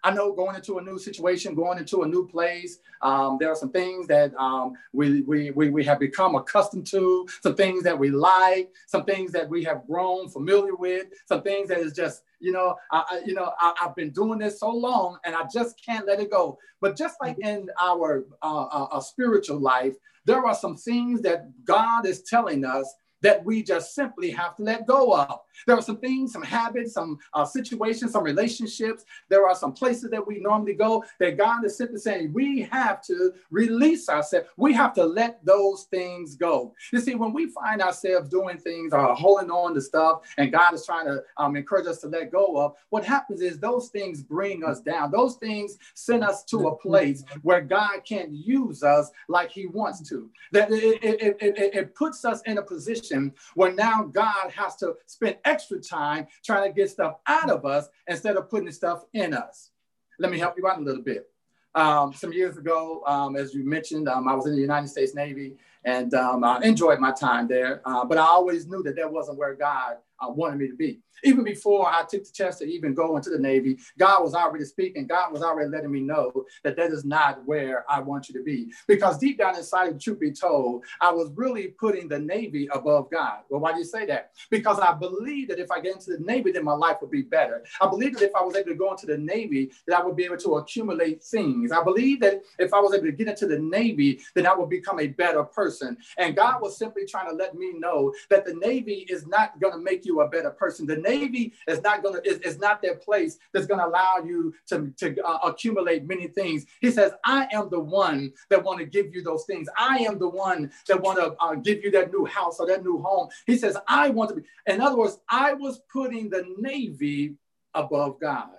I 0.04 0.12
know 0.12 0.32
going 0.32 0.56
into 0.56 0.78
a 0.78 0.82
new 0.82 0.98
situation, 0.98 1.54
going 1.54 1.78
into 1.78 2.02
a 2.02 2.06
new 2.06 2.26
place, 2.26 2.78
um, 3.02 3.36
there 3.38 3.50
are 3.50 3.56
some 3.56 3.70
things 3.70 4.06
that 4.08 4.34
um, 4.34 4.74
we, 4.92 5.22
we, 5.22 5.50
we, 5.52 5.70
we 5.70 5.84
have 5.84 6.00
become 6.00 6.34
accustomed 6.34 6.86
to, 6.88 7.26
some 7.40 7.54
things 7.54 7.84
that 7.84 7.98
we 7.98 8.10
like, 8.10 8.72
some 8.86 9.04
things 9.04 9.32
that 9.32 9.48
we 9.48 9.62
have 9.64 9.86
grown 9.86 10.28
familiar 10.28 10.74
with, 10.74 11.06
some 11.26 11.42
things 11.42 11.68
that 11.68 11.78
is 11.78 11.92
just, 11.92 12.22
you 12.40 12.52
know, 12.52 12.76
I, 12.90 13.04
I 13.10 13.22
you 13.24 13.34
know, 13.34 13.52
I, 13.60 13.72
have 13.76 13.94
been 13.94 14.10
doing 14.10 14.38
this 14.38 14.58
so 14.60 14.70
long 14.70 15.18
and 15.24 15.34
I 15.34 15.44
just 15.52 15.80
can't 15.84 16.06
let 16.06 16.20
it 16.20 16.30
go. 16.30 16.58
But 16.80 16.96
just 16.96 17.16
like 17.20 17.38
in 17.38 17.68
our 17.80 18.24
uh, 18.42 18.64
uh, 18.64 19.00
spiritual 19.00 19.60
life, 19.60 19.94
there 20.24 20.44
are 20.44 20.54
some 20.54 20.76
things 20.76 21.22
that 21.22 21.50
God 21.64 22.06
is 22.06 22.22
telling 22.22 22.64
us 22.64 22.92
that 23.22 23.44
we 23.44 23.62
just 23.62 23.94
simply 23.94 24.30
have 24.30 24.56
to 24.56 24.62
let 24.62 24.86
go 24.86 25.14
of. 25.16 25.40
There 25.66 25.76
are 25.76 25.82
some 25.82 25.98
things, 25.98 26.32
some 26.32 26.42
habits, 26.42 26.92
some 26.92 27.18
uh, 27.34 27.44
situations, 27.44 28.12
some 28.12 28.24
relationships. 28.24 29.04
There 29.28 29.46
are 29.48 29.54
some 29.54 29.72
places 29.72 30.10
that 30.10 30.26
we 30.26 30.40
normally 30.40 30.74
go 30.74 31.04
that 31.20 31.38
God 31.38 31.64
is 31.64 31.76
simply 31.76 31.98
saying 31.98 32.32
we 32.32 32.62
have 32.62 33.02
to 33.02 33.32
release 33.50 34.08
ourselves. 34.08 34.48
We 34.56 34.72
have 34.74 34.92
to 34.94 35.04
let 35.04 35.44
those 35.44 35.84
things 35.84 36.34
go. 36.34 36.74
You 36.92 37.00
see, 37.00 37.14
when 37.14 37.32
we 37.32 37.46
find 37.46 37.80
ourselves 37.80 38.28
doing 38.28 38.58
things 38.58 38.92
or 38.92 39.14
holding 39.14 39.50
on 39.50 39.74
to 39.74 39.80
stuff 39.80 40.22
and 40.36 40.50
God 40.50 40.74
is 40.74 40.84
trying 40.84 41.06
to 41.06 41.22
um, 41.36 41.56
encourage 41.56 41.86
us 41.86 42.00
to 42.00 42.08
let 42.08 42.32
go 42.32 42.56
of, 42.58 42.74
what 42.90 43.04
happens 43.04 43.40
is 43.40 43.58
those 43.58 43.88
things 43.88 44.22
bring 44.22 44.64
us 44.64 44.80
down. 44.80 45.10
Those 45.10 45.36
things 45.36 45.78
send 45.94 46.24
us 46.24 46.42
to 46.44 46.68
a 46.68 46.76
place 46.76 47.24
where 47.42 47.60
God 47.60 48.00
can't 48.04 48.32
use 48.32 48.82
us 48.82 49.10
like 49.28 49.50
he 49.50 49.66
wants 49.66 50.06
to. 50.08 50.28
That 50.50 50.70
it, 50.72 51.02
it, 51.02 51.36
it, 51.40 51.74
it 51.74 51.94
puts 51.94 52.24
us 52.24 52.42
in 52.42 52.58
a 52.58 52.62
position 52.62 53.11
where 53.54 53.72
now 53.72 54.02
God 54.04 54.50
has 54.50 54.76
to 54.76 54.94
spend 55.06 55.36
extra 55.44 55.78
time 55.80 56.26
trying 56.44 56.68
to 56.68 56.74
get 56.74 56.90
stuff 56.90 57.16
out 57.26 57.50
of 57.50 57.64
us 57.64 57.88
instead 58.06 58.36
of 58.36 58.50
putting 58.50 58.70
stuff 58.72 59.04
in 59.12 59.34
us. 59.34 59.70
Let 60.18 60.30
me 60.30 60.38
help 60.38 60.56
you 60.56 60.66
out 60.68 60.78
a 60.78 60.82
little 60.82 61.02
bit. 61.02 61.28
Um, 61.74 62.12
some 62.12 62.32
years 62.32 62.58
ago, 62.58 63.02
um, 63.06 63.36
as 63.36 63.54
you 63.54 63.64
mentioned, 63.64 64.08
um, 64.08 64.28
I 64.28 64.34
was 64.34 64.46
in 64.46 64.54
the 64.54 64.60
United 64.60 64.88
States 64.88 65.14
Navy 65.14 65.56
and 65.84 66.12
um, 66.14 66.44
I 66.44 66.60
enjoyed 66.62 67.00
my 67.00 67.12
time 67.12 67.48
there. 67.48 67.80
Uh, 67.84 68.04
but 68.04 68.18
I 68.18 68.22
always 68.22 68.66
knew 68.66 68.82
that 68.82 68.96
that 68.96 69.10
wasn't 69.10 69.38
where 69.38 69.54
God 69.54 69.96
uh, 70.20 70.30
wanted 70.30 70.58
me 70.58 70.68
to 70.68 70.76
be. 70.76 71.00
Even 71.24 71.44
before 71.44 71.88
I 71.88 72.04
took 72.08 72.24
the 72.24 72.32
chance 72.32 72.58
to 72.58 72.64
even 72.64 72.94
go 72.94 73.16
into 73.16 73.30
the 73.30 73.38
Navy, 73.38 73.78
God 73.98 74.22
was 74.22 74.34
already 74.34 74.64
speaking. 74.64 75.06
God 75.06 75.32
was 75.32 75.42
already 75.42 75.70
letting 75.70 75.92
me 75.92 76.00
know 76.00 76.44
that 76.64 76.76
that 76.76 76.90
is 76.90 77.04
not 77.04 77.44
where 77.46 77.84
I 77.88 78.00
want 78.00 78.28
you 78.28 78.34
to 78.34 78.42
be. 78.42 78.72
Because 78.88 79.18
deep 79.18 79.38
down 79.38 79.56
inside, 79.56 80.00
truth 80.00 80.20
be 80.20 80.32
told, 80.32 80.84
I 81.00 81.12
was 81.12 81.30
really 81.34 81.68
putting 81.68 82.08
the 82.08 82.18
Navy 82.18 82.68
above 82.72 83.10
God. 83.10 83.40
Well, 83.48 83.60
why 83.60 83.72
do 83.72 83.78
you 83.78 83.84
say 83.84 84.06
that? 84.06 84.32
Because 84.50 84.78
I 84.78 84.94
believe 84.94 85.48
that 85.48 85.58
if 85.58 85.70
I 85.70 85.80
get 85.80 85.94
into 85.94 86.10
the 86.10 86.24
Navy, 86.24 86.52
then 86.52 86.64
my 86.64 86.72
life 86.72 86.96
would 87.00 87.10
be 87.10 87.22
better. 87.22 87.64
I 87.80 87.88
believe 87.88 88.14
that 88.14 88.22
if 88.24 88.34
I 88.34 88.42
was 88.42 88.56
able 88.56 88.70
to 88.70 88.76
go 88.76 88.90
into 88.90 89.06
the 89.06 89.18
Navy, 89.18 89.70
that 89.86 89.98
I 89.98 90.04
would 90.04 90.16
be 90.16 90.24
able 90.24 90.38
to 90.38 90.56
accumulate 90.56 91.22
things. 91.22 91.70
I 91.72 91.82
believe 91.82 92.20
that 92.20 92.42
if 92.58 92.74
I 92.74 92.80
was 92.80 92.94
able 92.94 93.06
to 93.06 93.12
get 93.12 93.28
into 93.28 93.46
the 93.46 93.58
Navy, 93.58 94.20
then 94.34 94.46
I 94.46 94.54
would 94.54 94.68
become 94.68 94.98
a 94.98 95.06
better 95.06 95.44
person. 95.44 95.96
And 96.18 96.34
God 96.36 96.60
was 96.60 96.76
simply 96.76 97.06
trying 97.06 97.28
to 97.28 97.34
let 97.34 97.54
me 97.54 97.72
know 97.74 98.12
that 98.30 98.44
the 98.44 98.54
Navy 98.54 99.06
is 99.08 99.26
not 99.26 99.60
going 99.60 99.72
to 99.72 99.78
make 99.78 100.04
you 100.04 100.20
a 100.20 100.28
better 100.28 100.50
person. 100.50 100.86
The 100.86 100.96
Navy 100.96 101.11
is 101.14 101.80
not 101.82 102.02
going 102.02 102.20
to 102.20 102.46
is 102.46 102.58
not 102.58 102.82
their 102.82 102.96
place 102.96 103.38
that's 103.52 103.66
going 103.66 103.80
to 103.80 103.86
allow 103.86 104.18
you 104.24 104.54
to, 104.68 104.92
to 104.96 105.16
uh, 105.24 105.38
accumulate 105.44 106.06
many 106.06 106.28
things. 106.28 106.66
He 106.80 106.90
says, 106.90 107.12
I 107.24 107.48
am 107.52 107.68
the 107.70 107.80
one 107.80 108.32
that 108.50 108.62
want 108.62 108.78
to 108.80 108.86
give 108.86 109.14
you 109.14 109.22
those 109.22 109.44
things. 109.44 109.68
I 109.76 109.98
am 109.98 110.18
the 110.18 110.28
one 110.28 110.70
that 110.88 111.00
want 111.00 111.18
to 111.18 111.34
uh, 111.40 111.54
give 111.54 111.84
you 111.84 111.90
that 111.92 112.12
new 112.12 112.24
house 112.24 112.58
or 112.60 112.66
that 112.66 112.84
new 112.84 112.98
home. 112.98 113.28
He 113.46 113.56
says, 113.56 113.76
I 113.88 114.10
want 114.10 114.30
to 114.30 114.36
be. 114.36 114.42
In 114.66 114.80
other 114.80 114.96
words, 114.96 115.18
I 115.28 115.54
was 115.54 115.80
putting 115.92 116.30
the 116.30 116.44
Navy 116.58 117.36
above 117.74 118.20
God. 118.20 118.50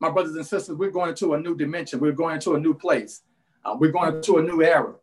My 0.00 0.10
brothers 0.10 0.34
and 0.34 0.46
sisters, 0.46 0.76
we're 0.76 0.90
going 0.90 1.10
into 1.10 1.34
a 1.34 1.40
new 1.40 1.56
dimension. 1.56 2.00
We're 2.00 2.12
going 2.12 2.34
into 2.34 2.54
a 2.54 2.60
new 2.60 2.74
place. 2.74 3.22
Uh, 3.64 3.76
we're 3.78 3.92
going 3.92 4.16
into 4.16 4.38
a 4.38 4.42
new 4.42 4.62
era. 4.62 4.94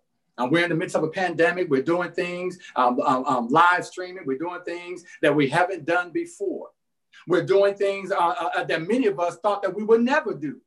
Uh, 0.41 0.47
we're 0.47 0.63
in 0.63 0.69
the 0.69 0.75
midst 0.75 0.95
of 0.95 1.03
a 1.03 1.07
pandemic. 1.07 1.69
We're 1.69 1.83
doing 1.83 2.11
things, 2.11 2.57
um, 2.75 2.99
um, 3.01 3.25
um, 3.25 3.47
live 3.49 3.85
streaming. 3.85 4.25
We're 4.25 4.39
doing 4.39 4.61
things 4.65 5.03
that 5.21 5.35
we 5.35 5.47
haven't 5.47 5.85
done 5.85 6.09
before. 6.09 6.69
We're 7.27 7.45
doing 7.45 7.75
things 7.75 8.11
uh, 8.11 8.15
uh, 8.17 8.49
uh 8.55 8.63
that 8.63 8.87
many 8.87 9.05
of 9.05 9.19
us 9.19 9.37
thought 9.37 9.61
that 9.61 9.75
we 9.75 9.83
would 9.83 10.01
never 10.01 10.33
do. 10.33 10.59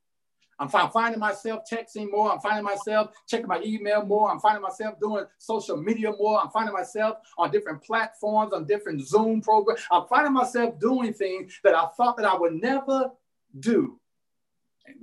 I'm 0.61 0.69
finding 0.69 1.19
myself 1.19 1.65
texting 1.69 2.13
more. 2.13 2.33
I'm 2.33 2.39
finding 2.39 2.63
myself 2.63 3.11
checking 3.27 3.49
my 3.49 3.61
email 3.65 4.05
more. 4.05 4.31
I'm 4.31 4.39
finding 4.39 4.63
myself 4.63 5.01
doing 5.01 5.25
social 5.39 5.77
media 5.77 6.13
more. 6.17 6.41
I'm 6.41 6.51
finding 6.51 6.73
myself 6.73 7.17
on 7.37 7.51
different 7.51 7.83
platforms, 7.83 8.53
on 8.53 8.65
different 8.65 9.05
Zoom 9.05 9.41
programs. 9.41 9.81
I'm 9.91 10.07
finding 10.07 10.33
myself 10.33 10.79
doing 10.79 11.13
things 11.13 11.59
that 11.65 11.75
I 11.75 11.89
thought 11.97 12.17
that 12.19 12.27
I 12.27 12.37
would 12.37 12.55
never 12.55 13.11
do. 13.59 13.99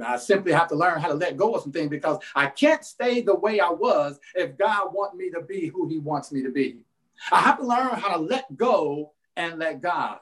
I 0.03 0.17
simply 0.17 0.51
have 0.51 0.67
to 0.69 0.75
learn 0.75 0.99
how 0.99 1.07
to 1.07 1.13
let 1.13 1.37
go 1.37 1.53
of 1.53 1.63
some 1.63 1.71
things 1.71 1.89
because 1.89 2.19
I 2.35 2.47
can't 2.47 2.83
stay 2.83 3.21
the 3.21 3.35
way 3.35 3.59
I 3.59 3.69
was 3.69 4.19
if 4.35 4.57
God 4.57 4.93
wants 4.93 5.15
me 5.15 5.29
to 5.31 5.41
be 5.41 5.67
who 5.67 5.87
he 5.87 5.97
wants 5.97 6.31
me 6.31 6.43
to 6.43 6.51
be. 6.51 6.83
I 7.31 7.41
have 7.41 7.57
to 7.59 7.65
learn 7.65 7.95
how 7.95 8.15
to 8.15 8.21
let 8.21 8.55
go 8.57 9.13
and 9.35 9.59
let 9.59 9.81
God. 9.81 10.19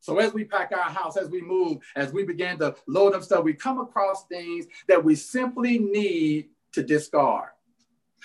So 0.00 0.18
as 0.18 0.32
we 0.32 0.44
pack 0.44 0.72
our 0.72 0.90
house, 0.90 1.16
as 1.16 1.28
we 1.28 1.40
move, 1.40 1.78
as 1.96 2.12
we 2.12 2.24
begin 2.24 2.58
to 2.58 2.76
load 2.86 3.14
up 3.14 3.22
stuff, 3.22 3.42
we 3.42 3.54
come 3.54 3.80
across 3.80 4.26
things 4.26 4.66
that 4.86 5.02
we 5.02 5.14
simply 5.14 5.78
need 5.78 6.50
to 6.72 6.82
discard. 6.82 7.50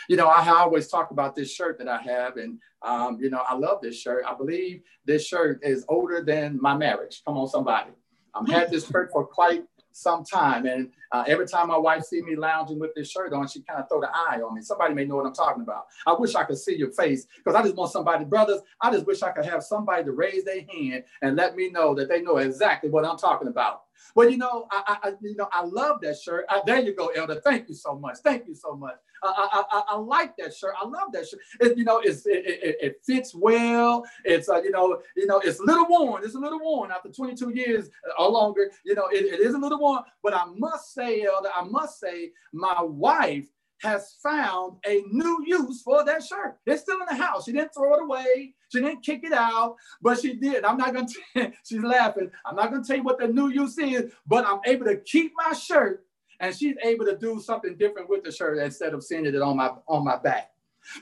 You 0.07 0.15
know, 0.17 0.27
I 0.27 0.47
always 0.49 0.87
talk 0.87 1.11
about 1.11 1.35
this 1.35 1.51
shirt 1.51 1.77
that 1.79 1.87
I 1.87 2.01
have, 2.01 2.37
and 2.37 2.59
um, 2.81 3.17
you 3.19 3.29
know, 3.29 3.43
I 3.47 3.55
love 3.55 3.81
this 3.81 3.99
shirt. 3.99 4.25
I 4.27 4.33
believe 4.33 4.81
this 5.05 5.25
shirt 5.25 5.59
is 5.63 5.85
older 5.87 6.23
than 6.23 6.59
my 6.61 6.75
marriage. 6.75 7.21
Come 7.25 7.37
on, 7.37 7.47
somebody. 7.47 7.91
I've 8.33 8.47
had 8.47 8.71
this 8.71 8.87
shirt 8.87 9.09
for 9.11 9.25
quite 9.25 9.63
some 9.91 10.23
time. 10.23 10.65
And 10.65 10.91
uh, 11.11 11.23
every 11.27 11.47
time 11.47 11.67
my 11.67 11.77
wife 11.77 12.03
see 12.03 12.21
me 12.21 12.35
lounging 12.35 12.79
with 12.79 12.93
this 12.95 13.09
shirt 13.09 13.33
on, 13.33 13.47
she 13.47 13.61
kind 13.61 13.81
of 13.81 13.89
throw 13.89 14.01
the 14.01 14.09
eye 14.09 14.41
on 14.41 14.55
me. 14.55 14.61
Somebody 14.61 14.93
may 14.93 15.05
know 15.05 15.17
what 15.17 15.25
I'm 15.25 15.33
talking 15.33 15.63
about. 15.63 15.85
I 16.05 16.13
wish 16.13 16.35
I 16.35 16.43
could 16.43 16.57
see 16.57 16.75
your 16.75 16.91
face 16.91 17.27
because 17.37 17.55
I 17.55 17.63
just 17.63 17.75
want 17.75 17.91
somebody, 17.91 18.25
brothers, 18.25 18.61
I 18.81 18.91
just 18.91 19.05
wish 19.05 19.21
I 19.21 19.31
could 19.31 19.45
have 19.45 19.63
somebody 19.63 20.03
to 20.03 20.11
raise 20.11 20.43
their 20.43 20.61
hand 20.71 21.03
and 21.21 21.35
let 21.35 21.55
me 21.55 21.69
know 21.69 21.93
that 21.95 22.09
they 22.09 22.21
know 22.21 22.37
exactly 22.37 22.89
what 22.89 23.05
I'm 23.05 23.17
talking 23.17 23.47
about. 23.47 23.83
Well, 24.15 24.29
you 24.29 24.37
know, 24.37 24.67
I, 24.71 24.97
I 25.03 25.13
you 25.21 25.35
know, 25.35 25.47
I 25.51 25.63
love 25.63 26.01
that 26.01 26.17
shirt. 26.19 26.45
I, 26.49 26.61
there 26.65 26.79
you 26.79 26.95
go, 26.95 27.07
Elder. 27.07 27.41
Thank 27.43 27.69
you 27.69 27.75
so 27.75 27.97
much. 27.97 28.17
Thank 28.23 28.47
you 28.47 28.55
so 28.55 28.75
much. 28.75 28.95
I, 29.23 29.63
I, 29.71 29.83
I, 29.89 29.97
like 29.97 30.35
that 30.37 30.53
shirt. 30.53 30.73
I 30.81 30.85
love 30.85 31.11
that 31.13 31.27
shirt. 31.27 31.39
It, 31.59 31.77
you 31.77 31.83
know, 31.83 31.99
it's, 31.99 32.25
it, 32.25 32.43
it, 32.45 32.77
it 32.81 33.01
fits 33.05 33.35
well. 33.35 34.03
It's 34.25 34.49
uh, 34.49 34.61
you 34.61 34.71
know, 34.71 34.99
you 35.15 35.27
know, 35.27 35.39
it's 35.39 35.59
a 35.59 35.63
little 35.63 35.87
worn. 35.87 36.23
It's 36.23 36.35
a 36.35 36.39
little 36.39 36.59
worn 36.59 36.91
after 36.91 37.09
22 37.09 37.51
years 37.51 37.89
or 38.17 38.29
longer. 38.29 38.71
You 38.83 38.95
know, 38.95 39.07
it, 39.07 39.25
it 39.25 39.39
is 39.39 39.53
a 39.53 39.59
little 39.59 39.79
worn. 39.79 40.03
But 40.23 40.33
I 40.33 40.45
must 40.57 40.93
say, 40.93 41.23
Elder, 41.23 41.49
I 41.55 41.63
must 41.63 41.99
say, 41.99 42.31
my 42.51 42.81
wife 42.81 43.47
has 43.81 44.15
found 44.21 44.77
a 44.85 45.03
new 45.11 45.43
use 45.45 45.81
for 45.81 46.03
that 46.05 46.23
shirt. 46.23 46.57
It's 46.65 46.83
still 46.83 46.99
in 46.99 47.17
the 47.17 47.23
house. 47.23 47.45
She 47.45 47.51
didn't 47.51 47.73
throw 47.73 47.95
it 47.95 48.03
away. 48.03 48.53
She 48.69 48.79
didn't 48.79 49.03
kick 49.03 49.21
it 49.23 49.33
out, 49.33 49.75
but 50.01 50.19
she 50.19 50.35
did. 50.35 50.63
I'm 50.63 50.77
not 50.77 50.93
to, 51.35 51.51
she's 51.63 51.83
laughing. 51.83 52.31
I'm 52.45 52.55
not 52.55 52.71
to 52.71 52.83
tell 52.83 52.97
you 52.97 53.03
what 53.03 53.19
the 53.19 53.27
new 53.27 53.49
use 53.49 53.77
is, 53.77 54.11
but 54.27 54.45
I'm 54.45 54.59
able 54.65 54.85
to 54.85 54.97
keep 54.97 55.33
my 55.35 55.53
shirt 55.53 56.05
and 56.39 56.55
she's 56.55 56.75
able 56.83 57.05
to 57.05 57.17
do 57.17 57.39
something 57.39 57.75
different 57.77 58.09
with 58.09 58.23
the 58.23 58.31
shirt 58.31 58.57
instead 58.57 58.93
of 58.93 59.03
sending 59.03 59.35
it 59.35 59.41
on 59.41 59.57
my, 59.57 59.71
on 59.87 60.03
my 60.03 60.17
back. 60.17 60.51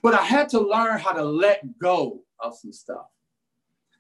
But 0.02 0.14
I 0.14 0.24
had 0.24 0.50
to 0.50 0.60
learn 0.60 1.00
how 1.00 1.14
to 1.14 1.24
let 1.24 1.80
go 1.80 2.22
of 2.40 2.56
some 2.58 2.74
stuff. 2.74 3.06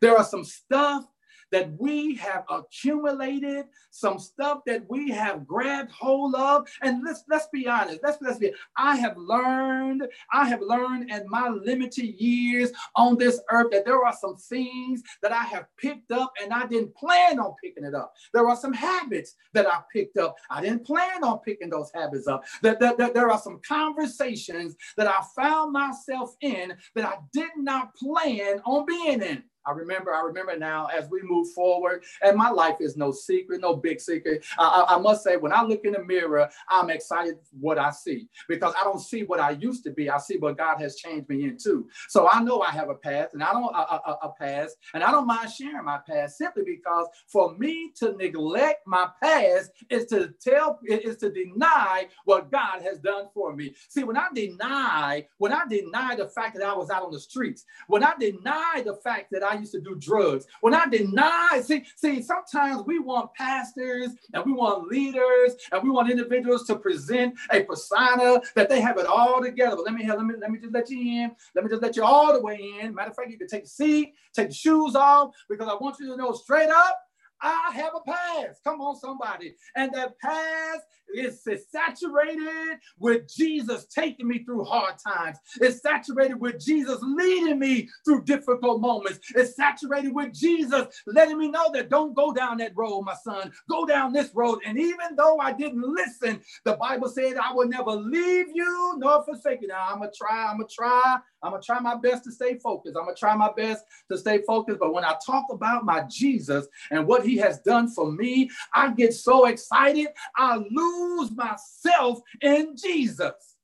There 0.02 0.18
are 0.18 0.24
some 0.24 0.44
stuff 0.44 1.06
that 1.52 1.72
we 1.80 2.16
have 2.16 2.44
accumulated, 2.50 3.66
some 3.92 4.20
stuff 4.20 4.60
that 4.66 4.84
we 4.90 5.10
have 5.12 5.48
grabbed 5.48 5.92
hold 5.92 6.36
of. 6.36 6.68
And 6.82 7.04
let's 7.04 7.24
let's 7.30 7.48
be 7.52 7.68
honest. 7.68 8.00
Let's 8.04 8.18
let's 8.22 8.40
be. 8.40 8.54
I 8.78 8.96
have 8.98 9.18
learned. 9.18 10.08
I 10.32 10.48
have 10.48 10.62
learned 10.62 11.10
in 11.12 11.30
my 11.30 11.50
limited 11.50 12.06
years 12.22 12.72
on 12.96 13.18
this 13.18 13.42
earth 13.52 13.68
that 13.72 13.86
there 13.86 14.06
are 14.06 14.14
some 14.14 14.36
things 14.36 15.04
that 15.22 15.32
I 15.32 15.44
have 15.44 15.66
picked 15.78 16.12
up 16.12 16.34
and 16.42 16.54
I 16.54 16.66
didn't 16.68 16.96
plan 16.96 17.40
on 17.40 17.56
picking 17.62 17.84
it 17.84 17.96
up. 17.96 18.14
There 18.34 18.48
are 18.48 18.56
some 18.56 18.74
habits 18.74 19.36
that 19.54 19.68
I 19.68 19.80
picked 19.92 20.18
up. 20.18 20.36
I 20.50 20.62
didn't 20.62 20.86
plan 20.86 21.24
on 21.24 21.40
picking 21.40 21.70
those 21.70 21.92
habits 21.94 22.28
up. 22.28 22.44
That, 22.62 22.80
that, 22.80 22.98
that 22.98 23.14
there 23.14 23.30
are 23.30 23.40
some 23.40 23.60
conversations 23.68 24.76
that 24.98 25.08
I 25.08 25.24
found 25.36 25.74
myself 25.74 26.36
in 26.42 26.74
that 26.96 27.06
I 27.06 27.18
did 27.34 27.52
not 27.58 27.96
plan 27.96 28.62
on 28.66 28.86
being 28.86 29.22
in. 29.22 29.44
I 29.70 29.74
remember, 29.74 30.14
I 30.14 30.22
remember 30.22 30.58
now 30.58 30.88
as 30.88 31.10
we 31.10 31.22
move 31.22 31.52
forward, 31.54 32.04
and 32.24 32.36
my 32.36 32.50
life 32.50 32.78
is 32.80 32.98
no 32.98 33.12
secret, 33.12 33.62
no 33.62 33.76
big 33.76 34.02
secret. 34.02 34.44
I, 34.58 34.86
I, 34.90 35.00
must 35.00 35.24
say, 35.24 35.38
when 35.38 35.54
I 35.54 35.62
look 35.62 35.86
in 35.86 35.94
the 35.94 36.04
mirror, 36.04 36.50
I'm 36.70 36.90
excited 36.90 37.36
what 37.60 37.78
I 37.78 37.92
see 37.92 38.28
because 38.48 38.74
I 38.80 38.84
don't 38.84 39.00
see 39.00 39.24
what 39.24 39.40
I 39.40 39.52
used 39.52 39.84
to 39.84 39.92
be. 39.92 40.10
I 40.10 40.18
see 40.18 40.38
what 40.38 40.58
God 40.58 40.80
has 40.80 40.96
changed 40.96 41.30
me 41.30 41.44
into. 41.44 41.88
So 42.08 42.28
I 42.28 42.42
know 42.42 42.62
I 42.62 42.72
have 42.72 42.90
a 42.90 42.96
past, 42.96 43.36
and 43.36 43.44
I 43.44 43.52
don't 43.54 43.76
a, 43.76 43.78
a, 43.78 44.18
a 44.24 44.34
past, 44.40 44.76
and 44.96 45.04
I 45.04 45.12
don't 45.12 45.28
mind 45.28 45.52
sharing 45.52 45.86
my 45.86 46.00
past 46.08 46.38
simply 46.38 46.64
because 46.66 47.08
for 47.28 47.56
me 47.58 47.92
to 47.98 48.14
neglect 48.14 48.88
my 48.88 49.08
past 49.22 49.72
is 49.90 50.08
to 50.08 50.34
tell, 50.42 50.80
is 50.88 51.18
to 51.18 51.32
deny 51.32 52.08
what 52.26 52.52
God 52.52 52.82
has 52.82 52.98
done 53.00 53.28
for 53.34 53.56
me. 53.56 53.76
See, 53.88 54.04
when 54.04 54.18
I 54.18 54.28
deny, 54.34 55.28
when 55.38 55.54
I 55.54 55.66
deny 55.70 56.16
the 56.16 56.28
fact 56.28 56.58
that 56.58 56.66
I 56.66 56.76
was 56.76 56.90
out 56.90 57.04
on 57.04 57.12
the 57.12 57.20
streets, 57.20 57.66
when 57.88 58.04
I 58.04 58.14
deny 58.20 58.82
the 58.84 58.96
fact 58.96 59.28
that 59.32 59.44
I 59.44 59.59
used 59.60 59.72
to 59.74 59.82
do 59.82 59.96
drugs. 59.96 60.46
When 60.62 60.74
I 60.74 60.86
deny, 60.88 61.62
see, 61.64 61.86
see, 61.96 62.22
sometimes 62.22 62.84
we 62.86 63.00
want 63.00 63.34
pastors 63.34 64.10
and 64.34 64.46
we 64.46 64.54
want 64.54 64.88
leaders 64.88 65.56
and 65.72 65.84
we 65.84 65.90
want 65.90 66.10
individuals 66.10 66.66
to 66.68 66.76
present 66.76 67.36
a 67.52 67.64
persona 67.64 68.42
that 68.56 68.70
they 68.70 68.82
have 68.82 68.98
it 68.98 69.06
all 69.06 69.42
together. 69.42 69.76
But 69.76 69.86
let 69.86 69.94
me 69.94 70.08
let 70.08 70.26
me 70.26 70.36
let 70.40 70.52
me 70.52 70.60
just 70.60 70.74
let 70.74 70.90
you 70.90 71.24
in. 71.24 71.32
Let 71.56 71.64
me 71.64 71.70
just 71.70 71.82
let 71.82 71.96
you 71.96 72.04
all 72.04 72.34
the 72.34 72.42
way 72.42 72.60
in. 72.82 72.94
Matter 72.94 73.12
of 73.12 73.16
fact, 73.16 73.32
you 73.32 73.38
can 73.38 73.48
take 73.48 73.64
a 73.64 73.68
seat, 73.68 74.14
take 74.34 74.50
the 74.50 74.54
shoes 74.54 74.96
off, 74.96 75.36
because 75.50 75.68
I 75.68 75.76
want 75.76 75.98
you 76.00 76.08
to 76.08 76.18
know 76.18 76.34
straight 76.34 76.70
up 76.70 76.98
I 77.42 77.72
have 77.74 77.94
a 77.96 78.02
past. 78.02 78.62
Come 78.64 78.82
on, 78.82 78.96
somebody. 78.98 79.56
And 79.76 79.92
that 79.94 80.20
past 80.20 80.82
is 81.14 81.44
saturated 81.72 82.80
with 83.00 83.28
Jesus 83.34 83.86
taking 83.86 84.28
me 84.28 84.44
through 84.44 84.64
hard 84.64 84.96
times. 85.06 85.38
It's 85.60 85.82
saturated 85.82 86.40
with 86.40 86.60
Jesus 86.64 87.00
leading 87.02 87.60
me 87.60 87.90
through 88.06 88.24
difficult 88.24 88.82
moments. 88.82 89.20
It's 89.36 89.56
saturated 89.56 90.14
with 90.14 90.34
Jesus 90.34 90.88
letting 91.08 91.38
me 91.38 91.50
know 91.50 91.72
that 91.74 91.90
don't 91.90 92.14
go 92.14 92.34
down 92.34 92.58
that 92.58 92.74
road, 92.76 93.02
my 93.02 93.16
son. 93.24 93.52
Go 93.70 93.86
down 93.86 94.14
this 94.14 94.30
road. 94.34 94.60
And 94.66 94.78
even 94.78 95.16
though 95.18 95.40
I 95.40 95.54
didn't 95.54 95.84
listen, 95.84 96.42
the 96.66 96.74
Bible 96.74 97.10
said 97.10 97.38
I 97.38 97.54
will 97.54 97.68
never 97.68 97.92
leave 97.92 98.48
you 98.54 98.96
nor 98.98 99.24
forsake 99.24 99.62
you. 99.62 99.68
Now 99.68 99.88
I'm 99.90 100.00
gonna 100.00 100.12
try, 100.16 100.48
I'm 100.52 100.58
gonna 100.58 100.70
try, 100.70 101.18
I'm 101.42 101.52
gonna 101.52 101.64
try 101.64 101.80
my 101.80 101.96
best 101.96 102.24
to 102.26 102.32
stay 102.32 102.60
focused. 102.60 102.96
I'm 102.98 103.06
gonna 103.06 103.16
try 103.16 103.36
my 103.36 103.52
best 103.56 103.86
to 104.12 104.18
stay 104.18 104.42
focused. 104.46 104.80
But 104.80 104.94
when 104.94 105.04
I 105.04 105.16
talk 105.26 105.46
about 105.52 105.86
my 105.86 106.04
Jesus 106.10 106.68
and 106.92 107.08
what 107.08 107.26
he 107.26 107.29
has 107.38 107.60
done 107.60 107.90
for 107.90 108.12
me, 108.12 108.50
I 108.74 108.92
get 108.92 109.14
so 109.14 109.46
excited, 109.46 110.08
I 110.36 110.58
lose 110.58 111.32
myself 111.32 112.22
in 112.42 112.76
Jesus. 112.76 113.56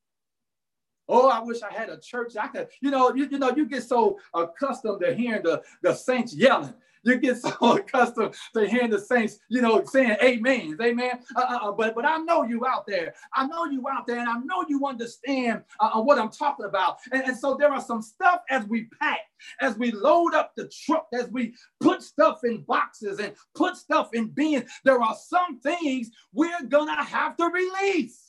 Oh, 1.08 1.28
I 1.28 1.40
wish 1.40 1.62
I 1.62 1.72
had 1.72 1.88
a 1.88 1.98
church. 1.98 2.36
I 2.36 2.48
could, 2.48 2.68
you 2.80 2.90
know, 2.90 3.14
you, 3.14 3.28
you 3.30 3.38
know, 3.38 3.52
you 3.54 3.66
get 3.66 3.84
so 3.84 4.18
accustomed 4.34 5.00
to 5.02 5.14
hearing 5.14 5.42
the, 5.42 5.62
the 5.82 5.94
saints 5.94 6.34
yelling. 6.34 6.74
You 7.06 7.18
get 7.18 7.38
so 7.38 7.54
accustomed 7.76 8.34
to 8.54 8.68
hearing 8.68 8.90
the 8.90 8.98
saints, 8.98 9.38
you 9.48 9.62
know, 9.62 9.84
saying 9.84 10.16
amen, 10.20 10.76
amen. 10.82 11.20
Uh, 11.36 11.40
uh, 11.40 11.68
uh, 11.68 11.72
but 11.72 11.94
but 11.94 12.04
I 12.04 12.16
know 12.18 12.42
you 12.42 12.66
out 12.66 12.84
there. 12.84 13.14
I 13.32 13.46
know 13.46 13.64
you 13.66 13.84
out 13.88 14.08
there, 14.08 14.18
and 14.18 14.28
I 14.28 14.38
know 14.38 14.64
you 14.68 14.84
understand 14.84 15.62
uh, 15.78 15.90
uh, 15.94 16.02
what 16.02 16.18
I'm 16.18 16.30
talking 16.30 16.66
about. 16.66 16.96
And, 17.12 17.22
and 17.22 17.38
so 17.38 17.54
there 17.54 17.72
are 17.72 17.80
some 17.80 18.02
stuff 18.02 18.40
as 18.50 18.66
we 18.66 18.88
pack, 19.00 19.20
as 19.60 19.78
we 19.78 19.92
load 19.92 20.34
up 20.34 20.52
the 20.56 20.68
truck, 20.68 21.06
as 21.14 21.28
we 21.28 21.54
put 21.80 22.02
stuff 22.02 22.40
in 22.42 22.62
boxes 22.62 23.20
and 23.20 23.34
put 23.54 23.76
stuff 23.76 24.08
in 24.12 24.26
bins. 24.26 24.64
There 24.82 25.00
are 25.00 25.14
some 25.14 25.60
things 25.60 26.10
we're 26.32 26.62
gonna 26.68 27.04
have 27.04 27.36
to 27.36 27.46
release. 27.46 28.25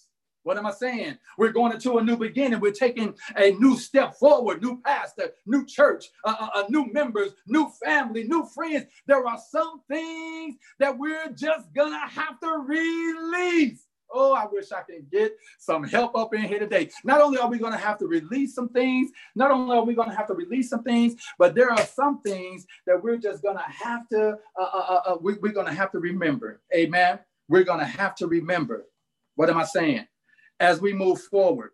What 0.48 0.58
am 0.58 0.66
I 0.66 0.72
saying? 0.72 1.18
We're 1.38 1.52
going 1.52 1.74
into 1.74 1.98
a 1.98 2.02
new 2.02 2.16
beginning. 2.16 2.62
We're 2.62 2.72
taking 2.72 3.14
a 3.36 3.52
new 3.52 3.78
step 3.78 4.16
forward, 4.16 4.64
new 4.64 4.82
pastor, 4.82 5.32
new 5.45 5.66
church, 5.66 6.06
uh, 6.24 6.36
uh, 6.39 6.50
uh, 6.56 6.64
new 6.70 6.89
members, 6.93 7.34
new 7.48 7.70
family, 7.84 8.24
new 8.24 8.45
friends. 8.56 8.86
There 9.08 9.28
are 9.28 9.38
some 9.52 9.82
things 9.89 10.56
that 10.80 10.98
we're 10.98 11.34
just 11.34 11.74
going 11.74 11.91
to 11.91 12.00
have 12.00 12.39
to 12.39 12.64
release. 12.66 13.88
Oh, 14.10 14.36
I 14.36 14.45
wish 14.50 14.72
I 14.72 14.84
could 14.84 15.12
get 15.12 15.36
some 15.60 15.84
help 15.84 16.16
up 16.16 16.34
in 16.34 16.43
here 16.43 16.60
today. 16.60 16.91
Not 17.04 17.20
only 17.20 17.39
are 17.39 17.50
we 17.50 17.58
going 17.60 17.74
to 17.74 17.78
have 17.78 17.98
to 17.98 18.08
release 18.08 18.56
some 18.56 18.70
things, 18.70 19.12
not 19.36 19.52
only 19.52 19.76
are 19.76 19.84
we 19.84 19.95
going 19.95 20.10
to 20.10 20.16
have 20.16 20.28
to 20.28 20.34
release 20.34 20.70
some 20.70 20.82
things, 20.82 21.22
but 21.38 21.56
there 21.56 21.72
are 21.72 21.86
some 21.86 22.22
things 22.22 22.66
that 22.86 23.04
we're 23.04 23.18
just 23.18 23.43
going 23.43 23.58
to 23.58 23.66
have 23.68 24.08
to, 24.14 24.38
uh, 24.58 24.64
uh, 24.64 25.02
uh, 25.08 25.18
we, 25.20 25.34
we're 25.41 25.52
going 25.52 25.68
to 25.68 25.74
have 25.74 25.91
to 25.91 26.00
remember. 26.00 26.62
Amen. 26.74 27.20
We're 27.50 27.66
going 27.66 27.82
to 27.82 27.86
have 27.86 28.16
to 28.16 28.28
remember. 28.28 28.86
What 29.36 29.50
am 29.50 29.58
I 29.58 29.66
saying? 29.66 30.08
As 30.60 30.82
we 30.82 30.93
move 30.93 31.22
forward, 31.22 31.72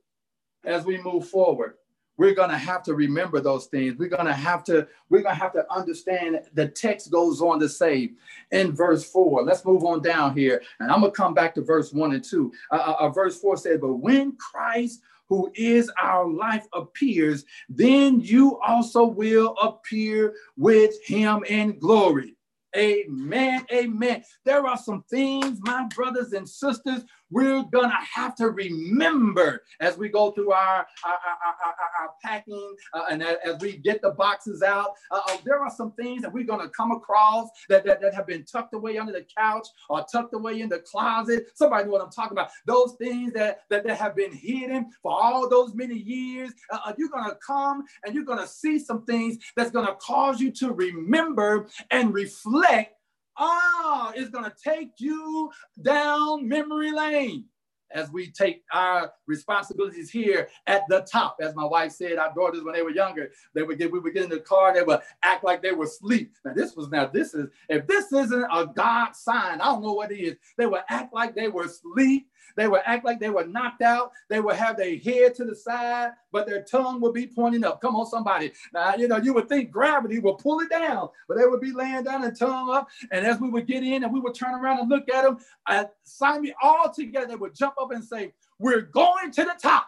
as 0.66 0.86
we 0.86 1.02
move 1.02 1.28
forward, 1.28 1.76
we're 2.18 2.36
going 2.36 2.52
to 2.52 2.58
have 2.58 2.84
to 2.84 2.94
remember 2.94 3.42
those 3.42 3.66
things. 3.66 3.98
We're 3.98 4.10
going 4.10 4.28
to 4.28 4.34
have 4.34 4.64
to, 4.66 4.88
we're 5.10 5.24
going 5.24 5.36
to 5.36 5.42
have 5.42 5.54
to 5.54 5.66
understand 5.74 6.42
the 6.54 6.68
text 6.68 7.12
goes 7.12 7.42
on 7.42 7.60
to 7.60 7.68
say 7.68 8.12
in 8.52 8.72
verse 8.72 9.04
four, 9.04 9.44
let's 9.44 9.66
move 9.66 9.84
on 9.84 10.02
down 10.02 10.38
here. 10.38 10.62
And 10.80 10.92
I'm 10.92 11.00
going 11.00 11.12
to 11.12 11.18
come 11.18 11.34
back 11.34 11.56
to 11.56 11.62
verse 11.62 11.92
one 11.92 12.14
and 12.14 12.24
two. 12.24 12.54
Uh, 12.72 12.76
uh, 12.76 12.96
uh, 13.00 13.10
verse 13.10 13.40
four 13.40 13.58
says, 13.58 13.80
but 13.82 13.96
when 13.96 14.34
Christ 14.38 15.02
who 15.30 15.52
is 15.56 15.92
our 16.02 16.30
life 16.30 16.68
appears, 16.74 17.46
then 17.70 18.20
you 18.20 18.60
also 18.60 19.04
will 19.04 19.56
appear 19.62 20.36
with 20.58 20.94
him 21.04 21.44
in 21.48 21.80
glory. 21.80 22.36
Amen. 22.76 23.66
Amen. 23.72 24.24
There 24.46 24.66
are 24.68 24.78
some 24.78 25.04
things, 25.10 25.60
my 25.62 25.88
brothers 25.96 26.34
and 26.34 26.48
sisters, 26.48 27.06
we're 27.34 27.64
gonna 27.64 27.98
have 28.14 28.36
to 28.36 28.50
remember 28.50 29.64
as 29.80 29.98
we 29.98 30.10
go 30.10 30.32
through 30.32 30.52
our 30.52 30.86
our, 31.06 31.14
our, 31.14 31.56
our, 31.66 32.02
our 32.02 32.10
packing 32.24 32.76
uh, 32.94 33.06
and 33.10 33.24
as 33.24 33.60
we 33.60 33.78
get 33.78 34.02
the 34.02 34.12
boxes 34.12 34.62
out. 34.62 34.92
Uh, 35.12 35.22
uh, 35.28 35.38
there 35.46 35.60
are 35.60 35.72
some 35.72 35.92
things 35.94 36.22
that 36.22 36.32
we're 36.32 36.44
gonna 36.44 36.70
come 36.70 36.92
across 36.92 37.50
that, 37.70 37.84
that, 37.86 38.02
that 38.02 38.14
have 38.14 38.28
been 38.28 38.46
tucked 38.46 38.74
away 38.74 38.98
under 38.98 39.12
the 39.12 39.26
couch 39.36 39.68
or 39.90 40.06
tucked 40.12 40.34
away 40.34 40.62
in 40.62 40.70
the 40.70 40.80
closet. 40.80 41.48
Somebody 41.56 41.86
know 41.86 41.92
what 41.92 42.02
I'm 42.02 42.12
talking 42.12 42.34
about. 42.34 42.52
Those 42.66 42.96
things 43.00 43.34
that, 43.34 43.62
that, 43.70 43.86
that 43.86 43.98
have 43.98 44.16
been 44.16 44.32
hidden 44.32 44.92
for 45.02 45.12
all 45.12 45.50
those 45.50 45.74
many 45.74 45.98
years. 45.98 46.52
Uh, 46.72 46.80
uh 46.86 46.94
you're 46.98 47.10
gonna 47.10 47.38
come 47.46 47.84
and 48.06 48.14
you're 48.14 48.24
gonna 48.24 48.48
see 48.48 48.80
some 48.80 49.06
things 49.06 49.38
that's 49.56 49.72
gonna 49.72 49.96
cause 49.96 50.40
you 50.40 50.52
to 50.52 50.72
remember 50.72 51.68
and 51.92 52.14
reflect 52.14 52.96
Ah, 53.38 54.12
it's 54.16 54.30
going 54.30 54.46
to 54.46 54.54
take 54.64 54.92
you 55.00 55.52
down 55.82 56.48
memory 56.48 56.92
lane 56.92 57.46
as 57.94 58.12
we 58.12 58.28
take 58.28 58.64
our 58.74 59.14
responsibilities 59.28 60.10
here 60.10 60.50
at 60.68 60.84
the 60.90 61.02
top. 61.02 61.38
As 61.42 61.56
my 61.56 61.66
wife 61.66 61.92
said, 61.92 62.18
our 62.18 62.34
daughters, 62.34 62.64
when 62.64 62.74
they 62.74 62.82
were 62.82 62.92
younger, 62.92 63.32
they 63.54 63.64
would 63.64 63.78
get, 63.78 63.92
we 63.92 64.00
would 64.00 64.14
get 64.14 64.24
in 64.24 64.30
the 64.30 64.40
car, 64.40 64.74
they 64.74 64.84
would 64.84 65.00
act 65.24 65.44
like 65.44 65.62
they 65.62 65.72
were 65.72 65.86
asleep. 65.86 66.36
Now, 66.46 66.54
this 66.54 66.76
was 66.76 66.90
now, 66.90 67.08
this 67.08 67.34
is, 67.34 67.48
if 67.70 67.88
this 67.88 68.12
isn't 68.12 68.48
a 68.52 68.68
God 68.68 69.16
sign, 69.16 69.62
I 69.62 69.66
don't 69.66 69.84
know 69.84 69.94
what 69.94 70.12
it 70.12 70.20
is. 70.20 70.36
They 70.58 70.66
would 70.66 70.84
act 70.90 71.14
like 71.14 71.36
they 71.36 71.48
were 71.48 71.66
asleep 71.66 72.28
they 72.56 72.68
would 72.68 72.82
act 72.86 73.06
like 73.06 73.20
they 73.20 73.30
were 73.30 73.46
knocked 73.46 73.82
out. 73.82 74.12
They 74.30 74.40
would 74.40 74.56
have 74.56 74.78
their 74.78 74.98
head 74.98 75.36
to 75.36 75.46
the 75.46 75.56
side, 75.56 76.12
but 76.32 76.46
their 76.46 76.64
tongue 76.64 77.02
would 77.02 77.14
be 77.14 77.28
pointing 77.28 77.64
up. 77.64 77.82
Come 77.82 77.96
on, 77.96 78.06
somebody. 78.06 78.52
Now, 78.74 78.96
you 78.96 79.08
know, 79.08 79.18
you 79.18 79.34
would 79.34 79.50
think 79.50 79.72
gravity 79.72 80.20
would 80.20 80.38
pull 80.38 80.60
it 80.60 80.70
down, 80.70 81.10
but 81.28 81.38
they 81.38 81.46
would 81.46 81.62
be 81.62 81.72
laying 81.72 82.04
down 82.04 82.24
and 82.24 82.38
tongue 82.38 82.70
up. 82.70 82.90
And 83.12 83.26
as 83.26 83.40
we 83.40 83.50
would 83.50 83.68
get 83.68 83.84
in 83.84 84.04
and 84.04 84.14
we 84.14 84.20
would 84.20 84.36
turn 84.36 84.54
around 84.54 84.80
and 84.80 84.90
look 84.90 85.10
at 85.10 85.24
them, 85.24 85.40
I 85.66 85.88
sign 86.04 86.42
me 86.42 86.54
all 86.62 86.92
together, 86.92 87.28
they 87.28 87.36
would 87.36 87.56
jump 87.56 87.76
up 87.80 87.83
and 87.92 88.04
say, 88.04 88.34
We're 88.60 88.82
going 88.82 89.32
to 89.34 89.44
the 89.44 89.56
top. 89.62 89.88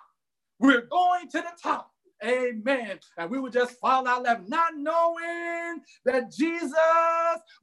We're 0.59 0.81
going 0.87 1.29
to 1.31 1.39
the 1.39 1.53
top. 1.61 1.91
Amen. 2.25 2.99
And 3.17 3.29
we 3.29 3.39
would 3.39 3.53
just 3.53 3.79
fall 3.79 4.07
out 4.07 4.23
laughing, 4.23 4.49
not 4.49 4.75
knowing 4.77 5.81
that 6.05 6.31
Jesus 6.31 6.73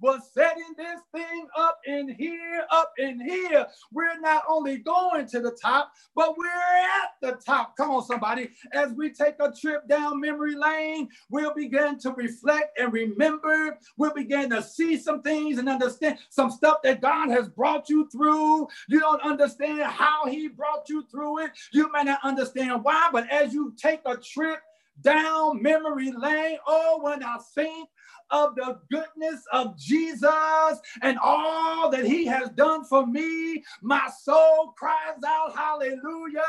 was 0.00 0.20
setting 0.32 0.74
this 0.76 1.00
thing 1.14 1.46
up 1.56 1.80
in 1.86 2.08
here, 2.14 2.64
up 2.70 2.92
in 2.98 3.20
here. 3.20 3.66
We're 3.92 4.20
not 4.20 4.44
only 4.48 4.78
going 4.78 5.26
to 5.28 5.40
the 5.40 5.56
top, 5.62 5.92
but 6.14 6.36
we're 6.38 6.46
at 6.48 7.10
the 7.20 7.32
top. 7.44 7.76
Come 7.76 7.90
on, 7.90 8.04
somebody. 8.04 8.50
As 8.72 8.92
we 8.92 9.10
take 9.10 9.36
a 9.40 9.52
trip 9.52 9.88
down 9.88 10.20
memory 10.20 10.54
lane, 10.54 11.08
we'll 11.30 11.54
begin 11.54 11.98
to 12.00 12.12
reflect 12.12 12.78
and 12.78 12.92
remember. 12.92 13.78
We'll 13.96 14.14
begin 14.14 14.50
to 14.50 14.62
see 14.62 14.96
some 14.96 15.22
things 15.22 15.58
and 15.58 15.68
understand 15.68 16.18
some 16.30 16.50
stuff 16.50 16.78
that 16.84 17.00
God 17.00 17.30
has 17.30 17.48
brought 17.48 17.88
you 17.88 18.08
through. 18.10 18.68
You 18.88 19.00
don't 19.00 19.22
understand 19.22 19.82
how 19.82 20.26
He 20.26 20.48
brought 20.48 20.88
you 20.88 21.04
through 21.10 21.40
it. 21.44 21.52
You 21.72 21.90
may 21.92 22.04
not 22.04 22.20
understand 22.22 22.84
why, 22.84 23.08
but 23.12 23.30
as 23.30 23.52
you 23.52 23.74
take 23.76 24.00
a 24.06 24.16
trip, 24.16 24.51
down 25.00 25.62
memory 25.62 26.12
lane. 26.12 26.58
Oh, 26.66 27.00
when 27.02 27.22
I 27.22 27.38
think 27.54 27.88
of 28.30 28.54
the 28.56 28.78
goodness 28.90 29.42
of 29.52 29.76
Jesus 29.78 30.80
and 31.02 31.18
all 31.22 31.90
that 31.90 32.04
he 32.04 32.26
has 32.26 32.48
done 32.50 32.84
for 32.84 33.06
me, 33.06 33.62
my 33.82 34.08
soul 34.22 34.74
cries 34.76 35.22
out, 35.26 35.54
Hallelujah. 35.56 36.42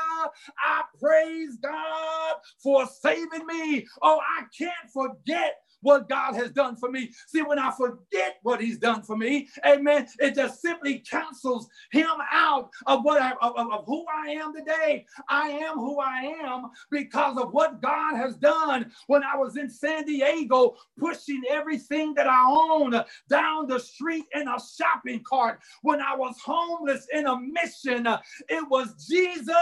I 0.59 0.83
praise 0.99 1.57
God 1.61 2.35
for 2.59 2.85
saving 2.87 3.45
me. 3.45 3.87
Oh, 4.01 4.19
I 4.39 4.43
can't 4.57 4.91
forget 4.93 5.62
what 5.84 6.09
God 6.09 6.34
has 6.36 6.51
done 6.51 6.75
for 6.75 6.89
me. 6.89 7.11
See, 7.27 7.41
when 7.41 7.59
I 7.59 7.71
forget 7.71 8.38
what 8.41 8.61
He's 8.61 8.79
done 8.79 9.03
for 9.03 9.15
me, 9.15 9.49
amen, 9.65 10.07
it 10.19 10.36
just 10.36 10.61
simply 10.61 10.99
cancels 10.99 11.67
Him 11.91 12.09
out 12.31 12.69
of 12.88 13.03
what 13.03 13.21
I, 13.21 13.34
of, 13.41 13.55
of 13.57 13.86
who 13.86 14.05
I 14.13 14.31
am 14.31 14.53
today. 14.55 15.05
I 15.29 15.49
am 15.49 15.77
who 15.77 15.99
I 15.99 16.36
am 16.43 16.71
because 16.89 17.38
of 17.38 17.53
what 17.53 17.81
God 17.81 18.15
has 18.15 18.36
done 18.36 18.91
when 19.07 19.23
I 19.23 19.36
was 19.38 19.57
in 19.57 19.69
San 19.69 20.05
Diego 20.05 20.75
pushing 20.97 21.41
everything 21.49 22.13
that 22.15 22.27
I 22.27 22.45
own 22.47 22.93
down 23.29 23.67
the 23.67 23.79
street 23.79 24.25
in 24.34 24.47
a 24.47 24.57
shopping 24.59 25.23
cart. 25.27 25.59
When 25.81 26.01
I 26.01 26.15
was 26.15 26.36
homeless 26.43 27.07
in 27.13 27.27
a 27.27 27.38
mission, 27.39 28.07
it 28.49 28.69
was 28.69 29.05
Jesus 29.07 29.53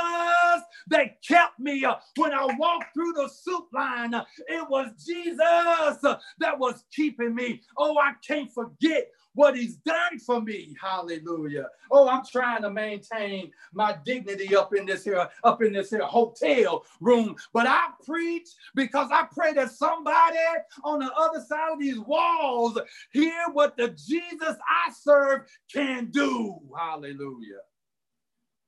that 0.87 1.21
kept 1.27 1.59
me. 1.59 1.85
When 2.17 2.31
I 2.33 2.45
walked 2.57 2.93
through 2.93 3.13
the 3.13 3.29
soup 3.29 3.67
line, 3.73 4.13
it 4.13 4.69
was 4.69 4.91
Jesus 5.05 6.10
that 6.39 6.57
was 6.57 6.83
keeping 6.91 7.35
me. 7.35 7.61
Oh, 7.77 7.97
I 7.97 8.13
can't 8.25 8.51
forget 8.51 9.09
what 9.33 9.55
he's 9.55 9.77
done 9.77 10.19
for 10.19 10.41
me. 10.41 10.75
Hallelujah. 10.81 11.67
Oh, 11.89 12.07
I'm 12.07 12.25
trying 12.25 12.61
to 12.63 12.69
maintain 12.69 13.51
my 13.73 13.97
dignity 14.05 14.55
up 14.55 14.75
in 14.75 14.85
this 14.85 15.03
here, 15.03 15.27
up 15.43 15.61
in 15.61 15.73
this 15.73 15.89
here 15.89 16.03
hotel 16.03 16.83
room. 16.99 17.35
But 17.53 17.67
I 17.67 17.87
preach 18.05 18.49
because 18.75 19.09
I 19.11 19.27
pray 19.31 19.53
that 19.53 19.71
somebody 19.71 20.37
on 20.83 20.99
the 20.99 21.11
other 21.13 21.43
side 21.47 21.73
of 21.73 21.79
these 21.79 21.99
walls 21.99 22.77
hear 23.11 23.45
what 23.53 23.77
the 23.77 23.89
Jesus 23.89 24.57
I 24.69 24.91
serve 24.91 25.41
can 25.71 26.07
do. 26.11 26.59
Hallelujah. 26.77 27.61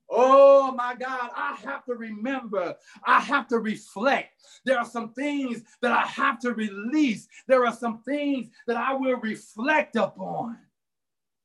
Oh 0.09 0.71
my 0.73 0.95
God, 0.95 1.31
I 1.35 1.57
have 1.63 1.85
to 1.85 1.95
remember, 1.95 2.75
I 3.05 3.19
have 3.19 3.47
to 3.49 3.59
reflect. 3.59 4.41
There 4.65 4.77
are 4.77 4.85
some 4.85 5.13
things 5.13 5.63
that 5.81 5.91
I 5.91 6.05
have 6.05 6.39
to 6.39 6.53
release. 6.53 7.27
There 7.47 7.65
are 7.65 7.75
some 7.75 8.01
things 8.03 8.49
that 8.67 8.77
I 8.77 8.93
will 8.93 9.17
reflect 9.17 9.95
upon 9.95 10.57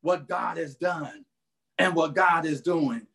what 0.03 0.29
God 0.29 0.59
has 0.59 0.77
done 0.77 1.25
and 1.79 1.95
what 1.95 2.15
God 2.15 2.45
is 2.47 2.61
doing 2.61 3.07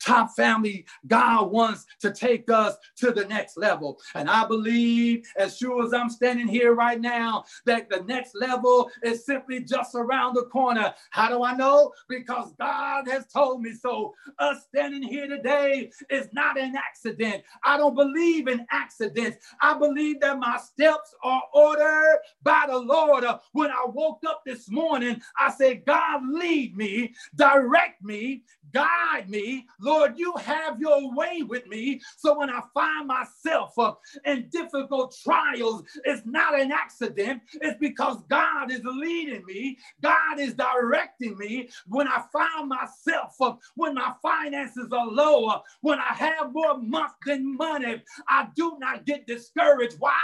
TOP 0.00 0.34
family, 0.34 0.86
God 1.06 1.50
wants 1.50 1.86
to 2.00 2.12
take 2.12 2.50
us 2.50 2.76
to 2.96 3.12
the 3.12 3.26
next 3.26 3.56
level. 3.56 3.98
And 4.14 4.28
I 4.28 4.46
believe, 4.46 5.26
as 5.36 5.56
sure 5.56 5.84
as 5.84 5.92
I'm 5.92 6.10
standing 6.10 6.48
here 6.48 6.74
right 6.74 7.00
now, 7.00 7.44
that 7.66 7.88
the 7.88 8.02
next 8.04 8.34
level 8.34 8.90
is 9.02 9.24
simply 9.24 9.60
just 9.60 9.94
around 9.94 10.34
the 10.34 10.44
corner. 10.44 10.94
How 11.10 11.28
do 11.28 11.42
I 11.44 11.54
know? 11.54 11.92
Because 12.08 12.52
God 12.58 13.08
has 13.08 13.26
told 13.26 13.62
me 13.62 13.72
so. 13.72 14.14
Us 14.38 14.64
standing 14.68 15.02
here 15.02 15.28
today 15.28 15.90
is 16.10 16.28
not 16.32 16.58
an 16.58 16.74
accident. 16.76 17.42
I 17.64 17.76
don't 17.76 17.94
believe 17.94 18.48
in 18.48 18.66
accidents. 18.70 19.38
I 19.60 19.78
believe 19.78 20.20
that 20.20 20.38
my 20.38 20.58
steps 20.58 21.14
are 21.22 21.42
ordered 21.52 22.20
by 22.42 22.66
the 22.68 22.78
Lord. 22.78 23.24
When 23.52 23.70
I 23.70 23.84
woke 23.86 24.22
up 24.26 24.42
this 24.44 24.70
morning, 24.70 25.20
I 25.38 25.50
said, 25.50 25.84
God, 25.84 26.22
lead 26.28 26.76
me, 26.76 27.14
direct 27.34 28.02
me, 28.02 28.44
guide 28.72 29.28
me. 29.28 29.66
Lord, 29.80 29.89
Lord, 29.90 30.18
you 30.18 30.32
have 30.36 30.80
your 30.80 31.12
way 31.14 31.42
with 31.42 31.66
me. 31.66 32.00
So 32.16 32.38
when 32.38 32.48
I 32.48 32.60
find 32.72 33.08
myself 33.08 33.76
uh, 33.76 33.94
in 34.24 34.48
difficult 34.50 35.16
trials, 35.20 35.82
it's 36.04 36.22
not 36.24 36.58
an 36.58 36.70
accident. 36.70 37.42
It's 37.54 37.78
because 37.80 38.18
God 38.28 38.70
is 38.70 38.82
leading 38.84 39.44
me, 39.46 39.78
God 40.00 40.38
is 40.38 40.54
directing 40.54 41.36
me. 41.38 41.70
When 41.88 42.06
I 42.06 42.22
find 42.32 42.68
myself, 42.68 43.34
uh, 43.40 43.54
when 43.74 43.94
my 43.94 44.12
finances 44.22 44.92
are 44.92 45.08
lower, 45.08 45.60
when 45.80 45.98
I 45.98 46.14
have 46.14 46.52
more 46.52 46.78
month 46.78 47.14
than 47.26 47.56
money, 47.56 48.02
I 48.28 48.48
do 48.54 48.76
not 48.78 49.06
get 49.06 49.26
discouraged. 49.26 49.96
Why? 49.98 50.14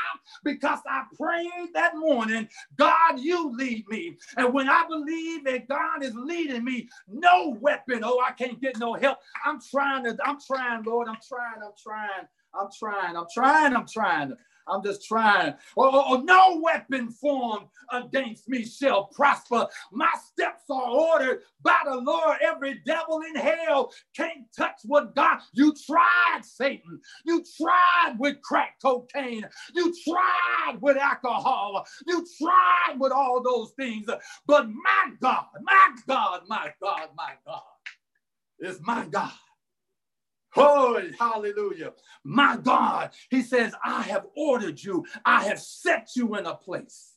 Because 0.44 0.78
I 0.88 1.04
prayed 1.18 1.74
that 1.74 1.96
morning, 1.96 2.48
God, 2.76 3.18
you 3.18 3.52
lead 3.56 3.88
me. 3.88 4.16
And 4.36 4.54
when 4.54 4.68
I 4.68 4.84
believe 4.88 5.44
that 5.44 5.68
God 5.68 6.04
is 6.04 6.14
leading 6.14 6.64
me, 6.64 6.88
no 7.08 7.56
weapon, 7.60 8.02
oh, 8.04 8.22
I 8.26 8.32
can't 8.32 8.60
get 8.60 8.78
no 8.78 8.94
help. 8.94 9.18
I'm 9.44 9.55
trying 9.60 10.04
to, 10.04 10.16
I'm 10.24 10.38
trying, 10.40 10.84
Lord, 10.84 11.08
I'm 11.08 11.18
trying, 11.26 11.62
I'm 11.64 11.72
trying, 11.82 12.28
I'm 12.54 12.68
trying, 12.78 13.16
I'm 13.16 13.26
trying, 13.32 13.76
I'm 13.76 13.86
trying. 13.86 14.34
I'm 14.68 14.82
just 14.82 15.06
trying. 15.06 15.54
Oh, 15.76 15.90
oh, 15.92 16.04
oh, 16.08 16.20
no 16.22 16.60
weapon 16.62 17.10
formed 17.10 17.68
against 17.92 18.48
me 18.48 18.64
shall 18.64 19.04
prosper. 19.04 19.66
My 19.92 20.10
steps 20.32 20.64
are 20.70 20.90
ordered 20.90 21.42
by 21.62 21.78
the 21.84 21.96
Lord. 21.96 22.38
Every 22.42 22.80
devil 22.84 23.20
in 23.28 23.36
hell 23.36 23.92
can't 24.16 24.44
touch 24.56 24.80
what 24.84 25.14
God. 25.14 25.38
You 25.52 25.74
tried, 25.86 26.40
Satan. 26.42 27.00
You 27.24 27.44
tried 27.56 28.16
with 28.18 28.42
crack 28.42 28.76
cocaine. 28.82 29.46
You 29.74 29.94
tried 30.04 30.78
with 30.80 30.96
alcohol. 30.96 31.86
You 32.06 32.26
tried 32.40 32.98
with 32.98 33.12
all 33.12 33.42
those 33.42 33.72
things. 33.78 34.06
But 34.46 34.68
my 34.68 35.12
God, 35.20 35.44
my 35.62 35.90
God, 36.06 36.42
my 36.48 36.72
God, 36.82 37.08
my 37.16 37.32
God 37.46 37.62
is 38.60 38.80
my 38.82 39.06
God. 39.06 39.32
Hallelujah. 41.18 41.92
My 42.24 42.56
God, 42.56 43.10
he 43.30 43.42
says, 43.42 43.74
I 43.84 44.02
have 44.02 44.26
ordered 44.36 44.82
you, 44.82 45.04
I 45.24 45.44
have 45.44 45.60
set 45.60 46.10
you 46.16 46.34
in 46.36 46.46
a 46.46 46.54
place, 46.54 47.12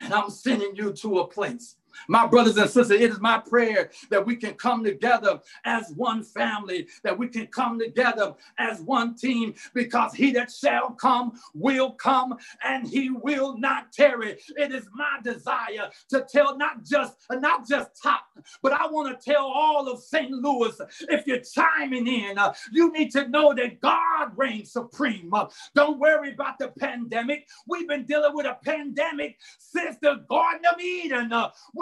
and 0.00 0.12
I'm 0.12 0.30
sending 0.30 0.74
you 0.74 0.92
to 0.94 1.18
a 1.20 1.28
place 1.28 1.76
my 2.08 2.26
brothers 2.26 2.56
and 2.56 2.70
sisters, 2.70 2.90
it 2.90 3.10
is 3.10 3.20
my 3.20 3.38
prayer 3.38 3.90
that 4.10 4.24
we 4.24 4.36
can 4.36 4.54
come 4.54 4.84
together 4.84 5.40
as 5.64 5.92
one 5.96 6.22
family, 6.22 6.88
that 7.02 7.16
we 7.16 7.28
can 7.28 7.46
come 7.48 7.78
together 7.78 8.34
as 8.58 8.80
one 8.80 9.14
team, 9.14 9.54
because 9.74 10.14
he 10.14 10.32
that 10.32 10.50
shall 10.50 10.90
come 10.90 11.32
will 11.54 11.92
come 11.92 12.36
and 12.64 12.88
he 12.88 13.10
will 13.10 13.58
not 13.58 13.92
tarry. 13.92 14.38
It 14.56 14.72
is 14.72 14.86
my 14.94 15.18
desire 15.22 15.90
to 16.10 16.26
tell 16.30 16.56
not 16.56 16.84
just 16.84 17.16
not 17.30 17.66
just 17.68 17.90
TOP, 18.02 18.22
but 18.62 18.72
I 18.72 18.86
want 18.86 19.18
to 19.18 19.32
tell 19.32 19.44
all 19.44 19.88
of 19.88 20.02
St. 20.02 20.30
Louis, 20.30 20.74
if 21.08 21.26
you're 21.26 21.40
chiming 21.40 22.06
in, 22.06 22.38
you 22.72 22.92
need 22.92 23.10
to 23.12 23.28
know 23.28 23.54
that 23.54 23.80
God 23.80 24.32
reigns 24.36 24.72
supreme. 24.72 25.32
Don't 25.74 25.98
worry 25.98 26.32
about 26.32 26.58
the 26.58 26.68
pandemic. 26.68 27.48
We've 27.66 27.88
been 27.88 28.04
dealing 28.04 28.34
with 28.34 28.46
a 28.46 28.58
pandemic 28.64 29.38
since 29.58 29.96
the 30.00 30.24
Garden 30.28 30.62
of 30.72 30.80
Eden. 30.80 31.32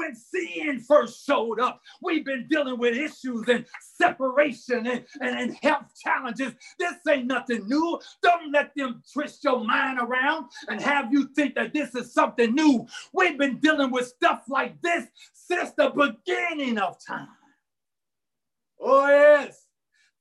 When 0.05 0.14
sin 0.14 0.80
first 0.80 1.26
showed 1.26 1.61
up. 1.61 1.80
We've 2.02 2.24
been 2.24 2.46
dealing 2.48 2.78
with 2.78 2.94
issues 2.94 3.48
and 3.48 3.64
separation 3.80 4.86
and, 4.86 5.05
and, 5.20 5.38
and 5.38 5.57
health 5.62 5.86
challenges. 6.02 6.52
This 6.78 6.94
ain't 7.09 7.26
nothing 7.26 7.66
new. 7.68 7.98
Don't 8.22 8.52
let 8.52 8.72
them 8.76 9.02
twist 9.12 9.44
your 9.44 9.64
mind 9.64 9.98
around 10.00 10.46
and 10.68 10.80
have 10.80 11.12
you 11.12 11.28
think 11.34 11.55
that 11.55 11.72
this 11.72 11.94
is 11.94 12.12
something 12.12 12.55
new. 12.55 12.86
We've 13.12 13.38
been 13.38 13.59
dealing 13.59 13.90
with 13.90 14.07
stuff 14.07 14.42
like 14.48 14.80
this 14.82 15.07
since 15.32 15.70
the 15.72 15.90
beginning 15.90 16.78
of 16.78 16.96
time. 17.05 17.28
Oh, 18.80 19.09
yes. 19.09 19.66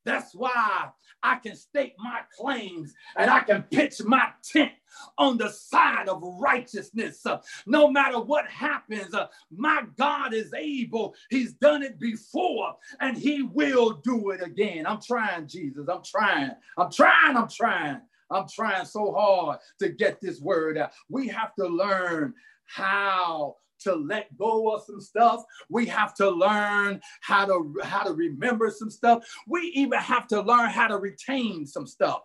That's 0.05 0.35
why 0.35 0.89
I 1.23 1.37
can 1.37 1.55
state 1.55 1.95
my 1.97 2.19
claims 2.37 2.93
and 3.15 3.31
I 3.31 3.39
can 3.39 3.63
pitch 3.63 4.03
my 4.03 4.29
tent 4.43 4.73
on 5.17 5.37
the 5.37 5.49
side 5.49 6.09
of 6.09 6.21
righteousness. 6.39 7.25
Uh, 7.25 7.39
no 7.65 7.89
matter 7.89 8.19
what 8.19 8.47
happens, 8.47 9.13
uh, 9.13 9.27
my 9.49 9.83
God 9.97 10.33
is 10.33 10.53
able. 10.53 11.15
He's 11.29 11.53
done 11.53 11.81
it 11.81 11.99
before 11.99 12.75
and 12.99 13.17
he 13.17 13.41
will 13.43 13.93
do 14.03 14.31
it 14.31 14.41
again. 14.43 14.85
I'm 14.85 15.01
trying, 15.01 15.47
Jesus. 15.47 15.87
I'm 15.87 16.03
trying. 16.03 16.51
I'm 16.77 16.91
trying. 16.91 17.37
I'm 17.37 17.49
trying. 17.49 18.01
I'm 18.29 18.47
trying 18.47 18.85
so 18.85 19.13
hard 19.13 19.59
to 19.79 19.89
get 19.89 20.19
this 20.19 20.41
word 20.41 20.77
out. 20.77 20.91
We 21.09 21.27
have 21.29 21.55
to 21.55 21.67
learn 21.67 22.33
how 22.65 23.57
to 23.83 23.95
let 23.95 24.35
go 24.37 24.73
of 24.73 24.83
some 24.83 25.01
stuff. 25.01 25.43
We 25.69 25.85
have 25.87 26.13
to 26.15 26.29
learn 26.29 27.01
how 27.21 27.45
to 27.45 27.73
how 27.83 28.03
to 28.03 28.13
remember 28.13 28.69
some 28.69 28.89
stuff. 28.89 29.25
We 29.47 29.71
even 29.75 29.99
have 29.99 30.27
to 30.27 30.41
learn 30.41 30.69
how 30.69 30.87
to 30.87 30.97
retain 30.97 31.65
some 31.65 31.87
stuff. 31.87 32.23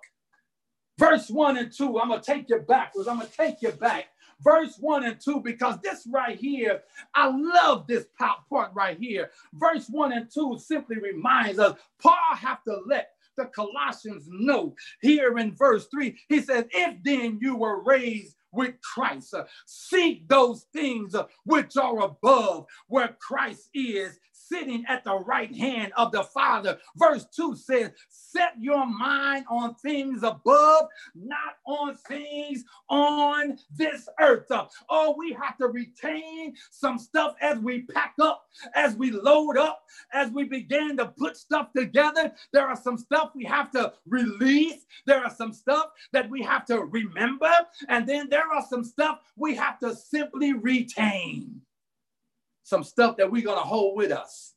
Verse 0.98 1.30
1 1.30 1.56
and 1.56 1.72
2, 1.72 2.00
I'm 2.00 2.09
going 2.09 2.20
to 2.20 2.26
take 2.26 2.48
you 2.48 2.59
backwards. 2.59 3.06
I'm 3.06 3.18
going 3.18 3.28
to 3.28 3.36
take 3.36 3.62
you 3.62 3.70
back. 3.70 4.06
Verse 4.40 4.76
1 4.80 5.04
and 5.04 5.20
2, 5.20 5.40
because 5.40 5.78
this 5.82 6.06
right 6.11 6.38
here, 6.38 6.82
I 7.14 7.28
love 7.28 7.86
this 7.86 8.06
part 8.18 8.72
right 8.74 8.98
here. 8.98 9.30
Verse 9.54 9.86
1 9.88 10.12
and 10.12 10.28
2 10.32 10.59
simply 10.59 10.98
reminds 10.98 11.59
us 11.59 11.78
Paul 12.00 12.36
have 12.36 12.62
to 12.64 12.80
let 12.86 13.11
the 13.36 13.46
Colossians 13.46 14.24
know 14.28 14.74
here 15.00 15.38
in 15.38 15.54
verse 15.54 15.86
3. 15.90 16.16
He 16.28 16.40
says, 16.40 16.64
If 16.72 17.02
then 17.04 17.38
you 17.40 17.56
were 17.56 17.82
raised 17.82 18.34
with 18.53 18.80
Christ. 18.80 19.34
Seek 19.66 20.28
those 20.28 20.66
things 20.72 21.14
which 21.44 21.76
are 21.76 22.01
above 22.01 22.66
where 22.88 23.16
Christ 23.20 23.68
is 23.74 24.18
sitting 24.49 24.84
at 24.88 25.05
the 25.05 25.14
right 25.14 25.55
hand 25.55 25.92
of 25.96 26.12
the 26.12 26.22
Father. 26.22 26.78
Verse 26.96 27.26
2 27.34 27.57
says, 27.57 27.90
Set 28.09 28.53
your 28.61 28.86
mind 28.86 29.44
on 29.51 29.74
things 29.76 30.22
above, 30.22 30.86
not 31.14 31.57
on 31.66 31.96
things 31.96 32.64
on 32.88 33.59
this 33.74 34.09
earth. 34.20 34.46
Oh, 34.88 35.14
we 35.18 35.32
have 35.32 35.57
to 35.59 35.68
retain 35.68 36.55
some 36.70 36.99
stuff 36.99 37.34
as 37.40 37.59
we 37.59 37.82
pack 37.82 38.14
up, 38.20 38.46
as 38.74 38.94
we 38.96 39.11
load 39.11 39.57
up, 39.57 39.82
as 40.12 40.30
we 40.30 40.44
begin 40.44 40.96
to 40.96 41.07
put 41.07 41.36
stuff 41.36 41.72
together. 41.76 42.32
There 42.53 42.66
are 42.66 42.76
some 42.76 42.96
stuff 42.96 43.30
we 43.34 43.44
have 43.44 43.70
to 43.72 43.92
release. 44.07 44.86
There 45.07 45.22
are 45.22 45.34
some 45.34 45.53
stuff 45.53 45.90
that 46.12 46.28
we 46.30 46.42
have 46.42 46.64
to 46.66 46.80
remember. 46.80 47.53
And 47.88 48.07
then 48.07 48.28
there 48.28 48.51
are 48.53 48.64
some 48.68 48.84
stuff 48.84 49.20
we 49.36 49.55
have 49.57 49.78
to 49.80 49.94
simply 49.94 50.53
retain 50.53 51.61
some 52.68 52.84
stuff 52.84 53.16
that 53.16 53.30
we're 53.30 53.42
going 53.42 53.56
to 53.58 53.64
hold 53.64 53.96
with 53.96 54.12
us. 54.12 54.54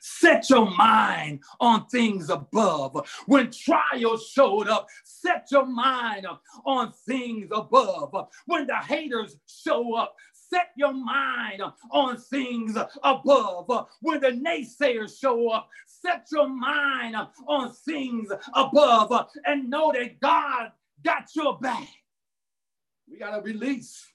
Set 0.00 0.50
your 0.50 0.68
mind 0.70 1.40
on 1.60 1.86
things 1.86 2.28
above. 2.28 3.08
When 3.26 3.50
trials 3.50 4.28
showed 4.28 4.68
up, 4.68 4.88
set 5.04 5.46
your 5.50 5.64
mind 5.64 6.26
on 6.66 6.92
things 7.06 7.48
above. 7.52 8.12
When 8.46 8.66
the 8.66 8.76
haters 8.76 9.36
show 9.46 9.94
up, 9.94 10.16
set 10.32 10.70
your 10.76 10.92
mind 10.92 11.62
on 11.90 12.18
things 12.18 12.76
above. 13.02 13.86
When 14.00 14.20
the 14.20 14.32
naysayers 14.32 15.18
show 15.18 15.48
up, 15.50 15.68
set 15.86 16.26
your 16.32 16.48
mind 16.48 17.16
on 17.46 17.72
things 17.72 18.30
above 18.52 19.28
and 19.46 19.70
know 19.70 19.92
that 19.92 20.20
God 20.20 20.72
got 21.02 21.34
your 21.34 21.58
back. 21.58 21.88
We 23.08 23.18
got 23.18 23.36
to 23.36 23.42
release 23.42 24.06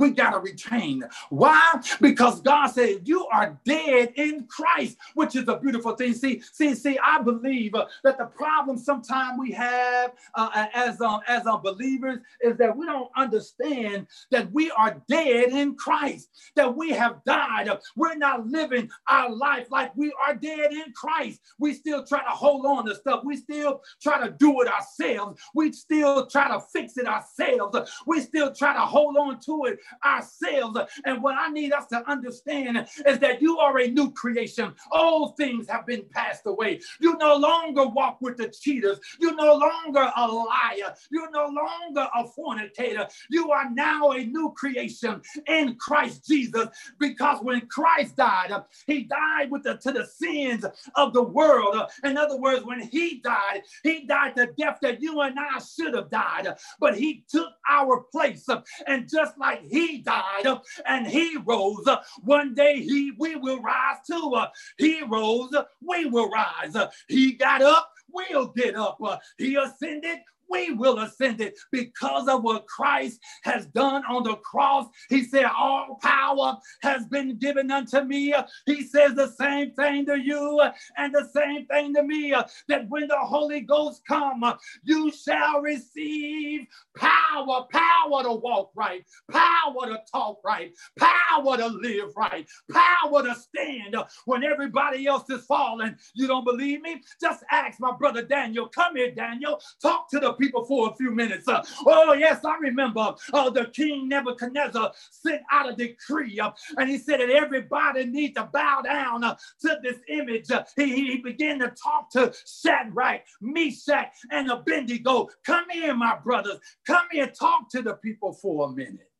we 0.00 0.10
got 0.10 0.30
to 0.30 0.40
retain. 0.40 1.04
Why? 1.28 1.80
Because 2.00 2.40
God 2.40 2.68
said, 2.68 3.06
You 3.06 3.26
are 3.26 3.58
dead 3.64 4.12
in 4.16 4.46
Christ, 4.48 4.96
which 5.14 5.36
is 5.36 5.46
a 5.48 5.58
beautiful 5.58 5.94
thing. 5.94 6.14
See, 6.14 6.42
see, 6.52 6.74
see, 6.74 6.98
I 7.02 7.22
believe 7.22 7.74
uh, 7.74 7.86
that 8.02 8.18
the 8.18 8.26
problem 8.26 8.78
sometimes 8.78 9.38
we 9.38 9.52
have 9.52 10.12
uh, 10.34 10.66
as, 10.74 11.00
um, 11.00 11.20
as 11.28 11.46
um, 11.46 11.62
believers 11.62 12.18
is 12.40 12.56
that 12.56 12.76
we 12.76 12.86
don't 12.86 13.10
understand 13.16 14.06
that 14.30 14.50
we 14.52 14.70
are 14.72 15.00
dead 15.08 15.50
in 15.50 15.76
Christ, 15.76 16.30
that 16.56 16.74
we 16.74 16.90
have 16.90 17.22
died. 17.24 17.68
We're 17.96 18.16
not 18.16 18.46
living 18.46 18.90
our 19.08 19.30
life 19.30 19.66
like 19.70 19.94
we 19.96 20.12
are 20.26 20.34
dead 20.34 20.72
in 20.72 20.92
Christ. 20.94 21.40
We 21.58 21.74
still 21.74 22.04
try 22.04 22.22
to 22.24 22.30
hold 22.30 22.64
on 22.66 22.86
to 22.86 22.94
stuff. 22.94 23.22
We 23.24 23.36
still 23.36 23.82
try 24.00 24.24
to 24.24 24.32
do 24.32 24.62
it 24.62 24.68
ourselves. 24.68 25.40
We 25.54 25.72
still 25.72 26.26
try 26.26 26.48
to 26.48 26.60
fix 26.72 26.96
it 26.96 27.06
ourselves. 27.06 27.90
We 28.06 28.20
still 28.20 28.54
try 28.54 28.72
to 28.74 28.80
hold 28.80 29.16
on 29.16 29.40
to 29.40 29.64
it 29.66 29.78
ourselves. 30.04 30.78
And 31.04 31.22
what 31.22 31.36
I 31.38 31.48
need 31.48 31.72
us 31.72 31.86
to 31.86 32.08
understand 32.10 32.86
is 33.06 33.18
that 33.18 33.42
you 33.42 33.58
are 33.58 33.78
a 33.78 33.88
new 33.88 34.12
creation. 34.12 34.72
All 34.90 35.28
things 35.32 35.68
have 35.68 35.86
been 35.86 36.04
passed 36.10 36.46
away. 36.46 36.80
You 37.00 37.16
no 37.18 37.36
longer 37.36 37.86
walk 37.86 38.20
with 38.20 38.36
the 38.36 38.48
cheaters. 38.48 38.98
You're 39.20 39.36
no 39.36 39.54
longer 39.54 40.10
a 40.16 40.26
liar. 40.26 40.94
You're 41.10 41.30
no 41.30 41.46
longer 41.46 42.08
a 42.14 42.26
fornicator. 42.28 43.06
You 43.30 43.50
are 43.50 43.70
now 43.70 44.12
a 44.12 44.24
new 44.24 44.52
creation 44.56 45.20
in 45.46 45.76
Christ 45.76 46.26
Jesus. 46.26 46.68
Because 46.98 47.38
when 47.42 47.62
Christ 47.66 48.16
died, 48.16 48.52
he 48.86 49.04
died 49.04 49.50
with 49.50 49.62
the, 49.62 49.76
to 49.78 49.92
the 49.92 50.06
sins 50.06 50.64
of 50.96 51.12
the 51.12 51.22
world. 51.22 51.76
In 52.04 52.16
other 52.16 52.36
words, 52.36 52.64
when 52.64 52.80
he 52.80 53.20
died, 53.20 53.62
he 53.82 54.06
died 54.06 54.34
the 54.36 54.48
death 54.58 54.78
that 54.82 55.00
you 55.00 55.20
and 55.20 55.38
I 55.38 55.60
should 55.60 55.94
have 55.94 56.10
died. 56.10 56.48
But 56.78 56.96
he 56.96 57.24
took 57.28 57.50
our 57.68 58.04
place. 58.12 58.46
And 58.86 59.08
just 59.08 59.38
like 59.38 59.62
he 59.68 59.79
he 59.80 59.98
died 59.98 60.44
and 60.86 61.06
he 61.06 61.36
rose. 61.44 61.86
One 62.22 62.54
day 62.54 62.80
he 62.80 63.12
we 63.18 63.36
will 63.36 63.60
rise 63.60 63.98
too. 64.06 64.36
He 64.78 65.02
rose, 65.02 65.54
we 65.80 66.06
will 66.06 66.28
rise. 66.28 66.76
He 67.08 67.32
got 67.32 67.62
up, 67.62 67.92
we'll 68.12 68.48
get 68.48 68.76
up. 68.76 68.98
He 69.38 69.56
ascended, 69.56 70.18
we 70.50 70.72
will 70.72 70.98
ascend 70.98 71.40
it 71.40 71.58
because 71.70 72.28
of 72.28 72.42
what 72.42 72.66
Christ 72.66 73.20
has 73.44 73.66
done 73.66 74.02
on 74.06 74.24
the 74.24 74.36
cross. 74.36 74.86
He 75.08 75.24
said, 75.24 75.44
All 75.44 75.98
power 76.02 76.56
has 76.82 77.06
been 77.06 77.38
given 77.38 77.70
unto 77.70 78.02
me. 78.02 78.34
He 78.66 78.82
says 78.82 79.14
the 79.14 79.28
same 79.28 79.72
thing 79.72 80.06
to 80.06 80.18
you 80.18 80.62
and 80.96 81.14
the 81.14 81.28
same 81.34 81.66
thing 81.66 81.94
to 81.94 82.02
me 82.02 82.34
that 82.68 82.88
when 82.88 83.08
the 83.08 83.18
Holy 83.18 83.60
Ghost 83.60 84.02
come, 84.06 84.42
you 84.82 85.12
shall 85.12 85.60
receive 85.60 86.66
power, 86.96 87.66
power 87.72 88.22
to 88.22 88.32
walk 88.32 88.70
right, 88.74 89.04
power 89.30 89.86
to 89.86 89.98
talk 90.10 90.40
right, 90.44 90.72
power 90.98 91.56
to 91.56 91.66
live 91.66 92.10
right, 92.16 92.46
power 92.72 93.22
to 93.22 93.34
stand 93.34 93.96
when 94.24 94.44
everybody 94.44 95.06
else 95.06 95.28
is 95.30 95.44
falling. 95.44 95.96
You 96.14 96.26
don't 96.26 96.44
believe 96.44 96.82
me? 96.82 97.02
Just 97.20 97.44
ask 97.50 97.80
my 97.80 97.92
brother 97.96 98.22
Daniel. 98.22 98.68
Come 98.68 98.96
here, 98.96 99.12
Daniel. 99.14 99.60
Talk 99.80 100.10
to 100.10 100.18
the 100.18 100.32
people 100.40 100.64
for 100.64 100.90
a 100.90 100.94
few 100.96 101.10
minutes. 101.10 101.46
Uh, 101.46 101.62
oh, 101.86 102.14
yes, 102.14 102.44
I 102.44 102.56
remember 102.58 103.14
uh, 103.32 103.50
the 103.50 103.66
king 103.66 104.08
Nebuchadnezzar 104.08 104.92
sent 105.10 105.42
out 105.50 105.68
a 105.68 105.76
decree 105.76 106.40
uh, 106.40 106.50
and 106.78 106.88
he 106.88 106.98
said 106.98 107.20
that 107.20 107.30
everybody 107.30 108.06
needs 108.06 108.34
to 108.34 108.48
bow 108.52 108.82
down 108.82 109.22
uh, 109.22 109.36
to 109.60 109.78
this 109.82 109.98
image. 110.08 110.50
Uh, 110.50 110.64
he, 110.76 111.12
he 111.12 111.16
began 111.18 111.58
to 111.60 111.68
talk 111.68 112.10
to 112.10 112.32
Shadrach, 112.46 113.22
Meshach, 113.40 114.12
and 114.30 114.50
Abednego. 114.50 115.28
Come 115.44 115.64
here, 115.70 115.94
my 115.94 116.16
brothers. 116.16 116.58
Come 116.86 117.06
here, 117.12 117.28
talk 117.28 117.68
to 117.70 117.82
the 117.82 117.94
people 117.94 118.32
for 118.32 118.68
a 118.68 118.72
minute. 118.72 119.10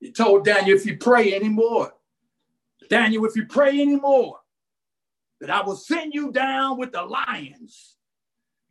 He 0.00 0.12
told 0.12 0.44
Daniel, 0.44 0.76
if 0.76 0.86
you 0.86 0.96
pray 0.96 1.34
anymore, 1.34 1.92
Daniel, 2.88 3.24
if 3.24 3.36
you 3.36 3.46
pray 3.46 3.80
anymore, 3.80 4.40
that 5.40 5.50
I 5.50 5.62
will 5.62 5.76
send 5.76 6.14
you 6.14 6.32
down 6.32 6.78
with 6.78 6.92
the 6.92 7.02
lions 7.02 7.96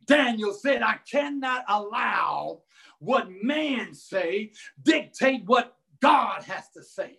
Daniel 0.04 0.52
said, 0.52 0.82
I 0.82 0.98
cannot 1.10 1.64
allow 1.68 2.62
what 2.98 3.28
man 3.42 3.94
say 3.94 4.52
dictate 4.82 5.44
what 5.46 5.76
God 6.00 6.42
has 6.44 6.68
to 6.70 6.82
say. 6.82 7.18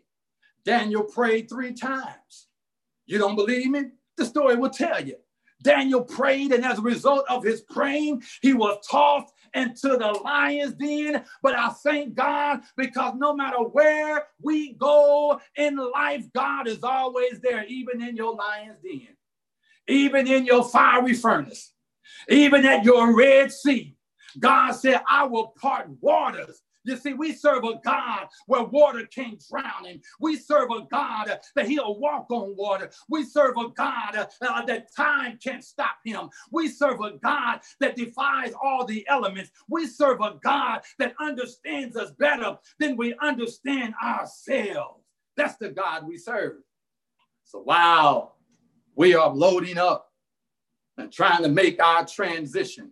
Daniel 0.66 1.04
prayed 1.04 1.50
three 1.50 1.74
times. 1.74 2.48
You 3.06 3.18
don't 3.18 3.36
believe 3.36 3.70
me? 3.70 3.92
The 4.18 4.26
story 4.26 4.56
will 4.56 4.70
tell 4.70 5.06
you. 5.06 5.16
Daniel 5.62 6.04
prayed, 6.04 6.52
and 6.52 6.66
as 6.66 6.78
a 6.78 6.82
result 6.82 7.26
of 7.30 7.44
his 7.44 7.62
praying, 7.62 8.22
he 8.42 8.54
was 8.54 8.86
tossed 8.90 9.34
into 9.54 9.90
the 9.90 10.20
lion's 10.24 10.74
den. 10.74 11.24
But 11.42 11.56
I 11.56 11.70
thank 11.70 12.16
God 12.16 12.62
because 12.76 13.16
no 13.18 13.34
matter 13.34 13.60
where 13.60 14.28
we 14.42 14.74
go 14.74 15.40
in 15.56 15.78
life, 15.78 16.26
God 16.34 16.68
is 16.68 16.84
always 16.84 17.40
there, 17.42 17.66
even 17.66 18.02
in 18.02 18.16
your 18.16 18.36
lion's 18.36 18.80
den, 18.80 19.16
even 19.88 20.28
in 20.28 20.46
your 20.46 20.66
fiery 20.66 21.14
furnace. 21.14 21.72
Even 22.30 22.66
at 22.66 22.84
your 22.84 23.16
Red 23.16 23.51
Sea, 23.51 23.95
God 24.39 24.72
said, 24.72 25.01
I 25.09 25.26
will 25.26 25.53
part 25.59 25.88
waters. 26.01 26.61
You 26.86 26.97
see, 26.97 27.14
we 27.14 27.32
serve 27.32 27.64
a 27.64 27.80
God 27.84 28.28
where 28.45 28.64
water 28.64 29.05
can't 29.05 29.41
drown 29.49 29.86
him. 29.86 30.01
We 30.20 30.36
serve 30.36 30.70
a 30.70 30.86
God 30.91 31.39
that 31.55 31.68
he'll 31.68 31.97
walk 31.97 32.30
on 32.30 32.55
water. 32.57 32.91
We 33.09 33.24
serve 33.24 33.55
a 33.57 33.70
God 33.70 34.16
uh, 34.16 34.66
that 34.66 34.93
time 34.95 35.39
can't 35.41 35.64
stop 35.64 35.95
him. 36.03 36.30
We 36.51 36.68
serve 36.68 36.99
a 36.99 37.18
God 37.24 37.61
that 37.80 37.95
defies 37.95 38.53
all 38.61 38.86
the 38.86 39.05
elements. 39.07 39.51
We 39.70 39.88
serve 39.88 40.20
a 40.20 40.36
God 40.43 40.82
that 40.99 41.16
understands 41.22 41.95
us 41.95 42.11
better 42.11 42.57
than 42.80 42.97
we 42.97 43.16
understand 43.22 43.93
ourselves. 44.03 45.03
That's 45.38 45.55
the 45.57 45.70
God 45.70 46.05
we 46.05 46.18
serve. 46.18 46.57
So, 47.45 47.59
wow, 47.59 48.34
we 48.95 49.16
are 49.16 49.34
loading 49.34 49.78
up 49.78 50.12
and 50.98 51.12
trying 51.12 51.44
to 51.44 51.50
make 51.50 51.82
our 51.82 52.06
transition, 52.06 52.91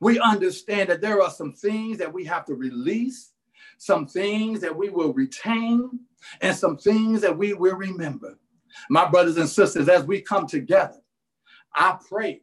we 0.00 0.20
understand 0.20 0.90
that 0.90 1.00
there 1.00 1.22
are 1.22 1.30
some 1.30 1.52
things 1.52 1.98
that 1.98 2.12
we 2.12 2.24
have 2.24 2.44
to 2.46 2.54
release, 2.54 3.32
some 3.78 4.06
things 4.06 4.60
that 4.60 4.76
we 4.76 4.90
will 4.90 5.12
retain, 5.12 6.00
and 6.40 6.56
some 6.56 6.76
things 6.76 7.20
that 7.20 7.36
we 7.36 7.54
will 7.54 7.74
remember. 7.74 8.38
My 8.90 9.08
brothers 9.08 9.36
and 9.36 9.48
sisters, 9.48 9.88
as 9.88 10.04
we 10.04 10.20
come 10.20 10.46
together, 10.46 11.00
I 11.74 11.98
pray 12.08 12.42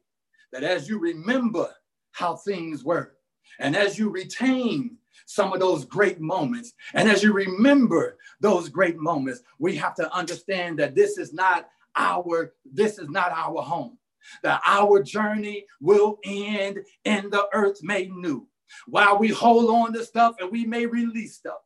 that 0.51 0.63
as 0.63 0.89
you 0.89 0.99
remember 0.99 1.69
how 2.11 2.35
things 2.35 2.83
were, 2.83 3.13
and 3.59 3.75
as 3.75 3.97
you 3.97 4.09
retain 4.09 4.97
some 5.25 5.53
of 5.53 5.59
those 5.59 5.85
great 5.85 6.19
moments, 6.19 6.73
and 6.93 7.09
as 7.09 7.23
you 7.23 7.31
remember 7.31 8.17
those 8.41 8.69
great 8.69 8.97
moments, 8.97 9.41
we 9.59 9.75
have 9.75 9.95
to 9.95 10.13
understand 10.13 10.79
that 10.79 10.95
this 10.95 11.17
is 11.17 11.33
not 11.33 11.69
our 11.95 12.53
this 12.69 12.99
is 12.99 13.09
not 13.09 13.31
our 13.31 13.61
home 13.61 13.97
that 14.43 14.61
our 14.65 15.01
journey 15.01 15.65
will 15.81 16.19
end 16.23 16.79
and 17.05 17.31
the 17.31 17.47
earth 17.53 17.79
made 17.81 18.11
new. 18.11 18.47
While 18.87 19.17
we 19.19 19.29
hold 19.29 19.69
on 19.69 19.93
to 19.93 20.03
stuff 20.03 20.35
and 20.39 20.51
we 20.51 20.65
may 20.65 20.85
release 20.85 21.35
stuff, 21.35 21.59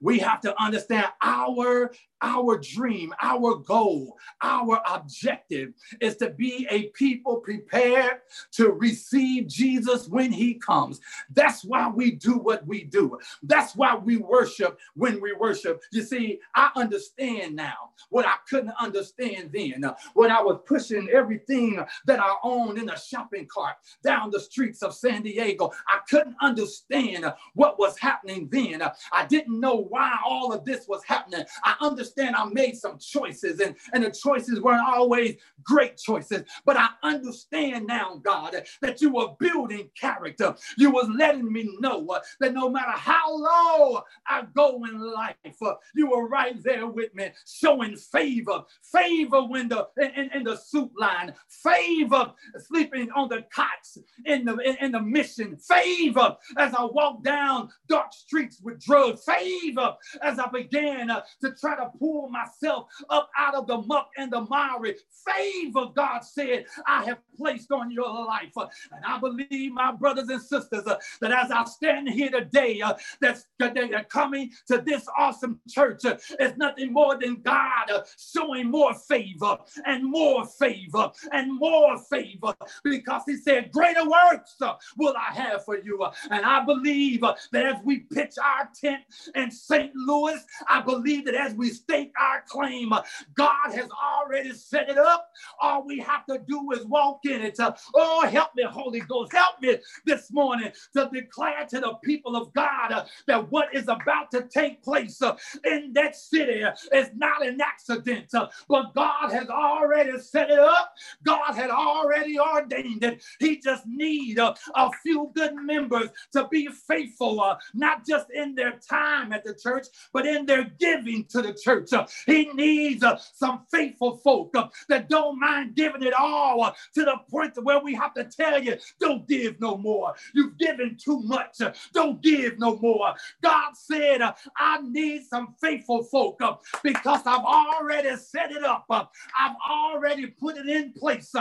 we 0.00 0.18
have 0.18 0.40
to 0.42 0.60
understand 0.62 1.06
our 1.22 1.92
our 2.26 2.58
dream, 2.58 3.14
our 3.22 3.54
goal, 3.54 4.18
our 4.42 4.82
objective 4.92 5.72
is 6.00 6.16
to 6.16 6.30
be 6.30 6.66
a 6.70 6.88
people 6.88 7.36
prepared 7.36 8.20
to 8.50 8.72
receive 8.72 9.46
Jesus 9.46 10.08
when 10.08 10.32
he 10.32 10.54
comes. 10.54 11.00
That's 11.30 11.64
why 11.64 11.88
we 11.88 12.10
do 12.10 12.36
what 12.38 12.66
we 12.66 12.82
do. 12.82 13.16
That's 13.44 13.76
why 13.76 13.94
we 13.94 14.16
worship 14.16 14.78
when 14.94 15.20
we 15.20 15.34
worship. 15.34 15.82
You 15.92 16.02
see, 16.02 16.40
I 16.56 16.70
understand 16.74 17.54
now 17.54 17.90
what 18.10 18.26
I 18.26 18.34
couldn't 18.50 18.74
understand 18.80 19.50
then. 19.52 19.84
Uh, 19.84 19.94
when 20.14 20.32
I 20.32 20.42
was 20.42 20.58
pushing 20.66 21.08
everything 21.12 21.78
that 22.06 22.18
I 22.18 22.34
owned 22.42 22.78
in 22.78 22.90
a 22.90 22.98
shopping 22.98 23.46
cart 23.46 23.76
down 24.02 24.30
the 24.30 24.40
streets 24.40 24.82
of 24.82 24.94
San 24.94 25.22
Diego, 25.22 25.70
I 25.88 26.00
couldn't 26.08 26.36
understand 26.42 27.32
what 27.54 27.78
was 27.78 27.96
happening 27.98 28.48
then. 28.50 28.82
I 29.12 29.26
didn't 29.26 29.60
know 29.60 29.76
why 29.76 30.12
all 30.24 30.52
of 30.52 30.64
this 30.64 30.88
was 30.88 31.04
happening. 31.04 31.44
I 31.62 31.76
understand 31.80 32.15
understand 32.16 32.36
I 32.36 32.44
made 32.52 32.76
some 32.76 32.98
choices 32.98 33.60
and, 33.60 33.74
and 33.92 34.04
the 34.04 34.10
choices 34.10 34.60
weren't 34.60 34.86
always 34.86 35.36
great 35.62 35.96
choices, 35.96 36.44
but 36.64 36.76
I 36.76 36.88
understand 37.02 37.86
now, 37.86 38.20
God, 38.22 38.54
that 38.80 39.00
you 39.00 39.12
were 39.12 39.28
building 39.38 39.90
character. 39.98 40.54
You 40.78 40.90
was 40.90 41.08
letting 41.16 41.50
me 41.52 41.76
know 41.80 42.06
uh, 42.08 42.20
that 42.40 42.54
no 42.54 42.68
matter 42.70 42.92
how 42.92 43.36
low 43.36 44.02
I 44.26 44.44
go 44.54 44.84
in 44.84 45.00
life, 45.00 45.36
uh, 45.62 45.74
you 45.94 46.10
were 46.10 46.28
right 46.28 46.62
there 46.62 46.86
with 46.86 47.14
me, 47.14 47.30
showing 47.46 47.96
favor, 47.96 48.62
favor 48.82 49.42
when 49.42 49.68
the 49.68 49.88
in, 49.98 50.30
in 50.34 50.44
the 50.44 50.56
suit 50.56 50.90
line, 50.96 51.34
favor 51.48 52.32
sleeping 52.58 53.10
on 53.12 53.28
the 53.28 53.44
cots 53.50 53.98
in 54.24 54.44
the 54.44 54.56
in, 54.58 54.76
in 54.76 54.92
the 54.92 55.00
mission, 55.00 55.56
favor 55.56 56.36
as 56.58 56.74
I 56.74 56.84
walked 56.84 57.24
down 57.24 57.70
dark 57.88 58.12
streets 58.12 58.60
with 58.62 58.80
drugs, 58.80 59.24
favor 59.24 59.94
as 60.22 60.38
I 60.38 60.48
began 60.48 61.10
uh, 61.10 61.22
to 61.42 61.52
try 61.52 61.76
to 61.76 61.90
pull 61.98 62.28
myself 62.28 62.86
up 63.10 63.30
out 63.36 63.54
of 63.54 63.66
the 63.66 63.78
muck 63.78 64.10
and 64.16 64.32
the 64.32 64.42
miry. 64.42 64.96
Favor, 65.26 65.86
God 65.94 66.20
said, 66.20 66.66
I 66.86 67.04
have 67.04 67.18
placed 67.36 67.72
on 67.72 67.90
your 67.90 68.08
life. 68.08 68.52
And 68.56 69.04
I 69.04 69.18
believe, 69.18 69.72
my 69.72 69.92
brothers 69.92 70.28
and 70.28 70.40
sisters, 70.40 70.86
uh, 70.86 70.98
that 71.20 71.32
as 71.32 71.50
I 71.50 71.64
stand 71.64 72.08
here 72.08 72.30
today, 72.30 72.80
uh, 72.80 72.94
that's 73.20 73.46
today, 73.60 73.88
that 73.90 74.08
coming 74.08 74.50
to 74.68 74.78
this 74.78 75.06
awesome 75.18 75.60
church 75.68 76.04
uh, 76.04 76.16
nothing 76.56 76.92
more 76.92 77.18
than 77.18 77.36
God 77.42 77.90
uh, 77.90 78.02
showing 78.18 78.70
more 78.70 78.94
favor 78.94 79.58
and 79.84 80.04
more 80.04 80.44
favor 80.46 81.10
and 81.32 81.58
more 81.58 81.98
favor 81.98 82.54
because 82.84 83.22
He 83.26 83.36
said, 83.36 83.72
Greater 83.72 84.08
works 84.08 84.56
uh, 84.60 84.74
will 84.96 85.14
I 85.16 85.34
have 85.34 85.64
for 85.64 85.78
you. 85.78 86.02
Uh, 86.02 86.12
and 86.30 86.44
I 86.44 86.64
believe 86.64 87.22
uh, 87.22 87.34
that 87.52 87.66
as 87.66 87.76
we 87.84 88.00
pitch 88.00 88.34
our 88.42 88.68
tent 88.78 89.02
in 89.34 89.50
St. 89.50 89.94
Louis, 89.94 90.38
I 90.68 90.80
believe 90.80 91.24
that 91.26 91.34
as 91.34 91.54
we 91.54 91.70
stake 91.88 92.12
our 92.20 92.42
claim. 92.48 92.92
God 93.34 93.72
has 93.74 93.88
already 93.90 94.52
set 94.52 94.88
it 94.88 94.98
up. 94.98 95.30
All 95.60 95.86
we 95.86 95.98
have 96.00 96.26
to 96.26 96.38
do 96.48 96.72
is 96.72 96.84
walk 96.86 97.20
in 97.24 97.42
it. 97.42 97.58
Oh, 97.94 98.26
help 98.26 98.50
me, 98.56 98.64
Holy 98.64 99.00
Ghost. 99.00 99.32
Help 99.32 99.60
me 99.60 99.76
this 100.04 100.32
morning 100.32 100.72
to 100.94 101.08
declare 101.12 101.66
to 101.70 101.80
the 101.80 101.94
people 102.04 102.36
of 102.36 102.52
God 102.54 103.06
that 103.26 103.50
what 103.50 103.74
is 103.74 103.84
about 103.84 104.30
to 104.32 104.42
take 104.42 104.82
place 104.82 105.22
in 105.64 105.92
that 105.94 106.16
city 106.16 106.64
is 106.92 107.08
not 107.16 107.46
an 107.46 107.60
accident, 107.60 108.32
but 108.68 108.94
God 108.94 109.32
has 109.32 109.48
already 109.48 110.18
set 110.18 110.50
it 110.50 110.58
up. 110.58 110.94
God 111.24 111.54
had 111.54 111.70
already 111.70 112.38
ordained 112.38 113.04
it. 113.04 113.24
He 113.40 113.58
just 113.58 113.86
need 113.86 114.38
a, 114.38 114.54
a 114.74 114.90
few 115.02 115.30
good 115.34 115.54
members 115.54 116.10
to 116.32 116.48
be 116.48 116.68
faithful, 116.88 117.56
not 117.74 118.06
just 118.06 118.26
in 118.34 118.54
their 118.54 118.72
time 118.88 119.32
at 119.32 119.44
the 119.44 119.54
church, 119.54 119.86
but 120.12 120.26
in 120.26 120.46
their 120.46 120.64
giving 120.78 121.24
to 121.26 121.42
the 121.42 121.54
church 121.54 121.75
church. 121.84 122.10
He 122.26 122.50
needs 122.52 123.02
uh, 123.02 123.18
some 123.34 123.64
faithful 123.70 124.18
folk 124.18 124.50
uh, 124.56 124.68
that 124.88 125.08
don't 125.08 125.38
mind 125.38 125.74
giving 125.74 126.02
it 126.02 126.14
all 126.18 126.62
uh, 126.62 126.72
to 126.94 127.04
the 127.04 127.16
point 127.30 127.52
where 127.62 127.80
we 127.80 127.94
have 127.94 128.14
to 128.14 128.24
tell 128.24 128.62
you, 128.62 128.76
don't 129.00 129.26
give 129.28 129.60
no 129.60 129.76
more. 129.76 130.14
You've 130.34 130.58
given 130.58 130.96
too 131.02 131.20
much. 131.22 131.58
Don't 131.92 132.22
give 132.22 132.58
no 132.58 132.78
more. 132.78 133.14
God 133.42 133.72
said, 133.74 134.20
I 134.56 134.80
need 134.82 135.24
some 135.24 135.54
faithful 135.60 136.04
folk 136.04 136.40
because 136.82 137.22
I've 137.26 137.44
already 137.44 138.16
set 138.16 138.52
it 138.52 138.64
up. 138.64 138.86
I've 138.90 139.56
already 139.70 140.26
put 140.26 140.56
it 140.56 140.68
in 140.68 140.92
place. 140.92 141.32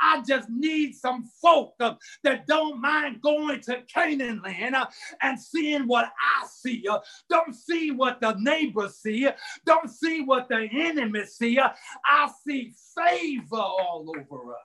I 0.00 0.22
just 0.26 0.48
need 0.50 0.94
some 0.94 1.28
folk 1.40 1.74
that 1.78 2.46
don't 2.46 2.80
mind 2.80 3.20
going 3.22 3.60
to 3.62 3.82
Canaan 3.82 4.42
land 4.42 4.76
and 5.22 5.40
seeing 5.40 5.86
what 5.86 6.06
I 6.06 6.46
see. 6.46 6.86
Don't 7.28 7.54
see 7.54 7.90
what 7.90 8.20
the 8.20 8.34
neighbors 8.38 8.96
see. 8.96 9.28
Don't 9.64 9.83
see 9.88 10.22
what 10.22 10.48
the 10.48 10.68
enemy 10.72 11.24
see. 11.26 11.58
I 11.58 12.30
see 12.46 12.72
favor 12.96 13.56
all 13.56 14.06
over 14.08 14.52
us. 14.52 14.58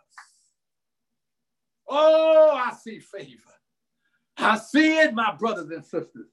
Oh, 1.88 2.52
I 2.54 2.74
see 2.74 3.00
favor. 3.00 3.42
I 4.38 4.58
see 4.58 5.00
it, 5.00 5.14
my 5.14 5.36
brothers 5.36 5.70
and 5.70 5.84
sisters. 5.84 6.30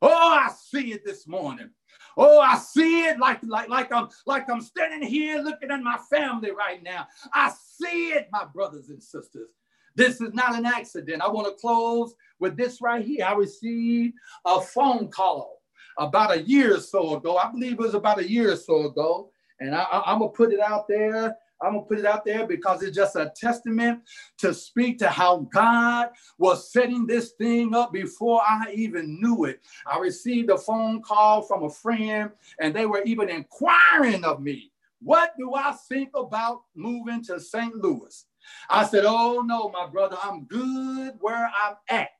Oh, 0.00 0.08
I 0.08 0.50
see 0.52 0.92
it 0.92 1.04
this 1.04 1.26
morning. 1.26 1.70
Oh, 2.16 2.40
I 2.40 2.56
see 2.56 3.06
it 3.06 3.18
like, 3.18 3.40
like, 3.42 3.68
like 3.68 3.92
I'm 3.92 4.08
like 4.26 4.48
I'm 4.48 4.60
standing 4.60 5.06
here 5.06 5.40
looking 5.40 5.70
at 5.70 5.82
my 5.82 5.98
family 6.10 6.50
right 6.50 6.82
now. 6.82 7.06
I 7.32 7.52
see 7.78 8.10
it, 8.10 8.28
my 8.32 8.44
brothers 8.44 8.88
and 8.88 9.02
sisters. 9.02 9.50
This 9.94 10.20
is 10.20 10.34
not 10.34 10.54
an 10.54 10.66
accident. 10.66 11.22
I 11.22 11.28
want 11.28 11.46
to 11.46 11.60
close 11.60 12.14
with 12.38 12.56
this 12.56 12.80
right 12.80 13.04
here. 13.04 13.24
I 13.24 13.34
received 13.34 14.14
a 14.44 14.60
phone 14.60 15.08
call 15.08 15.55
about 15.98 16.32
a 16.32 16.42
year 16.42 16.76
or 16.76 16.80
so 16.80 17.16
ago. 17.16 17.36
I 17.36 17.50
believe 17.50 17.72
it 17.72 17.78
was 17.78 17.94
about 17.94 18.20
a 18.20 18.30
year 18.30 18.52
or 18.52 18.56
so 18.56 18.86
ago. 18.86 19.30
And 19.60 19.74
I, 19.74 19.86
am 20.06 20.18
going 20.18 20.30
to 20.30 20.36
put 20.36 20.52
it 20.52 20.60
out 20.60 20.86
there. 20.88 21.36
I'm 21.62 21.72
going 21.72 21.84
to 21.84 21.88
put 21.88 21.98
it 21.98 22.04
out 22.04 22.24
there 22.24 22.46
because 22.46 22.82
it's 22.82 22.96
just 22.96 23.16
a 23.16 23.32
testament 23.34 24.02
to 24.38 24.52
speak 24.52 24.98
to 24.98 25.08
how 25.08 25.48
God 25.52 26.10
was 26.36 26.70
setting 26.70 27.06
this 27.06 27.32
thing 27.32 27.74
up 27.74 27.92
before 27.92 28.42
I 28.46 28.72
even 28.74 29.18
knew 29.20 29.44
it. 29.44 29.60
I 29.86 29.98
received 29.98 30.50
a 30.50 30.58
phone 30.58 31.00
call 31.00 31.40
from 31.42 31.62
a 31.62 31.70
friend, 31.70 32.30
and 32.60 32.74
they 32.74 32.84
were 32.84 33.02
even 33.04 33.30
inquiring 33.30 34.24
of 34.24 34.42
me. 34.42 34.70
What 35.00 35.32
do 35.38 35.54
I 35.54 35.74
think 35.88 36.10
about 36.14 36.62
moving 36.74 37.22
to 37.24 37.40
St. 37.40 37.74
Louis? 37.76 38.26
I 38.68 38.84
said, 38.84 39.04
Oh 39.06 39.42
no, 39.44 39.70
my 39.70 39.86
brother, 39.86 40.16
I'm 40.22 40.44
good 40.44 41.14
where 41.20 41.50
I'm 41.62 41.76
at. 41.88 42.10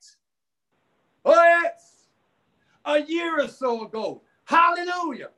Yes, 1.25 1.96
a 2.87 3.03
year 3.03 3.41
or 3.41 3.49
so 3.49 3.85
ago. 3.85 4.23
Hallelujah. 4.45 5.31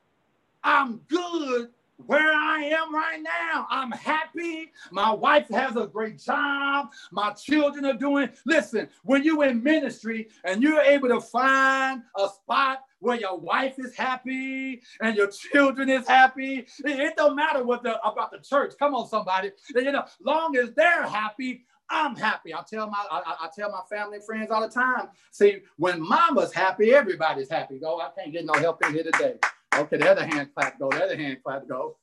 I'm 0.63 0.99
good 1.09 1.71
where 2.07 2.33
I 2.33 2.63
am 2.63 2.95
right 2.95 3.21
now. 3.21 3.67
I'm 3.71 3.91
happy. 3.91 4.71
My 4.93 5.13
wife 5.13 5.49
has 5.49 5.77
a 5.77 5.87
great 5.87 6.19
job. 6.19 6.91
My 7.11 7.33
children 7.33 7.85
are 7.87 7.95
doing. 7.95 8.31
Listen, 8.47 8.89
when 9.03 9.25
you're 9.25 9.45
in 9.45 9.63
ministry 9.63 10.29
and 10.45 10.63
you're 10.63 10.81
able 10.81 11.09
to 11.09 11.21
find 11.21 12.03
a 12.17 12.29
spot 12.29 12.85
where 13.01 13.19
your 13.19 13.39
wife 13.39 13.79
is 13.79 13.97
happy 13.97 14.83
and 15.01 15.17
your 15.17 15.29
children 15.29 15.89
is 15.89 16.07
happy, 16.07 16.67
it 16.85 17.17
don't 17.17 17.35
matter 17.35 17.65
what 17.65 17.83
the 17.83 18.01
about 18.07 18.31
the 18.31 18.39
church. 18.39 18.75
Come 18.79 18.95
on, 18.95 19.09
somebody. 19.09 19.51
You 19.75 19.91
know, 19.91 20.05
long 20.21 20.57
as 20.57 20.73
they're 20.75 21.07
happy, 21.07 21.65
I'm 21.91 22.17
happy. 22.17 22.55
I 22.55 22.63
tell 22.69 22.89
my 22.89 23.05
I, 23.11 23.23
I, 23.41 23.49
tell 23.55 23.71
my 23.71 23.81
family 23.89 24.17
and 24.17 24.25
friends 24.25 24.51
all 24.51 24.61
the 24.61 24.69
time. 24.69 25.09
See, 25.31 25.61
when 25.77 26.07
mama's 26.07 26.53
happy, 26.53 26.93
everybody's 26.93 27.49
happy. 27.49 27.79
Go, 27.79 28.01
I 28.01 28.11
can't 28.19 28.33
get 28.33 28.45
no 28.45 28.53
help 28.55 28.85
in 28.85 28.93
here 28.93 29.05
today. 29.05 29.37
Okay, 29.75 29.97
the 29.97 30.11
other 30.11 30.27
hand 30.27 30.51
clap 30.55 30.79
go, 30.79 30.91
the 30.91 31.03
other 31.05 31.17
hand 31.17 31.39
clap 31.45 31.69
go. 31.69 31.97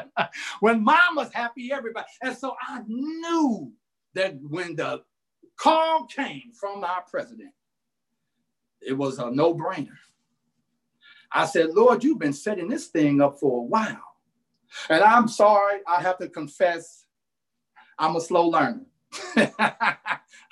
when 0.60 0.82
mama's 0.82 1.32
happy, 1.32 1.72
everybody. 1.72 2.06
And 2.22 2.36
so 2.36 2.54
I 2.66 2.82
knew 2.86 3.72
that 4.14 4.38
when 4.42 4.76
the 4.76 5.02
call 5.56 6.06
came 6.06 6.52
from 6.58 6.84
our 6.84 7.02
president, 7.10 7.52
it 8.80 8.92
was 8.92 9.18
a 9.18 9.30
no-brainer. 9.30 9.96
I 11.32 11.46
said, 11.46 11.70
Lord, 11.74 12.04
you've 12.04 12.18
been 12.18 12.32
setting 12.32 12.68
this 12.68 12.86
thing 12.86 13.20
up 13.20 13.38
for 13.38 13.60
a 13.60 13.64
while. 13.64 14.04
And 14.88 15.02
I'm 15.02 15.28
sorry, 15.28 15.80
I 15.86 16.00
have 16.00 16.18
to 16.18 16.28
confess, 16.28 17.04
I'm 17.98 18.16
a 18.16 18.20
slow 18.20 18.48
learner. 18.48 18.86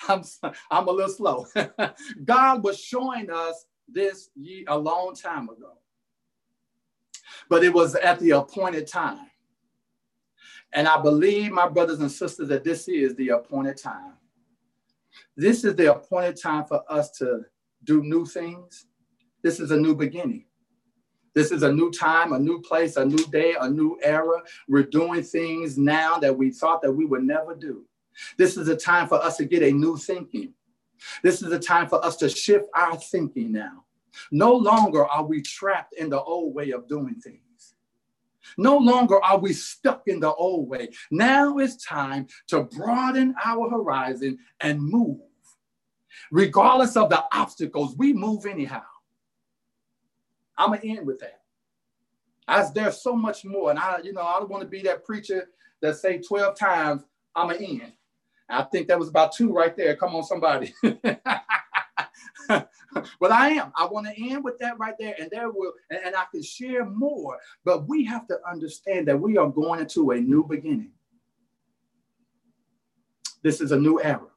I'm, 0.09 0.23
I'm 0.71 0.89
a 0.89 0.91
little 0.91 1.11
slow. 1.11 1.47
God 2.25 2.63
was 2.63 2.79
showing 2.79 3.31
us 3.31 3.67
this 3.89 4.31
a 4.69 4.77
long 4.77 5.15
time 5.15 5.49
ago. 5.49 5.79
But 7.49 7.65
it 7.65 7.73
was 7.73 7.95
at 7.95 8.19
the 8.19 8.31
appointed 8.31 8.87
time. 8.87 9.27
And 10.73 10.89
I 10.89 11.01
believe, 11.01 11.53
my 11.53 11.69
brothers 11.69 12.01
and 12.01 12.11
sisters, 12.11 12.49
that 12.49 12.65
this 12.65 12.89
is 12.89 13.15
the 13.15 13.31
appointed 13.31 13.77
time. 13.77 14.15
This 15.37 15.65
is 15.65 15.75
the 15.77 15.95
appointed 15.95 16.41
time 16.41 16.65
for 16.65 16.83
us 16.91 17.11
to 17.19 17.43
do 17.85 18.03
new 18.03 18.27
things. 18.27 18.87
This 19.43 19.61
is 19.61 19.71
a 19.71 19.77
new 19.77 19.95
beginning. 19.95 20.45
This 21.35 21.53
is 21.53 21.63
a 21.63 21.73
new 21.73 21.91
time, 21.91 22.33
a 22.33 22.39
new 22.39 22.61
place, 22.63 22.97
a 22.97 23.05
new 23.05 23.25
day, 23.27 23.55
a 23.61 23.69
new 23.69 23.99
era. 24.03 24.43
We're 24.69 24.83
doing 24.83 25.23
things 25.23 25.77
now 25.77 26.19
that 26.19 26.37
we 26.37 26.51
thought 26.51 26.81
that 26.83 26.93
we 26.93 27.05
would 27.05 27.25
never 27.25 27.55
do. 27.55 27.85
This 28.39 28.57
is 28.57 28.69
a 28.69 28.77
time 28.77 29.09
for 29.09 29.23
us 29.23 29.37
to 29.39 29.45
get 29.45 29.63
a 29.63 29.73
new 29.73 29.97
thinking. 29.97 30.53
This 31.23 31.43
is 31.43 31.53
a 31.53 31.59
time 31.59 31.89
for 31.89 32.05
us 32.05 32.17
to 32.17 32.29
shift 32.29 32.67
our 32.75 32.97
thinking 32.97 33.53
now. 33.53 33.85
No 34.31 34.55
longer 34.55 35.07
are 35.07 35.25
we 35.25 35.43
trapped 35.43 35.95
in 35.95 36.09
the 36.11 36.23
old 36.23 36.55
way 36.55 36.71
of 36.71 36.89
doing 36.89 37.17
things. 37.17 37.41
No 38.57 38.77
longer 38.77 39.23
are 39.23 39.39
we 39.39 39.53
stuck 39.53 40.03
in 40.07 40.21
the 40.21 40.33
old 40.33 40.69
way. 40.69 40.91
Now 41.11 41.59
it's 41.59 41.85
time 41.85 42.27
to 42.49 42.65
broaden 42.65 43.35
our 43.45 43.69
horizon 43.69 44.39
and 44.61 44.81
move. 44.81 45.21
Regardless 46.31 46.97
of 46.97 47.11
the 47.11 47.25
obstacles, 47.33 47.97
we 47.97 48.13
move 48.13 48.47
anyhow. 48.47 48.83
I'm 50.57 50.71
gonna 50.71 50.81
end 50.85 51.07
with 51.07 51.19
that. 51.21 51.41
As 52.49 52.73
there's 52.73 53.03
so 53.03 53.15
much 53.15 53.45
more, 53.45 53.71
and 53.71 53.79
I, 53.79 53.99
you 54.03 54.13
know, 54.13 54.23
I 54.23 54.39
don't 54.39 54.49
want 54.49 54.63
to 54.63 54.69
be 54.69 54.83
that 54.83 55.05
preacher 55.05 55.49
that 55.83 55.97
say 55.97 56.19
12 56.19 56.57
times, 56.57 57.05
I'm 57.35 57.49
gonna 57.49 57.61
end. 57.61 57.93
I 58.49 58.63
think 58.63 58.89
that 58.89 58.99
was 58.99 59.09
about 59.09 59.33
two 59.33 59.53
right 59.53 59.77
there. 59.77 59.97
Come 59.97 60.15
on, 60.15 60.23
somebody. 60.23 60.73
but 60.83 61.21
I 63.33 63.51
am. 63.51 63.73
I 63.77 63.87
want 63.87 64.07
to 64.07 64.31
end 64.31 64.45
with 64.45 64.59
that 64.61 64.79
right 64.79 64.95
there, 64.99 65.15
and 65.19 65.31
there 65.31 65.51
will, 65.51 65.73
and, 65.91 66.01
and 66.07 66.17
I 66.17 66.25
can 66.31 66.43
share 66.43 66.85
more. 66.85 67.39
But 67.65 67.89
we 67.89 68.05
have 68.05 68.27
to 68.29 68.39
understand 68.49 69.09
that 69.09 69.21
we 69.21 69.37
are 69.37 69.49
going 69.49 69.81
into 69.81 70.13
a 70.13 70.21
new 70.21 70.45
beginning. 70.45 70.93
This 73.43 73.61
is 73.61 73.73
a 73.73 73.79
new 73.79 74.01
era. 74.03 74.29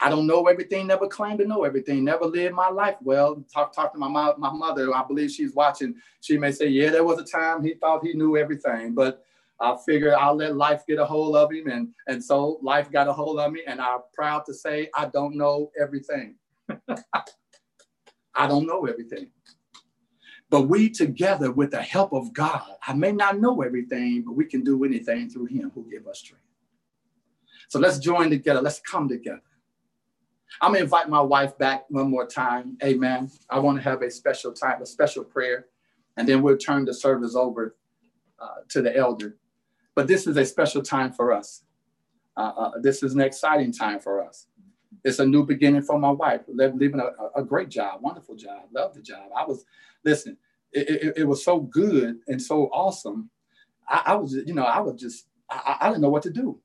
I 0.00 0.10
don't 0.10 0.26
know 0.26 0.48
everything, 0.48 0.88
never 0.88 1.06
claim 1.06 1.38
to 1.38 1.46
know 1.46 1.62
everything, 1.62 2.02
never 2.02 2.24
lived 2.24 2.56
my 2.56 2.68
life 2.68 2.96
well. 3.02 3.44
Talk, 3.52 3.72
talk 3.72 3.92
to 3.92 3.98
my, 3.98 4.08
mom, 4.08 4.34
my 4.36 4.52
mother, 4.52 4.92
I 4.92 5.04
believe 5.04 5.30
she's 5.30 5.54
watching. 5.54 5.94
She 6.20 6.36
may 6.36 6.50
say, 6.50 6.66
Yeah, 6.66 6.90
there 6.90 7.04
was 7.04 7.20
a 7.20 7.24
time 7.24 7.62
he 7.62 7.74
thought 7.74 8.04
he 8.04 8.14
knew 8.14 8.36
everything, 8.36 8.94
but 8.94 9.24
I 9.62 9.76
figured 9.86 10.14
I'll 10.14 10.34
let 10.34 10.56
life 10.56 10.82
get 10.88 10.98
a 10.98 11.04
hold 11.04 11.36
of 11.36 11.52
him. 11.52 11.68
And, 11.68 11.88
and 12.08 12.22
so 12.22 12.58
life 12.62 12.90
got 12.90 13.06
a 13.06 13.12
hold 13.12 13.38
of 13.38 13.52
me, 13.52 13.62
and 13.66 13.80
I'm 13.80 14.00
proud 14.12 14.44
to 14.46 14.54
say 14.54 14.90
I 14.94 15.06
don't 15.06 15.36
know 15.36 15.70
everything. 15.80 16.34
I 18.34 18.46
don't 18.48 18.66
know 18.66 18.86
everything. 18.86 19.28
But 20.50 20.62
we 20.62 20.90
together, 20.90 21.52
with 21.52 21.70
the 21.70 21.80
help 21.80 22.12
of 22.12 22.32
God, 22.32 22.62
I 22.86 22.92
may 22.92 23.12
not 23.12 23.38
know 23.38 23.62
everything, 23.62 24.24
but 24.26 24.32
we 24.32 24.44
can 24.44 24.62
do 24.64 24.84
anything 24.84 25.30
through 25.30 25.46
Him 25.46 25.70
who 25.74 25.88
gave 25.88 26.06
us 26.06 26.18
strength. 26.18 26.44
So 27.68 27.78
let's 27.78 27.98
join 27.98 28.30
together. 28.30 28.60
Let's 28.60 28.80
come 28.80 29.08
together. 29.08 29.42
I'm 30.60 30.72
gonna 30.72 30.84
invite 30.84 31.08
my 31.08 31.22
wife 31.22 31.56
back 31.56 31.84
one 31.88 32.10
more 32.10 32.26
time. 32.26 32.76
Amen. 32.82 33.30
I 33.48 33.60
want 33.60 33.78
to 33.78 33.82
have 33.82 34.02
a 34.02 34.10
special 34.10 34.52
time, 34.52 34.82
a 34.82 34.86
special 34.86 35.24
prayer, 35.24 35.66
and 36.16 36.28
then 36.28 36.42
we'll 36.42 36.58
turn 36.58 36.84
the 36.84 36.92
service 36.92 37.34
over 37.34 37.76
uh, 38.38 38.56
to 38.70 38.82
the 38.82 38.94
elder. 38.94 39.36
But 39.94 40.06
this 40.06 40.26
is 40.26 40.36
a 40.36 40.44
special 40.44 40.82
time 40.82 41.12
for 41.12 41.32
us. 41.32 41.62
Uh, 42.36 42.52
uh, 42.56 42.70
this 42.80 43.02
is 43.02 43.14
an 43.14 43.20
exciting 43.20 43.72
time 43.72 44.00
for 44.00 44.24
us. 44.24 44.46
It's 45.04 45.18
a 45.18 45.26
new 45.26 45.44
beginning 45.44 45.82
for 45.82 45.98
my 45.98 46.10
wife, 46.10 46.42
living 46.48 47.00
a, 47.00 47.40
a 47.40 47.44
great 47.44 47.68
job, 47.68 48.02
wonderful 48.02 48.36
job, 48.36 48.62
love 48.74 48.94
the 48.94 49.02
job. 49.02 49.30
I 49.36 49.44
was, 49.44 49.64
listen, 50.04 50.36
it, 50.72 50.88
it, 50.88 51.14
it 51.18 51.24
was 51.24 51.44
so 51.44 51.60
good 51.60 52.18
and 52.28 52.40
so 52.40 52.66
awesome. 52.72 53.28
I, 53.88 54.02
I, 54.06 54.14
was, 54.14 54.34
you 54.34 54.54
know, 54.54 54.64
I 54.64 54.80
was 54.80 55.00
just, 55.00 55.26
I, 55.50 55.76
I 55.80 55.88
didn't 55.88 56.02
know 56.02 56.10
what 56.10 56.22
to 56.22 56.30
do. 56.30 56.60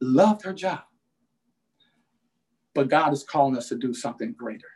Loved 0.00 0.42
her 0.44 0.52
job 0.52 0.80
but 2.74 2.88
God 2.88 3.12
is 3.12 3.22
calling 3.22 3.56
us 3.56 3.68
to 3.68 3.76
do 3.76 3.94
something 3.94 4.32
greater. 4.32 4.68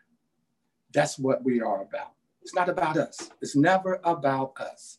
That's 0.95 1.19
what 1.19 1.45
we 1.45 1.61
are 1.61 1.83
about. 1.83 2.13
It's 2.41 2.55
not 2.55 2.69
about 2.69 2.97
us. 2.97 3.31
It's 3.43 3.57
never 3.57 4.01
about 4.05 4.59
us. 4.59 4.99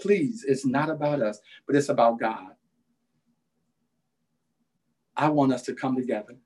Please, 0.00 0.44
it's 0.46 0.64
not 0.64 0.90
about 0.90 1.22
us, 1.22 1.40
but 1.66 1.76
it's 1.76 1.88
about 1.88 2.18
God. 2.18 2.52
I 5.16 5.28
want 5.28 5.52
us 5.52 5.62
to 5.62 5.74
come 5.74 5.96
together 5.96 6.36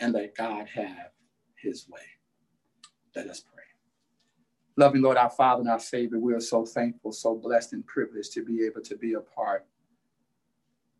and 0.00 0.12
let 0.12 0.36
God 0.36 0.68
have 0.68 1.10
his 1.56 1.88
way. 1.88 2.00
Let 3.16 3.28
us 3.28 3.40
pray. 3.40 3.64
Loving 4.76 5.02
Lord, 5.02 5.16
our 5.16 5.30
Father 5.30 5.60
and 5.60 5.70
our 5.70 5.80
Savior, 5.80 6.18
we 6.18 6.34
are 6.34 6.40
so 6.40 6.64
thankful, 6.64 7.12
so 7.12 7.34
blessed 7.34 7.72
and 7.72 7.86
privileged 7.86 8.32
to 8.32 8.44
be 8.44 8.64
able 8.64 8.82
to 8.82 8.96
be 8.96 9.14
a 9.14 9.20
part 9.20 9.66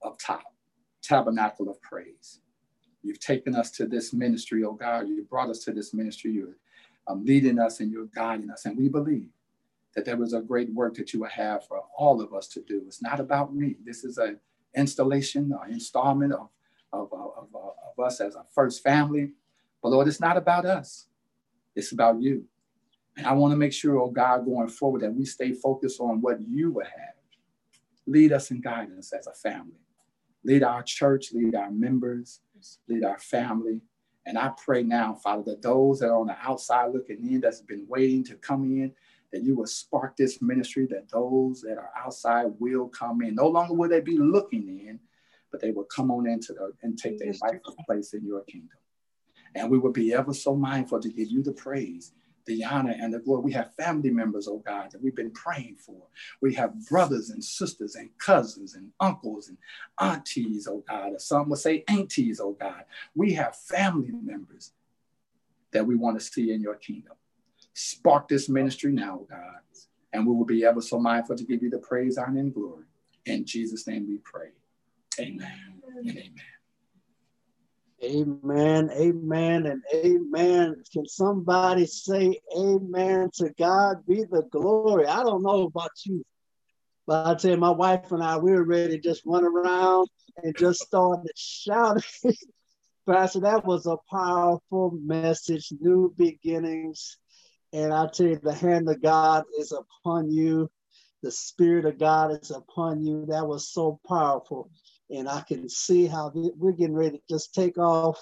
of 0.02 0.16
TOP, 0.18 0.42
Tabernacle 1.02 1.68
of 1.68 1.80
Praise. 1.82 2.40
You've 3.02 3.20
taken 3.20 3.54
us 3.54 3.70
to 3.72 3.86
this 3.86 4.12
ministry, 4.12 4.64
oh 4.64 4.72
God. 4.72 5.08
You 5.08 5.24
brought 5.24 5.50
us 5.50 5.58
to 5.64 5.72
this 5.72 5.92
ministry. 5.92 6.32
You're 6.32 6.56
um, 7.06 7.24
leading 7.24 7.58
us 7.58 7.80
and 7.80 7.92
you're 7.92 8.08
guiding 8.14 8.50
us. 8.50 8.64
And 8.64 8.76
we 8.76 8.88
believe 8.88 9.28
that 9.94 10.04
there 10.04 10.16
was 10.16 10.32
a 10.32 10.40
great 10.40 10.72
work 10.72 10.94
that 10.94 11.12
you 11.12 11.20
will 11.20 11.28
have 11.28 11.66
for 11.66 11.82
all 11.96 12.20
of 12.20 12.34
us 12.34 12.48
to 12.48 12.62
do. 12.62 12.82
It's 12.86 13.02
not 13.02 13.20
about 13.20 13.54
me. 13.54 13.76
This 13.84 14.04
is 14.04 14.18
an 14.18 14.40
installation, 14.74 15.52
an 15.64 15.72
installment 15.72 16.32
of, 16.32 16.48
of, 16.92 17.12
of, 17.12 17.48
of, 17.54 17.72
of 17.98 18.04
us 18.04 18.20
as 18.20 18.34
a 18.34 18.44
first 18.54 18.82
family. 18.82 19.32
But 19.82 19.90
Lord, 19.90 20.08
it's 20.08 20.20
not 20.20 20.36
about 20.36 20.64
us. 20.64 21.06
It's 21.76 21.92
about 21.92 22.20
you. 22.20 22.44
And 23.16 23.26
I 23.26 23.32
want 23.32 23.52
to 23.52 23.56
make 23.56 23.72
sure, 23.72 23.98
oh 24.00 24.10
God, 24.10 24.44
going 24.44 24.68
forward, 24.68 25.02
that 25.02 25.14
we 25.14 25.24
stay 25.24 25.52
focused 25.52 26.00
on 26.00 26.20
what 26.20 26.40
you 26.40 26.72
would 26.72 26.86
have. 26.86 27.14
Lead 28.06 28.32
us 28.32 28.50
and 28.50 28.62
guide 28.62 28.88
us 28.98 29.12
as 29.12 29.26
a 29.26 29.32
family. 29.32 29.78
Lead 30.44 30.62
our 30.62 30.82
church, 30.82 31.32
lead 31.32 31.54
our 31.54 31.70
members, 31.70 32.40
lead 32.88 33.04
our 33.04 33.18
family. 33.18 33.80
And 34.26 34.38
I 34.38 34.52
pray 34.62 34.82
now, 34.82 35.14
Father, 35.14 35.42
that 35.46 35.62
those 35.62 36.00
that 36.00 36.08
are 36.08 36.18
on 36.18 36.26
the 36.26 36.36
outside 36.42 36.92
looking 36.92 37.30
in, 37.30 37.40
that's 37.40 37.60
been 37.60 37.86
waiting 37.88 38.24
to 38.24 38.34
come 38.36 38.64
in, 38.64 38.92
that 39.34 39.42
you 39.42 39.56
will 39.56 39.66
spark 39.66 40.16
this 40.16 40.40
ministry, 40.40 40.86
that 40.86 41.10
those 41.10 41.60
that 41.62 41.76
are 41.76 41.90
outside 41.96 42.46
will 42.60 42.86
come 42.86 43.20
in. 43.20 43.34
No 43.34 43.48
longer 43.48 43.74
will 43.74 43.88
they 43.88 44.00
be 44.00 44.16
looking 44.16 44.68
in, 44.68 45.00
but 45.50 45.60
they 45.60 45.72
will 45.72 45.84
come 45.84 46.12
on 46.12 46.28
into 46.28 46.52
the 46.52 46.70
and 46.82 46.96
take 46.96 47.18
their 47.18 47.34
rightful 47.42 47.74
place 47.84 48.14
in 48.14 48.24
your 48.24 48.42
kingdom. 48.42 48.78
And 49.56 49.68
we 49.72 49.78
will 49.78 49.90
be 49.90 50.14
ever 50.14 50.32
so 50.32 50.54
mindful 50.54 51.00
to 51.00 51.08
give 51.08 51.32
you 51.32 51.42
the 51.42 51.52
praise 51.52 52.12
the 52.46 52.62
honor 52.62 52.94
and 53.00 53.12
the 53.12 53.18
glory. 53.18 53.42
We 53.42 53.52
have 53.52 53.74
family 53.74 54.10
members, 54.10 54.46
oh 54.46 54.58
God, 54.58 54.90
that 54.92 55.02
we've 55.02 55.16
been 55.16 55.30
praying 55.30 55.76
for. 55.76 55.96
We 56.42 56.52
have 56.54 56.86
brothers 56.88 57.30
and 57.30 57.42
sisters 57.42 57.94
and 57.94 58.10
cousins 58.18 58.74
and 58.74 58.90
uncles 59.00 59.48
and 59.48 59.56
aunties, 59.98 60.68
oh 60.70 60.84
God, 60.86 61.14
or 61.14 61.18
some 61.18 61.48
would 61.48 61.58
say 61.58 61.84
aunties, 61.88 62.40
oh 62.40 62.52
God. 62.52 62.84
We 63.14 63.32
have 63.32 63.56
family 63.56 64.10
members 64.12 64.72
that 65.72 65.86
we 65.86 65.96
want 65.96 66.20
to 66.20 66.24
see 66.24 66.52
in 66.52 66.60
your 66.60 66.74
kingdom. 66.74 67.14
Spark 67.74 68.28
this 68.28 68.48
ministry 68.48 68.92
now, 68.92 69.20
God, 69.28 69.58
and 70.12 70.26
we 70.26 70.32
will 70.32 70.44
be 70.44 70.64
ever 70.64 70.80
so 70.80 70.98
mindful 70.98 71.36
to 71.36 71.44
give 71.44 71.62
you 71.62 71.70
the 71.70 71.78
praise, 71.78 72.16
honor, 72.16 72.40
and 72.40 72.54
glory. 72.54 72.84
In 73.26 73.44
Jesus' 73.44 73.86
name 73.86 74.06
we 74.08 74.18
pray. 74.18 74.50
Amen 75.18 75.80
and 75.96 76.08
amen. 76.08 76.34
Amen, 78.02 78.90
amen, 78.90 79.66
and 79.66 79.82
amen. 79.94 80.82
Can 80.92 81.06
somebody 81.06 81.86
say 81.86 82.38
amen 82.56 83.30
to 83.34 83.50
God 83.58 84.04
be 84.06 84.24
the 84.30 84.42
glory? 84.50 85.06
I 85.06 85.22
don't 85.22 85.42
know 85.42 85.62
about 85.62 85.90
you, 86.04 86.22
but 87.06 87.26
I 87.26 87.34
tell 87.34 87.52
you, 87.52 87.56
my 87.56 87.70
wife 87.70 88.12
and 88.12 88.22
I, 88.22 88.36
we 88.36 88.52
were 88.52 88.64
ready 88.64 88.96
to 88.96 89.00
just 89.00 89.22
run 89.24 89.44
around 89.44 90.08
and 90.36 90.54
just 90.56 90.80
started 90.80 91.32
shouting. 91.36 92.02
Pastor, 93.06 93.40
that 93.40 93.64
was 93.64 93.86
a 93.86 93.96
powerful 94.10 94.98
message, 95.02 95.72
new 95.80 96.12
beginnings. 96.16 97.18
And 97.74 97.92
I 97.92 98.06
tell 98.06 98.28
you, 98.28 98.40
the 98.42 98.54
hand 98.54 98.88
of 98.88 99.02
God 99.02 99.44
is 99.58 99.72
upon 99.72 100.30
you. 100.30 100.70
The 101.22 101.30
Spirit 101.30 101.84
of 101.84 101.98
God 101.98 102.38
is 102.42 102.50
upon 102.50 103.04
you. 103.04 103.26
That 103.26 103.46
was 103.46 103.70
so 103.70 104.00
powerful 104.08 104.70
and 105.10 105.28
I 105.28 105.42
can 105.42 105.68
see 105.68 106.06
how 106.06 106.32
we're 106.34 106.72
getting 106.72 106.94
ready 106.94 107.18
to 107.18 107.22
just 107.28 107.54
take 107.54 107.78
off 107.78 108.18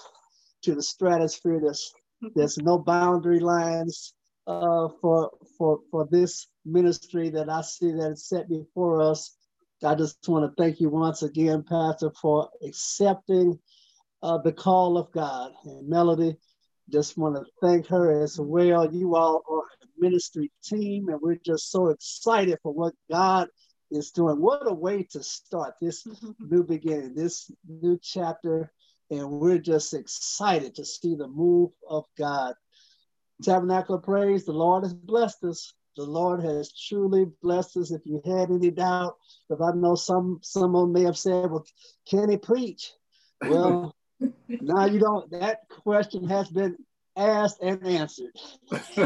to 0.63 0.75
the 0.75 0.83
stratosphere. 0.83 1.61
There's 1.61 1.93
there's 2.35 2.59
no 2.59 2.79
boundary 2.79 3.41
lines 3.41 4.15
uh, 4.47 4.89
for 5.01 5.31
for 5.59 5.81
for 5.91 6.09
this 6.11 6.49
ministry 6.65 7.31
that 7.31 7.49
I 7.49 7.63
see 7.63 7.93
that 7.93 8.13
is 8.13 8.29
set 8.29 8.49
before 8.49 9.01
us. 9.03 9.37
I 9.85 9.95
just 9.95 10.29
want 10.29 10.45
to 10.45 10.63
thank 10.63 10.81
you 10.81 10.89
once 10.91 11.23
again, 11.23 11.65
Pastor, 11.69 12.13
for 12.21 12.49
accepting 12.65 13.59
uh, 14.23 14.39
the 14.39 14.53
call 14.53 14.97
of 14.97 15.11
God. 15.13 15.53
And 15.65 15.89
Melody, 15.89 16.37
just 16.91 17.17
want 17.17 17.37
to 17.37 17.45
thank 17.61 17.87
her 17.89 18.23
as 18.23 18.39
well. 18.39 18.93
You 18.93 19.17
all 19.17 19.43
are 19.49 19.65
a 19.83 19.87
ministry 19.99 20.51
team, 20.65 21.09
and 21.09 21.21
we're 21.21 21.39
just 21.45 21.71
so 21.71 21.89
excited 21.89 22.59
for 22.63 22.73
what 22.73 22.95
God 23.11 23.49
is 23.91 24.11
doing. 24.11 24.41
What 24.41 24.67
a 24.67 24.75
way 24.75 25.05
to 25.13 25.23
start 25.23 25.75
this 25.81 26.07
new 26.41 26.65
beginning, 26.65 27.15
this 27.15 27.51
new 27.67 27.99
chapter. 28.03 28.73
And 29.11 29.31
we're 29.31 29.59
just 29.59 29.93
excited 29.93 30.75
to 30.77 30.85
see 30.87 31.15
the 31.15 31.29
move 31.29 31.71
of 31.89 32.05
God. 32.17 32.55
Tabernacle 33.43 33.97
of 33.97 34.05
Praise, 34.05 34.45
the 34.45 34.53
Lord 34.53 34.85
has 34.85 34.95
blessed 34.95 35.45
us. 35.45 35.75
The 35.97 36.05
Lord 36.05 36.43
has 36.43 36.73
truly 36.73 37.27
blessed 37.43 37.77
us. 37.77 37.91
If 37.91 38.01
you 38.07 38.23
had 38.25 38.51
any 38.51 38.71
doubt, 38.71 39.17
because 39.49 39.63
I 39.63 39.77
know 39.77 39.95
some 39.95 40.39
someone 40.43 40.93
may 40.93 41.03
have 41.03 41.19
said, 41.19 41.51
Well, 41.51 41.67
can 42.09 42.31
he 42.31 42.37
preach? 42.37 42.93
Well, 43.45 43.93
now 44.49 44.87
you 44.87 44.99
don't 44.99 45.31
that 45.31 45.61
question 45.69 46.29
has 46.29 46.49
been 46.49 46.77
asked 47.17 47.63
and 47.63 47.85
answered. 47.87 48.35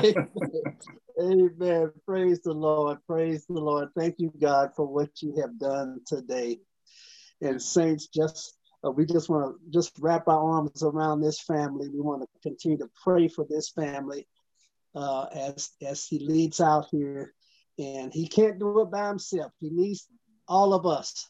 Amen. 1.20 1.90
Praise 2.06 2.42
the 2.42 2.52
Lord. 2.52 2.98
Praise 3.06 3.46
the 3.46 3.54
Lord. 3.54 3.88
Thank 3.96 4.16
you, 4.18 4.32
God, 4.38 4.70
for 4.76 4.86
what 4.86 5.22
you 5.22 5.34
have 5.40 5.58
done 5.58 6.00
today. 6.06 6.60
And 7.40 7.60
saints, 7.60 8.08
just 8.08 8.56
uh, 8.84 8.90
we 8.90 9.06
just 9.06 9.28
want 9.28 9.56
to 9.56 9.70
just 9.70 9.98
wrap 9.98 10.28
our 10.28 10.40
arms 10.40 10.82
around 10.82 11.20
this 11.20 11.40
family. 11.40 11.88
We 11.88 12.00
want 12.00 12.22
to 12.22 12.28
continue 12.42 12.78
to 12.78 12.90
pray 13.02 13.28
for 13.28 13.46
this 13.48 13.70
family 13.70 14.26
uh, 14.94 15.26
as 15.34 15.70
as 15.82 16.06
he 16.06 16.18
leads 16.18 16.60
out 16.60 16.86
here, 16.90 17.34
and 17.78 18.12
he 18.12 18.26
can't 18.26 18.58
do 18.58 18.80
it 18.80 18.90
by 18.90 19.08
himself. 19.08 19.52
He 19.60 19.70
needs 19.70 20.06
all 20.48 20.74
of 20.74 20.86
us 20.86 21.28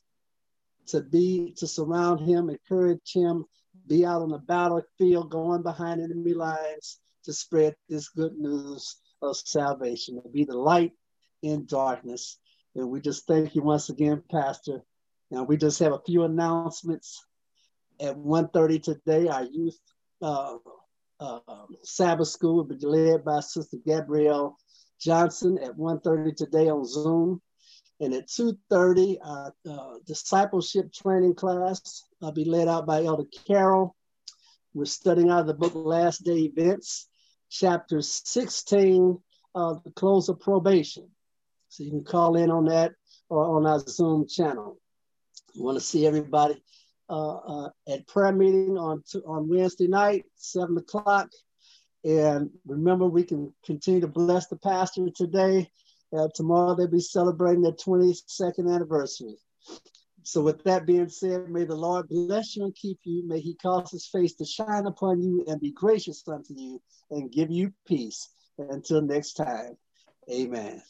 to 0.88 1.00
be 1.00 1.54
to 1.58 1.66
surround 1.66 2.20
him, 2.20 2.50
encourage 2.50 3.12
him, 3.12 3.44
be 3.86 4.04
out 4.04 4.22
on 4.22 4.30
the 4.30 4.38
battlefield, 4.38 5.30
going 5.30 5.62
behind 5.62 6.00
enemy 6.00 6.34
lines 6.34 6.98
to 7.24 7.32
spread 7.32 7.74
this 7.88 8.08
good 8.08 8.36
news 8.38 8.96
of 9.22 9.36
salvation, 9.36 10.22
to 10.22 10.28
be 10.28 10.44
the 10.44 10.56
light 10.56 10.92
in 11.42 11.66
darkness. 11.66 12.38
And 12.74 12.90
we 12.90 13.00
just 13.00 13.26
thank 13.26 13.54
you 13.54 13.62
once 13.62 13.88
again, 13.88 14.22
Pastor. 14.30 14.82
And 15.30 15.48
we 15.48 15.56
just 15.56 15.78
have 15.80 15.92
a 15.92 16.02
few 16.06 16.24
announcements. 16.24 17.24
At 17.98 18.16
1.30 18.16 18.82
today, 18.82 19.28
our 19.28 19.44
youth 19.44 19.78
uh, 20.20 20.56
uh, 21.18 21.38
Sabbath 21.82 22.28
school 22.28 22.56
will 22.56 22.64
be 22.64 22.76
led 22.80 23.24
by 23.24 23.40
Sister 23.40 23.78
Gabrielle 23.84 24.56
Johnson 25.00 25.58
at 25.62 25.76
1.30 25.76 26.36
today 26.36 26.68
on 26.68 26.84
Zoom. 26.84 27.40
And 28.00 28.12
at 28.12 28.28
2.30, 28.28 29.18
our 29.24 29.54
uh, 29.68 29.94
discipleship 30.06 30.92
training 30.92 31.34
class 31.34 32.04
will 32.20 32.32
be 32.32 32.44
led 32.44 32.68
out 32.68 32.86
by 32.86 33.04
Elder 33.04 33.24
Carol. 33.46 33.96
We're 34.74 34.84
studying 34.84 35.30
out 35.30 35.40
of 35.40 35.46
the 35.46 35.54
book 35.54 35.72
Last 35.74 36.22
Day 36.22 36.40
Events 36.40 37.08
chapter 37.50 38.02
16 38.02 39.18
of 39.54 39.82
the 39.84 39.90
close 39.92 40.28
of 40.28 40.40
probation. 40.40 41.08
So 41.70 41.84
you 41.84 41.90
can 41.90 42.04
call 42.04 42.36
in 42.36 42.50
on 42.50 42.66
that 42.66 42.92
or 43.30 43.56
on 43.56 43.66
our 43.66 43.78
Zoom 43.78 44.28
channel. 44.28 44.78
We 45.54 45.62
want 45.62 45.78
to 45.78 45.84
see 45.84 46.06
everybody 46.06 46.62
uh, 47.08 47.36
uh, 47.36 47.68
at 47.88 48.06
prayer 48.06 48.32
meeting 48.32 48.76
on, 48.76 49.02
on 49.26 49.48
Wednesday 49.48 49.86
night, 49.86 50.26
seven 50.36 50.76
o'clock. 50.76 51.30
And 52.04 52.50
remember, 52.66 53.06
we 53.06 53.24
can 53.24 53.52
continue 53.64 54.02
to 54.02 54.06
bless 54.06 54.46
the 54.48 54.56
pastor 54.56 55.08
today. 55.14 55.70
Uh, 56.16 56.28
tomorrow 56.34 56.74
they'll 56.74 56.88
be 56.88 57.00
celebrating 57.00 57.62
their 57.62 57.72
22nd 57.72 58.72
anniversary. 58.72 59.36
So, 60.22 60.40
with 60.40 60.64
that 60.64 60.86
being 60.86 61.08
said, 61.08 61.48
may 61.48 61.64
the 61.64 61.76
Lord 61.76 62.08
bless 62.08 62.56
you 62.56 62.64
and 62.64 62.74
keep 62.74 62.98
you. 63.04 63.26
May 63.26 63.40
he 63.40 63.54
cause 63.54 63.90
his 63.90 64.06
face 64.06 64.34
to 64.36 64.44
shine 64.44 64.86
upon 64.86 65.22
you 65.22 65.44
and 65.46 65.60
be 65.60 65.70
gracious 65.70 66.22
unto 66.26 66.54
you 66.54 66.82
and 67.10 67.30
give 67.30 67.50
you 67.50 67.72
peace. 67.86 68.28
Until 68.58 69.02
next 69.02 69.34
time, 69.34 69.76
amen. 70.30 70.82